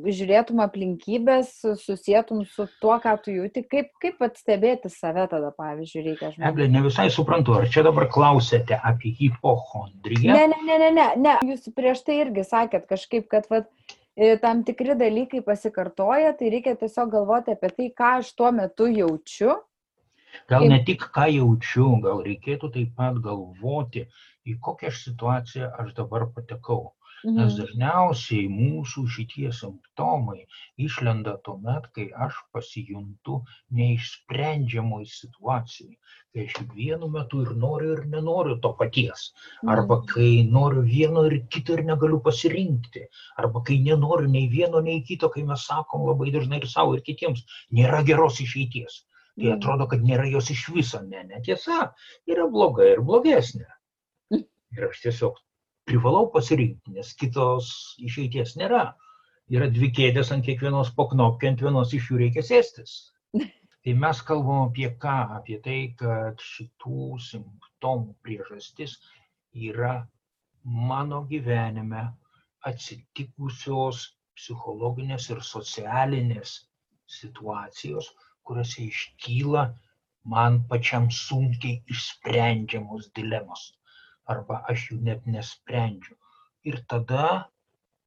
žiūrėtum 0.06 0.62
aplinkybės, 0.64 1.50
susėtum 1.82 2.44
su 2.48 2.66
tuo, 2.82 2.94
ką 3.02 3.16
tu 3.24 3.34
jauti, 3.34 3.64
kaip, 3.68 3.90
kaip 4.02 4.22
atstebėti 4.24 4.90
save 4.92 5.26
tada, 5.32 5.50
pavyzdžiui, 5.58 6.04
reikia 6.08 6.30
žmonėms. 6.30 6.52
Eglė, 6.52 6.68
ne 6.72 6.84
visai 6.86 7.08
suprantu, 7.12 7.56
ar 7.58 7.68
čia 7.72 7.84
dabar 7.86 8.08
klausėte 8.12 8.78
apie 8.78 9.12
hipochondriją? 9.18 10.30
Ne, 10.30 10.46
ne, 10.54 10.62
ne, 10.68 10.78
ne, 10.84 10.90
ne, 11.00 11.10
ne, 11.26 11.36
jūs 11.50 11.68
prieš 11.76 12.04
tai 12.06 12.22
irgi 12.22 12.46
sakėt 12.46 12.88
kažkaip, 12.90 13.28
kad 13.32 13.50
vat, 13.52 13.68
e, 14.16 14.34
tam 14.42 14.64
tikri 14.66 14.96
dalykai 15.00 15.42
pasikartoja, 15.46 16.36
tai 16.38 16.54
reikia 16.54 16.78
tiesiog 16.80 17.12
galvoti 17.18 17.58
apie 17.58 17.74
tai, 17.74 17.92
ką 17.98 18.18
aš 18.22 18.34
tuo 18.38 18.54
metu 18.54 18.88
jaučiu. 18.90 19.58
Gal 20.50 20.64
Kaip- 20.64 20.70
ne 20.70 20.78
tik 20.84 21.02
ką 21.14 21.28
jaučiu, 21.30 21.88
gal 22.02 22.22
reikėtų 22.26 22.72
taip 22.74 22.96
pat 22.98 23.20
galvoti, 23.22 24.08
į 24.46 24.58
kokią 24.60 24.90
situaciją 24.92 25.72
aš 25.78 25.94
dabar 25.94 26.26
patekau. 26.36 26.92
Nes 27.24 27.54
Mhm. 27.54 27.60
dažniausiai 27.62 28.48
mūsų 28.52 29.06
šitie 29.08 29.48
simptomai 29.56 30.42
išlenda 30.76 31.38
tuomet, 31.46 31.86
kai 31.96 32.10
aš 32.12 32.34
pasijuntu 32.52 33.38
neišsprendžiamoj 33.72 35.06
situacijai. 35.08 35.96
Kai 36.34 36.44
aš 36.44 36.58
vienu 36.74 37.08
metu 37.08 37.40
ir 37.46 37.54
noriu 37.56 37.94
ir 37.96 38.02
nenoriu 38.12 38.58
to 38.60 38.74
paties. 38.78 39.32
Arba 39.66 39.96
Mhm. 40.02 40.06
kai 40.12 40.48
noriu 40.50 40.82
vieno 40.82 41.24
ir 41.30 41.46
kito 41.48 41.72
ir 41.78 41.84
negaliu 41.84 42.20
pasirinkti. 42.20 43.06
Arba 43.38 43.62
kai 43.64 43.78
nenoriu 43.78 44.28
nei 44.28 44.48
vieno, 44.48 44.82
nei 44.82 45.00
kito, 45.02 45.30
kai 45.32 45.42
mes 45.44 45.64
sakom 45.66 46.04
labai 46.06 46.30
dažnai 46.30 46.60
ir 46.60 46.66
savo, 46.68 46.94
ir 46.94 47.00
kitiems, 47.00 47.40
nėra 47.72 48.04
geros 48.04 48.40
išeities. 48.40 49.04
Tai 49.40 49.46
Mhm. 49.46 49.58
atrodo, 49.62 49.88
kad 49.88 50.00
nėra 50.00 50.30
jos 50.30 50.50
iš 50.50 50.68
viso. 50.68 51.00
Ne, 51.08 51.24
netiesa. 51.24 51.92
Yra 52.28 52.46
bloga 52.50 52.84
ir 52.84 52.98
blogesnė. 53.00 53.64
Ir 54.74 54.88
aš 54.88 55.02
tiesiog 55.06 55.40
privalau 55.88 56.28
pasirinkti, 56.34 56.94
nes 56.96 57.12
kitos 57.20 57.72
išeities 58.08 58.56
nėra. 58.60 58.84
Yra 59.52 59.68
dvi 59.72 59.90
kėdės 59.98 60.32
ant 60.34 60.46
kiekvienos 60.46 60.94
poknopkė, 60.96 61.50
ant 61.52 61.62
vienos 61.64 61.92
iš 61.96 62.08
jų 62.10 62.22
reikia 62.22 62.44
sėstis. 62.46 62.96
Tai 63.84 63.94
mes 64.00 64.20
kalbam 64.24 64.70
apie 64.70 64.88
ką? 65.00 65.16
Apie 65.38 65.58
tai, 65.64 65.78
kad 66.00 66.40
šitų 66.40 67.18
simptomų 67.20 68.14
priežastis 68.24 68.96
yra 69.70 69.94
mano 70.64 71.20
gyvenime 71.28 72.06
atsitikusios 72.70 74.06
psichologinės 74.38 75.28
ir 75.34 75.42
socialinės 75.44 76.54
situacijos, 77.18 78.08
kuriuose 78.48 78.86
iškyla 78.88 79.66
man 80.34 80.62
pačiam 80.70 81.10
sunkiai 81.12 81.82
išsprendžiamos 81.92 83.10
dilemos. 83.18 83.66
Arba 84.26 84.62
aš 84.68 84.90
jų 84.92 85.00
net 85.04 85.26
nesprendžiu. 85.26 86.14
Ir 86.64 86.80
tada 86.88 87.48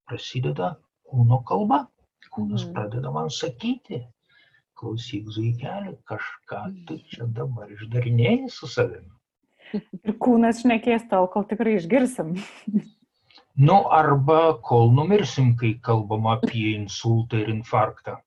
prasideda 0.10 0.78
kūno 1.10 1.44
kalba. 1.46 1.88
Kūnas 2.34 2.66
Mhm. 2.66 2.74
pradeda 2.74 3.12
man 3.12 3.30
sakyti, 3.30 4.04
klausyk, 4.78 5.26
zuikelį, 5.26 5.98
kažką 6.06 6.86
tu 6.86 6.98
čia 7.10 7.26
dabar 7.26 7.68
išdarinėjai 7.74 8.50
su 8.50 8.68
savimi. 8.68 9.10
Ir 9.74 10.14
kūnas 10.22 10.62
šnekės 10.62 11.10
tol, 11.10 11.28
kol 11.28 11.44
tikrai 11.44 11.78
išgirsim. 11.80 12.36
Nu, 13.58 13.90
arba 13.90 14.54
kol 14.62 14.92
numirsim, 14.94 15.56
kai 15.58 15.80
kalbam 15.82 16.28
apie 16.28 16.76
insultą 16.78 17.42
ir 17.42 17.50
infarktą. 17.50 18.20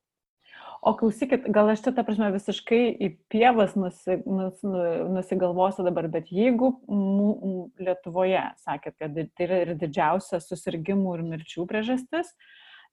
O 0.80 0.94
klausykit, 0.96 1.44
gal 1.52 1.68
aš 1.68 1.82
čia, 1.84 1.92
ta 1.92 2.04
prasme, 2.06 2.30
visiškai 2.32 2.80
į 3.04 3.10
pievas 3.32 3.74
nusi, 3.76 4.16
nus, 4.24 4.62
nu, 4.64 4.84
nusigalvosiu 5.18 5.84
dabar, 5.84 6.08
bet 6.12 6.30
jeigu 6.32 6.72
mū, 6.88 7.66
Lietuvoje, 7.80 8.46
sakėt, 8.64 8.96
kad 8.96 9.20
tai 9.36 9.46
yra 9.46 9.60
ir 9.66 9.74
didžiausia 9.80 10.40
susirgymų 10.40 11.18
ir 11.18 11.26
mirčių 11.34 11.68
priežastis, 11.68 12.32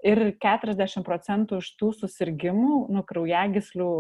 ir 0.04 0.24
40 0.44 1.08
procentų 1.08 1.62
iš 1.64 1.72
tų 1.80 1.94
susirgymų, 2.04 2.86
nu, 2.92 3.06
kraujagislių 3.08 3.92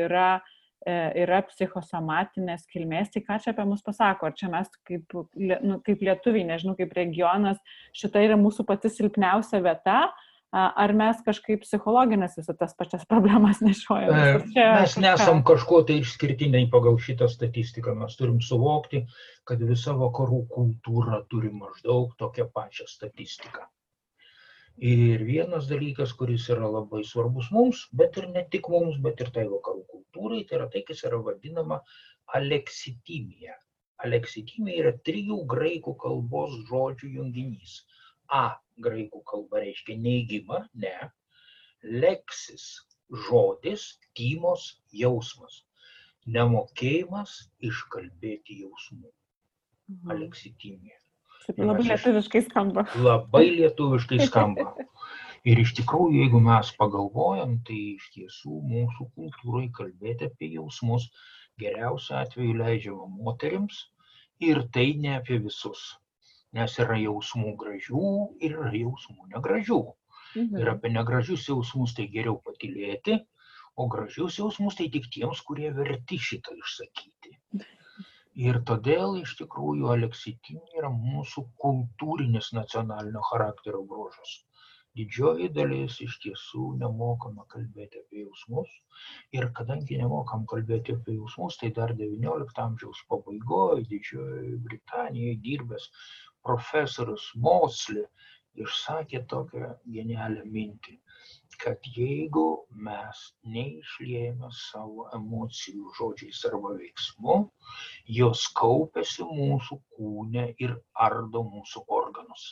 yra, 0.00 0.28
uh, 0.40 0.60
yra 0.84 1.40
psichosomatinės 1.48 2.66
kilmės, 2.68 3.10
tai 3.12 3.22
ką 3.24 3.38
čia 3.40 3.52
apie 3.54 3.64
mus 3.68 3.82
pasako? 3.84 4.28
Ar 4.28 4.36
čia 4.36 4.50
mes 4.52 4.68
kaip, 4.84 5.16
nu, 5.34 5.78
kaip 5.84 6.04
lietuviai, 6.04 6.44
nežinau, 6.48 6.76
kaip 6.76 6.92
regionas, 6.96 7.60
šita 7.96 8.22
yra 8.24 8.36
mūsų 8.40 8.66
pati 8.68 8.92
silpniausia 8.92 9.62
vieta, 9.64 10.12
ar 10.54 10.92
mes 10.94 11.20
kažkaip 11.26 11.64
psichologinės 11.64 12.36
visas 12.38 12.58
tas 12.58 12.74
pačias 12.78 13.04
problemas 13.12 13.60
nešiojame? 13.64 14.24
Mes 14.54 14.96
nesam 15.02 15.42
kažkuo 15.46 15.82
tai 15.88 15.98
išskirtiniai 16.02 16.68
pagal 16.72 16.98
šitą 17.02 17.28
statistiką. 17.32 17.96
Mes 17.98 18.14
turim 18.18 18.40
suvokti, 18.44 19.04
kad 19.48 19.62
visa 19.66 19.96
vakarų 19.98 20.44
kultūra 20.54 21.24
turi 21.30 21.50
maždaug 21.54 22.14
tokią 22.20 22.46
pačią 22.54 22.86
statistiką. 22.90 23.66
Ir 24.74 25.22
vienas 25.22 25.68
dalykas, 25.70 26.12
kuris 26.18 26.48
yra 26.50 26.66
labai 26.66 27.04
svarbus 27.06 27.50
mums, 27.54 27.84
bet 27.94 28.16
ir 28.18 28.26
ne 28.34 28.42
tik 28.50 28.66
mums, 28.72 28.96
bet 29.02 29.20
ir 29.22 29.30
tai 29.34 29.44
vakarų 29.46 29.84
kultūrai, 29.90 30.40
tai 30.48 30.58
yra 30.58 30.66
tai, 30.70 30.82
kas 30.86 31.04
yra 31.06 31.20
vadinama 31.22 31.78
aleksitimija. 32.34 33.54
Aleksitimija 34.02 34.82
yra 34.82 34.92
trijų 35.06 35.44
graikų 35.50 35.94
kalbos 36.02 36.58
žodžių 36.70 37.12
junginys. 37.20 37.84
A 38.26 38.56
graikų 38.82 39.22
kalba 39.30 39.62
reiškia 39.64 39.96
neigimą, 40.00 40.64
ne. 40.74 40.94
Leksis 41.84 42.66
žodis, 43.28 43.86
tymos 44.16 44.66
jausmas. 44.92 45.62
Nemokėjimas 46.24 47.36
iškalbėti 47.60 48.62
jausmų. 48.64 49.10
Mhm. 49.92 50.12
Aleksitimija. 50.16 50.98
Šiaip 51.44 51.58
Labai 51.60 51.84
lietuviškai 51.90 52.40
skamba. 52.46 52.86
Labai 52.96 53.44
lietuviškai 53.58 54.20
skamba. 54.30 54.70
Ir 55.50 55.60
iš 55.60 55.74
tikrųjų, 55.76 56.22
jeigu 56.22 56.38
mes 56.40 56.70
pagalvojam, 56.78 57.58
tai 57.68 57.76
iš 57.98 58.06
tiesų 58.14 58.62
mūsų 58.64 59.10
kultūrai 59.12 59.66
kalbėti 59.76 60.30
apie 60.30 60.48
jausmus 60.54 61.10
geriausiu 61.60 62.16
atveju 62.16 62.54
leidžiama 62.62 63.10
moteriams 63.26 63.82
ir 64.40 64.62
tai 64.72 64.86
ne 65.02 65.12
apie 65.18 65.36
visus. 65.44 65.82
Nes 66.54 66.78
yra 66.84 66.96
jausmų 67.00 67.54
gražių 67.60 68.08
ir 68.46 68.56
yra 68.56 68.72
jausmų 68.78 69.30
negražių. 69.34 69.80
Ir 70.36 70.42
Mhm. 70.42 70.68
apie 70.74 70.90
negražius 70.90 71.48
jausmus 71.48 71.94
tai 71.94 72.08
geriau 72.14 72.40
patilėti, 72.46 73.20
o 73.76 73.86
gražius 73.88 74.38
jausmus 74.38 74.76
tai 74.78 74.88
tik 74.96 75.06
tiems, 75.16 75.42
kurie 75.46 75.70
verti 75.76 76.18
šitą 76.18 76.54
išsakyti. 76.58 77.38
Ir 78.46 78.58
todėl 78.68 79.20
iš 79.20 79.36
tikrųjų 79.38 79.90
aleksitinė 79.94 80.80
yra 80.80 80.90
mūsų 80.94 81.44
kultūrinis 81.64 82.50
nacionalinio 82.56 83.22
charakterio 83.30 83.82
bruožas. 83.92 84.32
Didžioji 84.98 85.48
dalis 85.54 86.00
iš 86.06 86.16
tiesų 86.22 86.64
nemokama 86.80 87.46
kalbėti 87.54 88.02
apie 88.02 88.20
jausmus. 88.24 88.74
Ir 89.38 89.48
kadangi 89.58 89.98
nemokam 90.02 90.44
kalbėti 90.50 90.94
apie 90.98 91.16
jausmus, 91.16 91.58
tai 91.62 91.70
dar 91.78 91.94
XIX 92.00 92.60
amžiaus 92.66 93.00
pabaigoje 93.10 93.86
Didžiojoje 93.90 94.58
Britanijoje 94.66 95.40
dirbęs 95.46 95.88
profesorius 96.46 97.30
Mosley 97.46 98.04
išsakė 98.64 99.24
tokią 99.30 99.70
genialią 99.96 100.44
mintį, 100.56 100.94
kad 101.62 101.86
jeigu 101.96 102.44
mes 102.86 103.20
neišliejame 103.56 104.50
savo 104.58 105.08
emocijų 105.18 105.92
žodžiais 105.98 106.42
arba 106.50 106.74
veiksmu, 106.78 107.36
jos 108.18 108.46
kaupiasi 108.60 109.26
mūsų 109.30 109.80
kūne 109.96 110.46
ir 110.66 110.76
ardo 111.08 111.44
mūsų 111.50 111.84
organus. 111.98 112.48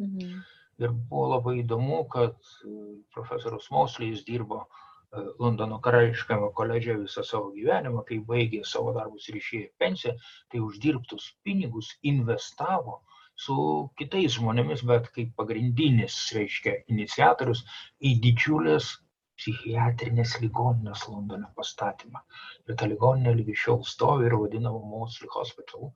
Mhm. 0.00 0.42
Ir 0.82 0.94
buvo 1.10 1.26
labai 1.34 1.58
įdomu, 1.60 1.98
kad 2.12 2.38
e, 2.64 2.70
profesorius 3.14 3.68
Moslėjus 3.70 4.24
dirbo 4.26 4.62
e, 4.62 5.20
Londono 5.38 5.78
karališkame 5.84 6.48
koledže 6.56 6.96
visą 7.02 7.24
savo 7.28 7.52
gyvenimą, 7.54 8.02
kai 8.08 8.18
baigė 8.30 8.62
savo 8.66 8.94
darbus 8.96 9.28
ir 9.28 9.38
išėjo 9.38 9.68
pensiją, 9.82 10.14
tai 10.50 10.62
uždirbtus 10.64 11.28
pinigus 11.44 11.92
investavo 12.12 13.02
su 13.38 13.56
kitais 13.98 14.36
žmonėmis, 14.36 14.84
bet 14.88 15.08
kaip 15.16 15.32
pagrindinis, 15.38 16.18
reiškia, 16.36 16.76
iniciatorius 16.92 17.64
į 18.08 18.14
didžiulės 18.26 18.92
psichiatrinės 19.40 20.36
ligoninės 20.42 21.06
Londone 21.10 21.48
pastatymą. 21.56 22.22
Ir 22.68 22.76
ta 22.78 22.88
ligoninė 22.90 23.34
lygi 23.38 23.56
šiol 23.64 23.82
stovi 23.88 24.28
ir 24.28 24.36
vadinama 24.38 24.82
Mosley 24.94 25.30
Hospital. 25.34 25.92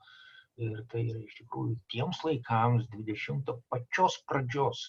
Ir 0.67 0.81
tai 0.91 1.03
yra 1.05 1.21
iš 1.21 1.37
tikrųjų 1.43 1.77
tiems 1.93 2.23
laikams 2.25 2.89
20 2.95 3.53
pačios 3.73 4.17
pradžios 4.31 4.87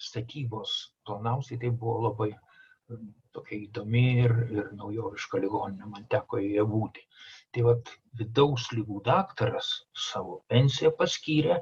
statybos 0.00 0.74
planams, 1.08 1.48
tai 1.48 1.58
tai 1.62 1.70
buvo 1.82 1.96
labai 2.06 2.28
mm, 2.34 3.08
tokia 3.36 3.62
įdomi 3.64 4.04
ir, 4.26 4.34
ir 4.58 4.68
naujoviška 4.76 5.40
ligoninė, 5.40 5.88
man 5.94 6.06
teko 6.12 6.40
joje 6.44 6.66
būti. 6.74 7.06
Tai 7.54 7.62
vad 7.66 7.90
vidaus 8.18 8.68
lygų 8.74 9.00
daktaras 9.06 9.70
savo 10.08 10.36
pensiją 10.52 10.90
paskyrė 10.98 11.56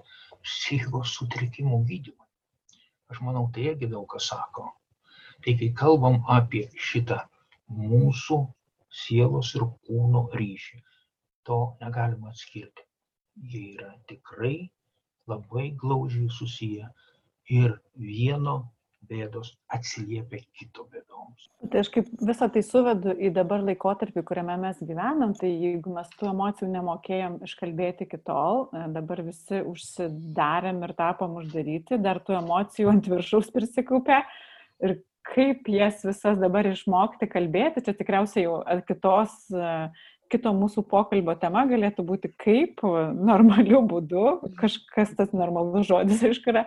psichikos 0.45 1.14
sutrikimų 1.18 1.78
gydymui. 1.91 2.26
Aš 3.09 3.22
manau, 3.24 3.47
tai 3.53 3.70
irgi 3.70 3.89
daug 3.93 4.07
ką 4.12 4.20
sako. 4.20 4.66
Tai 5.45 5.55
kai 5.61 5.68
kalbam 5.80 6.18
apie 6.36 6.66
šitą 6.89 7.22
mūsų 7.78 8.39
sielos 9.03 9.55
ir 9.57 9.64
kūno 9.89 10.24
ryšį, 10.41 10.80
to 11.49 11.59
negalima 11.80 12.32
atskirti. 12.32 12.84
Jie 13.51 13.64
yra 13.76 13.93
tikrai 14.11 14.68
labai 15.30 15.70
glaužiai 15.82 16.28
susiję 16.39 16.89
ir 17.61 17.78
vieno 17.95 18.57
bėdos 19.09 19.55
atsiliepia 19.72 20.40
kito 20.57 20.84
bėdoms. 20.90 21.46
Tai 21.70 21.82
aš 21.82 21.90
kaip 21.94 22.09
visą 22.24 22.49
tai 22.53 22.62
suvedu 22.66 23.14
į 23.14 23.30
dabar 23.36 23.62
laikotarpį, 23.66 24.24
kuriame 24.26 24.57
mes 24.61 24.80
gyvenam, 24.84 25.34
tai 25.38 25.51
jeigu 25.53 25.92
mes 25.94 26.11
tų 26.18 26.30
emocijų 26.32 26.70
nemokėjom 26.74 27.38
iškalbėti 27.46 28.09
iki 28.09 28.20
tol, 28.26 28.66
e, 28.72 28.84
dabar 28.96 29.22
visi 29.26 29.62
užsidarėm 29.68 30.82
ir 30.86 30.94
tapom 30.99 31.38
uždaryti, 31.42 32.01
dar 32.03 32.22
tų 32.24 32.38
emocijų 32.42 32.92
ant 32.92 33.11
viršaus 33.11 33.51
prisikaupė 33.55 34.22
ir 34.84 34.99
kaip 35.28 35.68
jas 35.70 36.05
visas 36.07 36.38
dabar 36.40 36.68
išmokti 36.70 37.28
kalbėti, 37.30 37.84
čia 37.84 37.96
tikriausiai 37.96 38.46
jau 38.46 38.62
kitos, 38.88 39.34
e, 39.53 39.74
kito 40.32 40.53
mūsų 40.57 40.84
pokalbio 40.88 41.34
tema 41.40 41.64
galėtų 41.68 42.05
būti 42.05 42.30
kaip 42.40 42.82
normaliu 42.84 43.82
būdu, 43.88 44.55
kažkas 44.61 45.14
tas 45.16 45.34
normalus 45.36 45.88
žodis, 45.88 46.24
aišku, 46.28 46.53
yra 46.53 46.66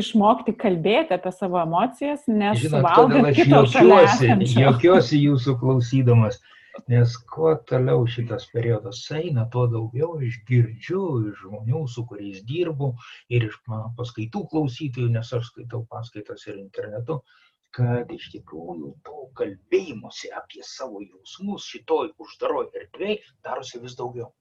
išmokti 0.00 0.54
kalbėti 0.58 1.16
apie 1.16 1.32
savo 1.34 1.60
emocijas, 1.62 2.24
nes 2.30 2.62
Žinot, 2.62 2.86
kodėl 2.96 3.68
suvalgant 3.68 4.08
aš 4.08 4.22
esančio. 4.22 4.64
juokiuosi 4.64 5.20
jūsų 5.20 5.54
klausydamas, 5.60 6.40
nes 6.88 7.14
kuo 7.28 7.52
toliau 7.68 8.06
šitas 8.08 8.48
periodas 8.52 9.02
eina, 9.12 9.44
tuo 9.52 9.66
daugiau 9.70 10.16
aš 10.18 10.40
girdžiu 10.48 11.04
iš 11.28 11.44
žmonių, 11.44 11.84
su 11.94 12.04
kuriais 12.08 12.42
dirbu 12.48 12.92
ir 13.32 13.48
iš 13.50 13.58
paskaitų 13.98 14.46
klausytojų, 14.52 15.12
nes 15.16 15.32
aš 15.38 15.50
skaitau 15.52 15.84
paskaitas 15.92 16.46
ir 16.48 16.60
internetu, 16.62 17.20
kad 17.76 18.10
iš 18.12 18.28
tikrųjų 18.34 18.92
to 19.06 19.18
kalbėjimuose 19.38 20.32
apie 20.36 20.64
savo 20.66 21.00
jausmus 21.04 21.68
šitoj 21.72 22.12
uždaroj 22.20 22.68
erdvėj 22.82 23.20
darosi 23.44 23.80
vis 23.80 23.96
daugiau. 23.96 24.32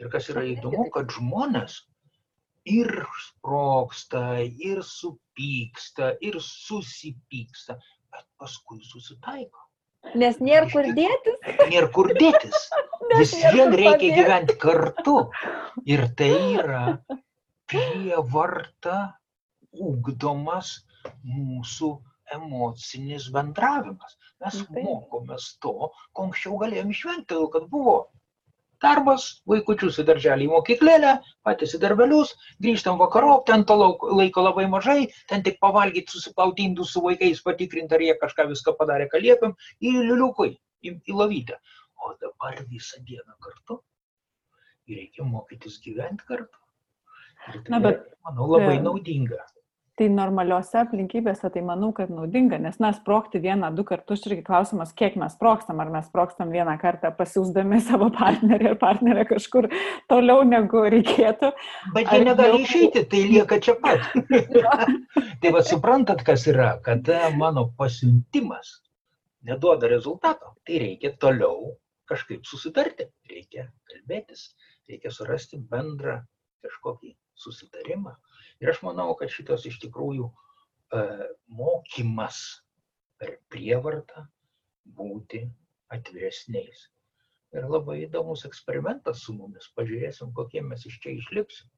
Ir 0.00 0.08
kas 0.12 0.30
yra 0.32 0.46
įdomu, 0.48 0.86
kad 0.94 1.12
žmonės 1.12 1.82
ir 2.68 2.90
sproksta, 3.24 4.40
ir 4.42 4.82
supyksta, 4.84 6.14
ir 6.20 6.38
susipyksta, 6.44 7.78
bet 8.12 8.26
paskui 8.38 8.80
susitaiko. 8.84 9.66
Nes 10.16 10.38
nėra 10.40 10.68
kur 10.72 10.86
dėtis. 10.96 11.40
Nėra 11.70 11.88
kur 11.94 12.12
dėtis. 12.16 12.68
Vis 13.18 13.34
vien 13.54 13.74
reikia 13.76 14.14
gyventi 14.16 14.56
kartu. 14.60 15.16
Ir 15.84 16.06
tai 16.16 16.32
yra 16.60 16.84
prievarta 17.70 19.00
ugdomas 19.72 20.78
mūsų 21.24 21.90
emocinis 22.34 23.28
bendravimas. 23.34 24.16
Mes 24.40 24.62
mokomės 24.72 25.52
to, 25.62 25.90
ko 26.12 26.28
anksčiau 26.28 26.58
galėjom 26.62 26.94
išvengti, 26.94 27.28
todėl 27.32 27.50
kad 27.54 27.68
buvo 27.72 27.96
darbas, 28.82 29.26
vaikučius 29.50 29.98
į 30.00 30.06
darželį, 30.08 30.46
į 30.46 30.52
mokyklėlę, 30.54 31.12
patys 31.46 31.74
į 31.76 31.80
darbelius, 31.82 32.32
grįžtam 32.64 32.98
vakarop, 33.00 33.44
ten 33.50 33.64
to 33.68 33.76
lauk- 33.80 34.06
laiko 34.20 34.44
labai 34.46 34.66
mažai, 34.72 35.08
ten 35.28 35.44
tik 35.46 35.60
pavalgyti, 35.60 36.10
susiplauti 36.14 36.64
indus 36.68 36.94
su 36.94 37.02
vaikais, 37.04 37.42
patikrinti, 37.44 37.94
ar 37.94 38.04
jie 38.06 38.16
kažką 38.22 38.48
viską 38.54 38.76
padarė, 38.80 39.08
ką 39.12 39.20
liepiam, 39.22 39.54
į 39.82 39.94
liuliukui, 40.08 40.54
į, 40.84 40.96
į 41.06 41.18
lavytę. 41.20 41.60
O 42.00 42.14
dabar 42.20 42.56
visą 42.70 43.02
dieną 43.04 43.36
kartu. 43.44 43.82
Ir 44.88 45.02
reikia 45.02 45.24
mokytis 45.28 45.76
gyventi 45.84 46.24
kartu. 46.26 46.56
Ir 47.48 47.60
tai, 47.60 47.70
Na, 47.72 47.80
bet, 47.84 48.00
yra, 48.00 48.16
manau, 48.28 48.48
labai 48.54 48.78
e, 48.78 48.84
naudinga. 48.84 49.42
Tai 50.00 50.06
normaliuose 50.08 50.78
aplinkybėse 50.80 51.50
tai 51.52 51.60
manau, 51.60 51.90
kad 51.92 52.08
naudinga, 52.08 52.56
nes 52.64 52.78
mes 52.80 52.94
sprokti 52.96 53.36
vieną, 53.42 53.68
du 53.76 53.82
kartus 53.84 54.22
irgi 54.24 54.40
klausimas, 54.46 54.94
kiek 54.96 55.18
mes 55.20 55.34
sprokstam, 55.36 55.82
ar 55.82 55.90
mes 55.92 56.06
sprokstam 56.08 56.54
vieną 56.54 56.78
kartą 56.80 57.10
pasiūsdami 57.18 57.82
savo 57.88 58.08
partnerį 58.14 58.70
ar 58.70 58.78
partnerę 58.80 59.26
kažkur 59.28 59.68
toliau 60.08 60.46
negu 60.48 60.86
reikėtų. 60.94 61.50
Bet 61.92 62.08
jie 62.08 62.22
negali 62.24 62.54
jau- 62.54 62.62
išeiti, 62.64 63.02
tai 63.12 63.20
lieka 63.28 63.60
čia 63.60 63.76
pat. 63.82 64.08
tai 65.44 65.52
vad 65.52 65.68
suprantat, 65.68 66.24
kas 66.24 66.48
yra, 66.48 66.70
kada 66.86 67.28
mano 67.36 67.66
pasiuntimas 67.76 68.78
neduoda 69.44 69.92
rezultato, 69.92 70.54
tai 70.64 70.80
reikia 70.86 71.12
toliau 71.20 71.74
kažkaip 72.08 72.48
susitarti, 72.48 73.10
reikia 73.28 73.68
kalbėtis, 73.92 74.54
reikia 74.88 75.12
surasti 75.12 75.60
bendrą 75.60 76.22
kažkokį 76.64 77.12
susitarimą. 77.36 78.16
Ir 78.60 78.72
aš 78.72 78.82
manau, 78.84 79.12
kad 79.18 79.32
šitas 79.32 79.64
iš 79.68 79.78
tikrųjų 79.84 80.28
e, 80.28 81.02
mokymas 81.56 82.40
per 83.20 83.36
prievartą 83.52 84.26
būti 84.96 85.44
atviresniais. 85.92 86.88
Ir 87.56 87.66
labai 87.66 88.02
įdomus 88.04 88.44
eksperimentas 88.46 89.24
su 89.24 89.34
mumis. 89.34 89.70
Pažiūrėsim, 89.76 90.34
kokie 90.36 90.62
mes 90.62 90.84
iš 90.86 91.00
čia 91.02 91.16
išlipsim. 91.16 91.70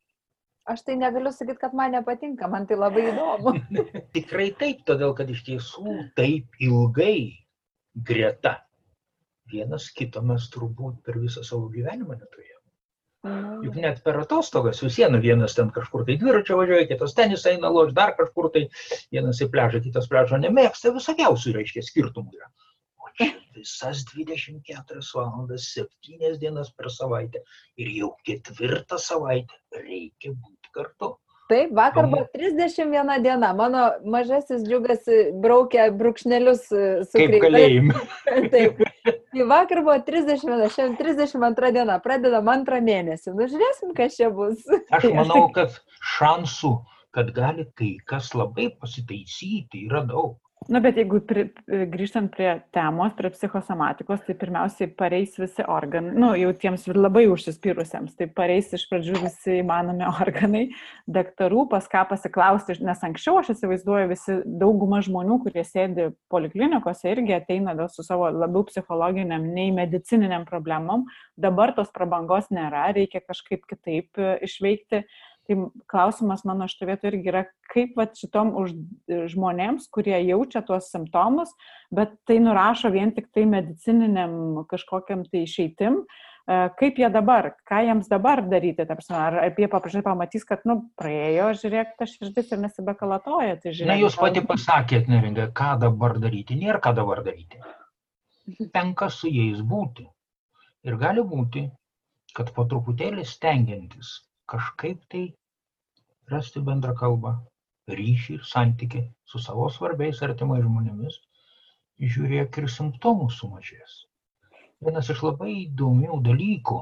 Aš 0.69 0.85
tai 0.87 0.95
negaliu 0.95 1.33
sakyti, 1.35 1.59
kad 1.59 1.73
man 1.75 1.95
nepatinka, 1.97 2.47
man 2.51 2.69
tai 2.71 2.77
labai 2.79 3.09
įdomu. 3.11 3.55
Tikrai 4.17 4.51
taip, 4.59 4.85
todėl 4.87 5.15
kad 5.19 5.31
iš 5.33 5.43
tiesų 5.49 5.97
taip 6.19 6.61
ilgai 6.63 7.43
greta 7.95 8.61
vienas 9.53 9.89
kito 9.97 10.23
mes 10.25 10.47
turbūt 10.55 11.03
per 11.07 11.19
visą 11.23 11.43
savo 11.47 11.69
gyvenimą 11.73 12.17
neturėjome. 12.21 12.62
Juk 13.23 13.77
net 13.79 14.01
per 14.03 14.17
atostogas 14.19 14.81
vis 14.83 14.97
viena 14.99 15.21
vienas 15.23 15.55
ten 15.55 15.69
kažkur 15.75 16.03
tai 16.09 16.17
dviračio 16.19 16.57
važiuoja, 16.59 16.89
kitas 16.91 17.15
tenis 17.15 17.45
eina 17.47 17.71
loš, 17.71 17.93
dar 17.95 18.17
kažkur 18.19 18.49
tai 18.55 18.65
vienas 19.15 19.39
į 19.45 19.47
pležą, 19.53 19.79
kitas 19.85 20.09
pležą 20.11 20.41
nemėgsta, 20.43 20.91
visokiausių 20.97 21.55
reiškia 21.55 21.85
skirtumų 21.87 22.35
yra. 22.41 22.51
O 22.99 23.13
čia 23.21 23.31
visas 23.55 24.03
24 24.11 25.07
valandas, 25.15 25.69
7 25.79 26.35
dienas 26.43 26.73
per 26.75 26.91
savaitę 26.91 27.45
ir 27.79 27.93
jau 28.01 28.11
ketvirtą 28.27 28.99
savaitę 28.99 29.85
reikia 29.85 30.35
būti 30.35 30.75
kartu. 30.75 31.15
Taip, 31.53 31.71
vakar 31.79 32.09
buvo 32.11 32.25
31 32.35 33.23
diena, 33.23 33.53
mano 33.55 33.85
mažasis 34.09 34.67
džiugas 34.67 35.07
braukė 35.45 35.93
brūkšnelius 35.95 36.67
e, 36.75 36.91
su 37.07 37.31
kalėjime. 37.45 38.03
Taip. 38.55 38.83
Tai 39.03 39.45
vakar 39.51 39.81
buvo 39.83 39.97
31, 40.07 40.69
šiandien 40.75 40.97
32 41.19 41.71
diena, 41.75 41.99
pradedam 42.05 42.51
antrą 42.53 42.79
mėnesį. 42.87 43.33
Nu, 43.35 43.49
žiūrėsim, 43.51 43.95
kas 43.99 44.19
čia 44.19 44.29
bus. 44.35 44.63
Aš 44.95 45.09
manau, 45.17 45.49
kad 45.57 45.75
šansų, 46.15 46.73
kad 47.17 47.33
gali 47.35 47.67
kai 47.79 47.97
kas 48.13 48.31
labai 48.39 48.69
pasitaisyti, 48.79 49.87
yra 49.89 50.05
daug. 50.07 50.37
Na, 50.71 50.81
bet 50.83 50.99
jeigu 51.01 51.19
pri, 51.27 51.47
grįžtant 51.67 52.31
prie 52.35 52.51
temos, 52.75 53.15
prie 53.19 53.31
psichosomatikos, 53.35 54.21
tai 54.27 54.37
pirmiausiai 54.39 54.91
pareis 54.99 55.35
visi 55.41 55.65
organai, 55.67 56.13
nu, 56.15 56.29
jau 56.39 56.53
tiems 56.63 56.85
labai 56.93 57.25
užsispyrusiems, 57.31 58.15
tai 58.19 58.29
pareis 58.31 58.71
iš 58.77 58.85
pradžių 58.91 59.23
visi 59.25 59.59
įmanomi 59.63 60.07
organai, 60.23 60.65
daktarų, 61.11 61.67
pas 61.73 61.89
ką 61.91 62.05
pasiklausti, 62.13 62.79
nes 62.85 63.03
anksčiau 63.09 63.41
aš 63.41 63.55
įsivaizduoju 63.57 64.13
visi 64.13 64.39
dauguma 64.63 65.03
žmonių, 65.05 65.41
kurie 65.47 65.65
sėdi 65.67 66.11
poliklinikose, 66.33 67.11
irgi 67.11 67.37
ateina 67.39 67.75
su 67.91 68.07
savo 68.07 68.31
labiau 68.31 68.67
psichologiniam 68.69 69.49
nei 69.57 69.73
medicininiam 69.75 70.47
problemom, 70.49 71.09
dabar 71.41 71.75
tos 71.77 71.91
prabangos 71.95 72.53
nėra, 72.55 72.91
reikia 72.95 73.25
kažkaip 73.25 73.67
kitaip 73.71 74.21
e, 74.21 74.37
išveikti 74.47 75.03
Tai 75.49 75.57
klausimas 75.91 76.45
mano 76.47 76.69
šitą 76.71 76.87
vietą 76.87 77.09
irgi 77.11 77.31
yra, 77.33 77.41
kaip 77.73 77.97
va, 77.99 78.05
šitom 78.15 78.53
už, 78.61 78.75
žmonėms, 79.33 79.89
kurie 79.91 80.15
jaučia 80.23 80.63
tuos 80.67 80.87
simptomus, 80.93 81.51
bet 81.91 82.15
tai 82.31 82.37
nurašo 82.45 82.93
vien 82.95 83.11
tik 83.17 83.27
tai 83.35 83.49
medicininiam 83.51 84.63
kažkokiam 84.71 85.25
tai 85.27 85.43
išeitim, 85.49 85.99
e, 86.07 86.61
kaip 86.79 87.03
jie 87.03 87.11
dabar, 87.11 87.51
ką 87.67 87.83
jiems 87.89 88.13
dabar 88.13 88.45
daryti, 88.47 88.87
tarsi, 88.87 89.11
ar, 89.19 89.41
ar 89.49 89.59
jie 89.59 89.71
paprastai 89.75 90.05
pamatys, 90.07 90.47
kad, 90.47 90.63
nu, 90.69 90.79
praėjo, 91.01 91.51
žiūrėk, 91.65 91.95
ta 91.99 92.07
širdis 92.07 92.55
ir 92.55 92.63
nesibekalatoja. 92.63 93.59
Tai 93.65 93.75
žiūrėk, 93.75 93.91
Na, 93.91 94.01
jūs 94.05 94.23
pati 94.23 94.47
pasakėt, 94.47 95.11
neringa, 95.11 95.51
ką 95.51 95.75
dabar 95.83 96.21
daryti, 96.23 96.63
nėra 96.63 96.79
ką 96.87 96.95
dabar 97.03 97.27
daryti. 97.27 97.59
Tenka 98.71 99.11
su 99.11 99.31
jais 99.31 99.59
būti. 99.59 100.07
Ir 100.87 101.03
gali 101.03 101.23
būti, 101.27 101.67
kad 102.35 102.55
po 102.55 102.63
truputėlį 102.71 103.27
stengiantis 103.27 104.21
kažkaip 104.53 105.03
tai 105.13 105.25
rasti 106.33 106.63
bendrą 106.69 106.95
kalbą, 107.03 107.35
ryšį 107.99 108.39
ir 108.39 108.47
santyki 108.49 109.03
su 109.33 109.41
savo 109.43 109.69
svarbiais 109.77 110.23
artimais 110.27 110.63
žmonėmis, 110.65 111.19
žiūrėk 112.15 112.59
ir 112.63 112.71
simptomų 112.77 113.29
sumažės. 113.39 114.01
Vienas 114.83 115.11
iš 115.15 115.23
labai 115.23 115.53
įdomių 115.61 116.19
dalykų 116.27 116.79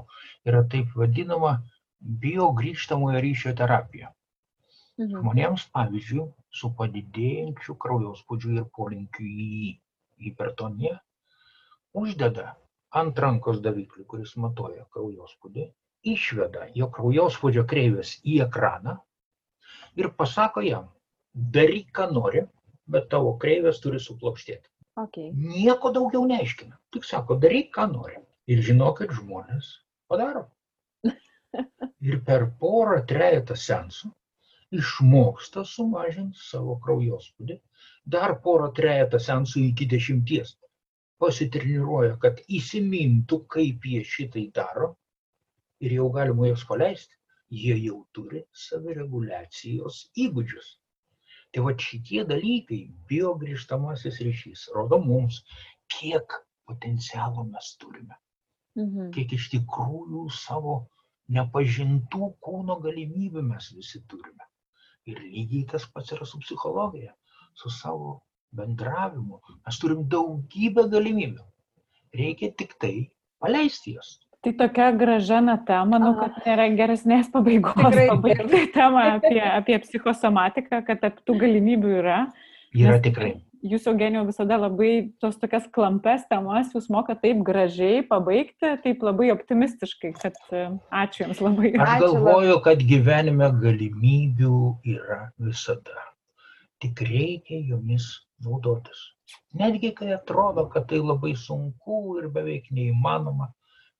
yra 0.48 0.62
taip 0.72 0.94
vadinama 0.96 1.52
biogrįžtamojo 2.24 3.20
ryšio 3.26 3.52
terapija. 3.60 4.12
Mhm. 5.00 5.12
Žmonėms, 5.16 5.66
pavyzdžiui, 5.76 6.26
su 6.60 6.70
padidėjančiu 6.78 7.76
kraujospūdžiu 7.84 8.56
ir 8.56 8.66
polinkiu 8.76 9.26
į 9.26 9.74
hipertoniją, 10.24 10.96
uždeda 12.02 12.54
ant 13.00 13.20
rankos 13.24 13.60
daviklį, 13.64 14.04
kuris 14.12 14.34
matuoja 14.44 14.86
kraujospūdį, 14.94 15.68
išveda 16.07 16.68
jo 16.74 16.88
kraujospūdžio 16.94 17.64
kreivės 17.70 18.16
į 18.24 18.40
ekraną 18.46 18.96
ir 20.01 20.11
pasako 20.16 20.62
jam, 20.64 20.88
daryk, 21.34 21.90
ką 21.96 22.11
nori, 22.14 22.44
bet 22.90 23.11
tavo 23.12 23.36
kreivės 23.42 23.80
turi 23.84 24.01
suplokštėti. 24.03 24.66
Okay. 25.01 25.30
Nieko 25.32 25.92
daugiau 25.94 26.24
neaiškina. 26.28 26.76
Tik 26.94 27.07
sako, 27.07 27.36
daryk, 27.42 27.70
ką 27.76 27.86
nori. 27.92 28.18
Ir 28.51 28.62
žinokit, 28.66 29.12
žmonės 29.14 29.68
padaro. 30.11 30.48
Ir 32.09 32.22
per 32.26 32.48
porą, 32.61 32.98
trejetą 33.07 33.57
sensų 33.59 34.11
išmoksta 34.74 35.64
sumažinti 35.66 36.38
savo 36.38 36.76
kraujospūdį. 36.84 37.59
Dar 38.14 38.36
porą, 38.44 38.70
trejetą 38.74 39.18
sensų 39.22 39.64
iki 39.70 39.86
dešimties 39.90 40.57
pasitreniruoja, 41.20 42.16
kad 42.22 42.38
įsimintų, 42.59 43.42
kaip 43.55 43.86
jie 43.86 44.03
šitai 44.07 44.46
daro 44.57 44.94
ir 45.80 45.96
jau 45.96 46.10
galima 46.14 46.50
juos 46.50 46.64
paleisti, 46.68 47.16
jie 47.50 47.76
jau 47.84 48.04
turi 48.14 48.44
savireguliacijos 48.66 50.04
įgūdžius. 50.24 50.68
Tai 51.50 51.64
va 51.66 51.74
šitie 51.82 52.22
dalykai, 52.28 52.80
biogrįžtamasis 53.10 54.20
ryšys, 54.26 54.68
rodo 54.76 55.00
mums, 55.02 55.40
kiek 55.90 56.36
potencialo 56.70 57.44
mes 57.48 57.72
turime. 57.82 58.16
Mhm. 58.78 59.10
Kiek 59.16 59.34
iš 59.34 59.48
tikrųjų 59.56 60.28
savo 60.36 60.76
nepažintų 61.34 62.30
kūno 62.44 62.78
galimybių 62.84 63.42
mes 63.48 63.70
visi 63.74 64.02
turime. 64.10 64.46
Ir 65.10 65.18
lygiai 65.24 65.66
tas 65.72 65.86
pats 65.90 66.12
yra 66.14 66.26
su 66.28 66.38
psichologija, 66.44 67.14
su 67.54 67.70
savo 67.74 68.20
bendravimu. 68.54 69.40
Mes 69.66 69.78
turim 69.82 70.04
daugybę 70.12 70.86
galimybių. 70.92 71.46
Reikia 72.20 72.50
tik 72.62 72.76
tai 72.82 72.94
paleisti 73.42 73.96
jas. 73.96 74.18
Tai 74.41 74.55
tokia 74.57 74.88
graža 74.97 75.43
nata, 75.45 75.82
manau, 75.84 76.14
kad 76.16 76.38
nėra 76.47 76.70
geresnės 76.72 77.28
pabaigos 77.34 77.76
pabaigti 77.76 78.64
temą 78.72 79.03
apie, 79.18 79.36
apie 79.45 79.76
psichosomatiką, 79.84 80.80
kad 80.86 81.20
tų 81.26 81.36
galimybių 81.43 81.95
yra. 82.01 82.24
Yra 82.72 82.97
tikrai. 83.05 83.34
Jūs, 83.61 83.84
Eugenijau, 83.91 84.22
visada 84.24 84.57
labai 84.57 85.11
tos 85.20 85.34
tokias 85.36 85.66
klampes 85.68 86.22
temas, 86.30 86.70
jūs 86.72 86.86
moka 86.88 87.12
taip 87.12 87.43
gražiai 87.45 88.01
pabaigti, 88.09 88.70
taip 88.80 89.05
labai 89.05 89.28
optimistiškai, 89.34 90.14
kad 90.16 90.38
e, 90.49 90.62
ačiū 91.03 91.26
Jums 91.26 91.43
labai. 91.45 91.74
Aš 91.76 92.07
galvoju, 92.07 92.57
kad 92.64 92.80
gyvenime 92.80 93.51
galimybių 93.61 94.62
yra 94.95 95.20
visada. 95.36 96.07
Tik 96.80 97.05
reikia 97.05 97.61
jomis 97.68 98.09
naudotis. 98.41 99.11
Netgi 99.61 99.93
kai 99.99 100.14
atrodo, 100.16 100.64
kad 100.72 100.88
tai 100.88 101.03
labai 101.05 101.34
sunku 101.36 102.01
ir 102.22 102.30
beveik 102.32 102.72
neįmanoma, 102.72 103.51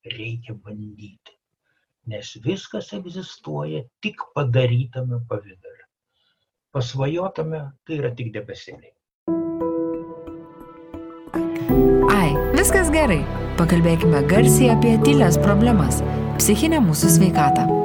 reikia 0.05 0.55
bandyti, 0.55 1.35
nes 2.07 2.37
viskas 2.45 2.93
egzistuoja 2.93 3.83
tik 4.01 4.23
padarytame 4.35 5.21
pavydale. 5.29 5.85
Pasvajotame 6.71 7.61
tai 7.85 7.99
yra 7.99 8.13
tik 8.15 8.31
debesėliai. 8.33 8.95
Ai, 12.15 12.31
viskas 12.55 12.89
gerai. 12.93 13.21
Pakalbėkime 13.59 14.23
garsiai 14.31 14.71
apie 14.73 14.97
tylės 15.05 15.37
problemas- 15.43 16.01
psichinę 16.39 16.79
mūsų 16.81 17.17
sveikatą. 17.17 17.80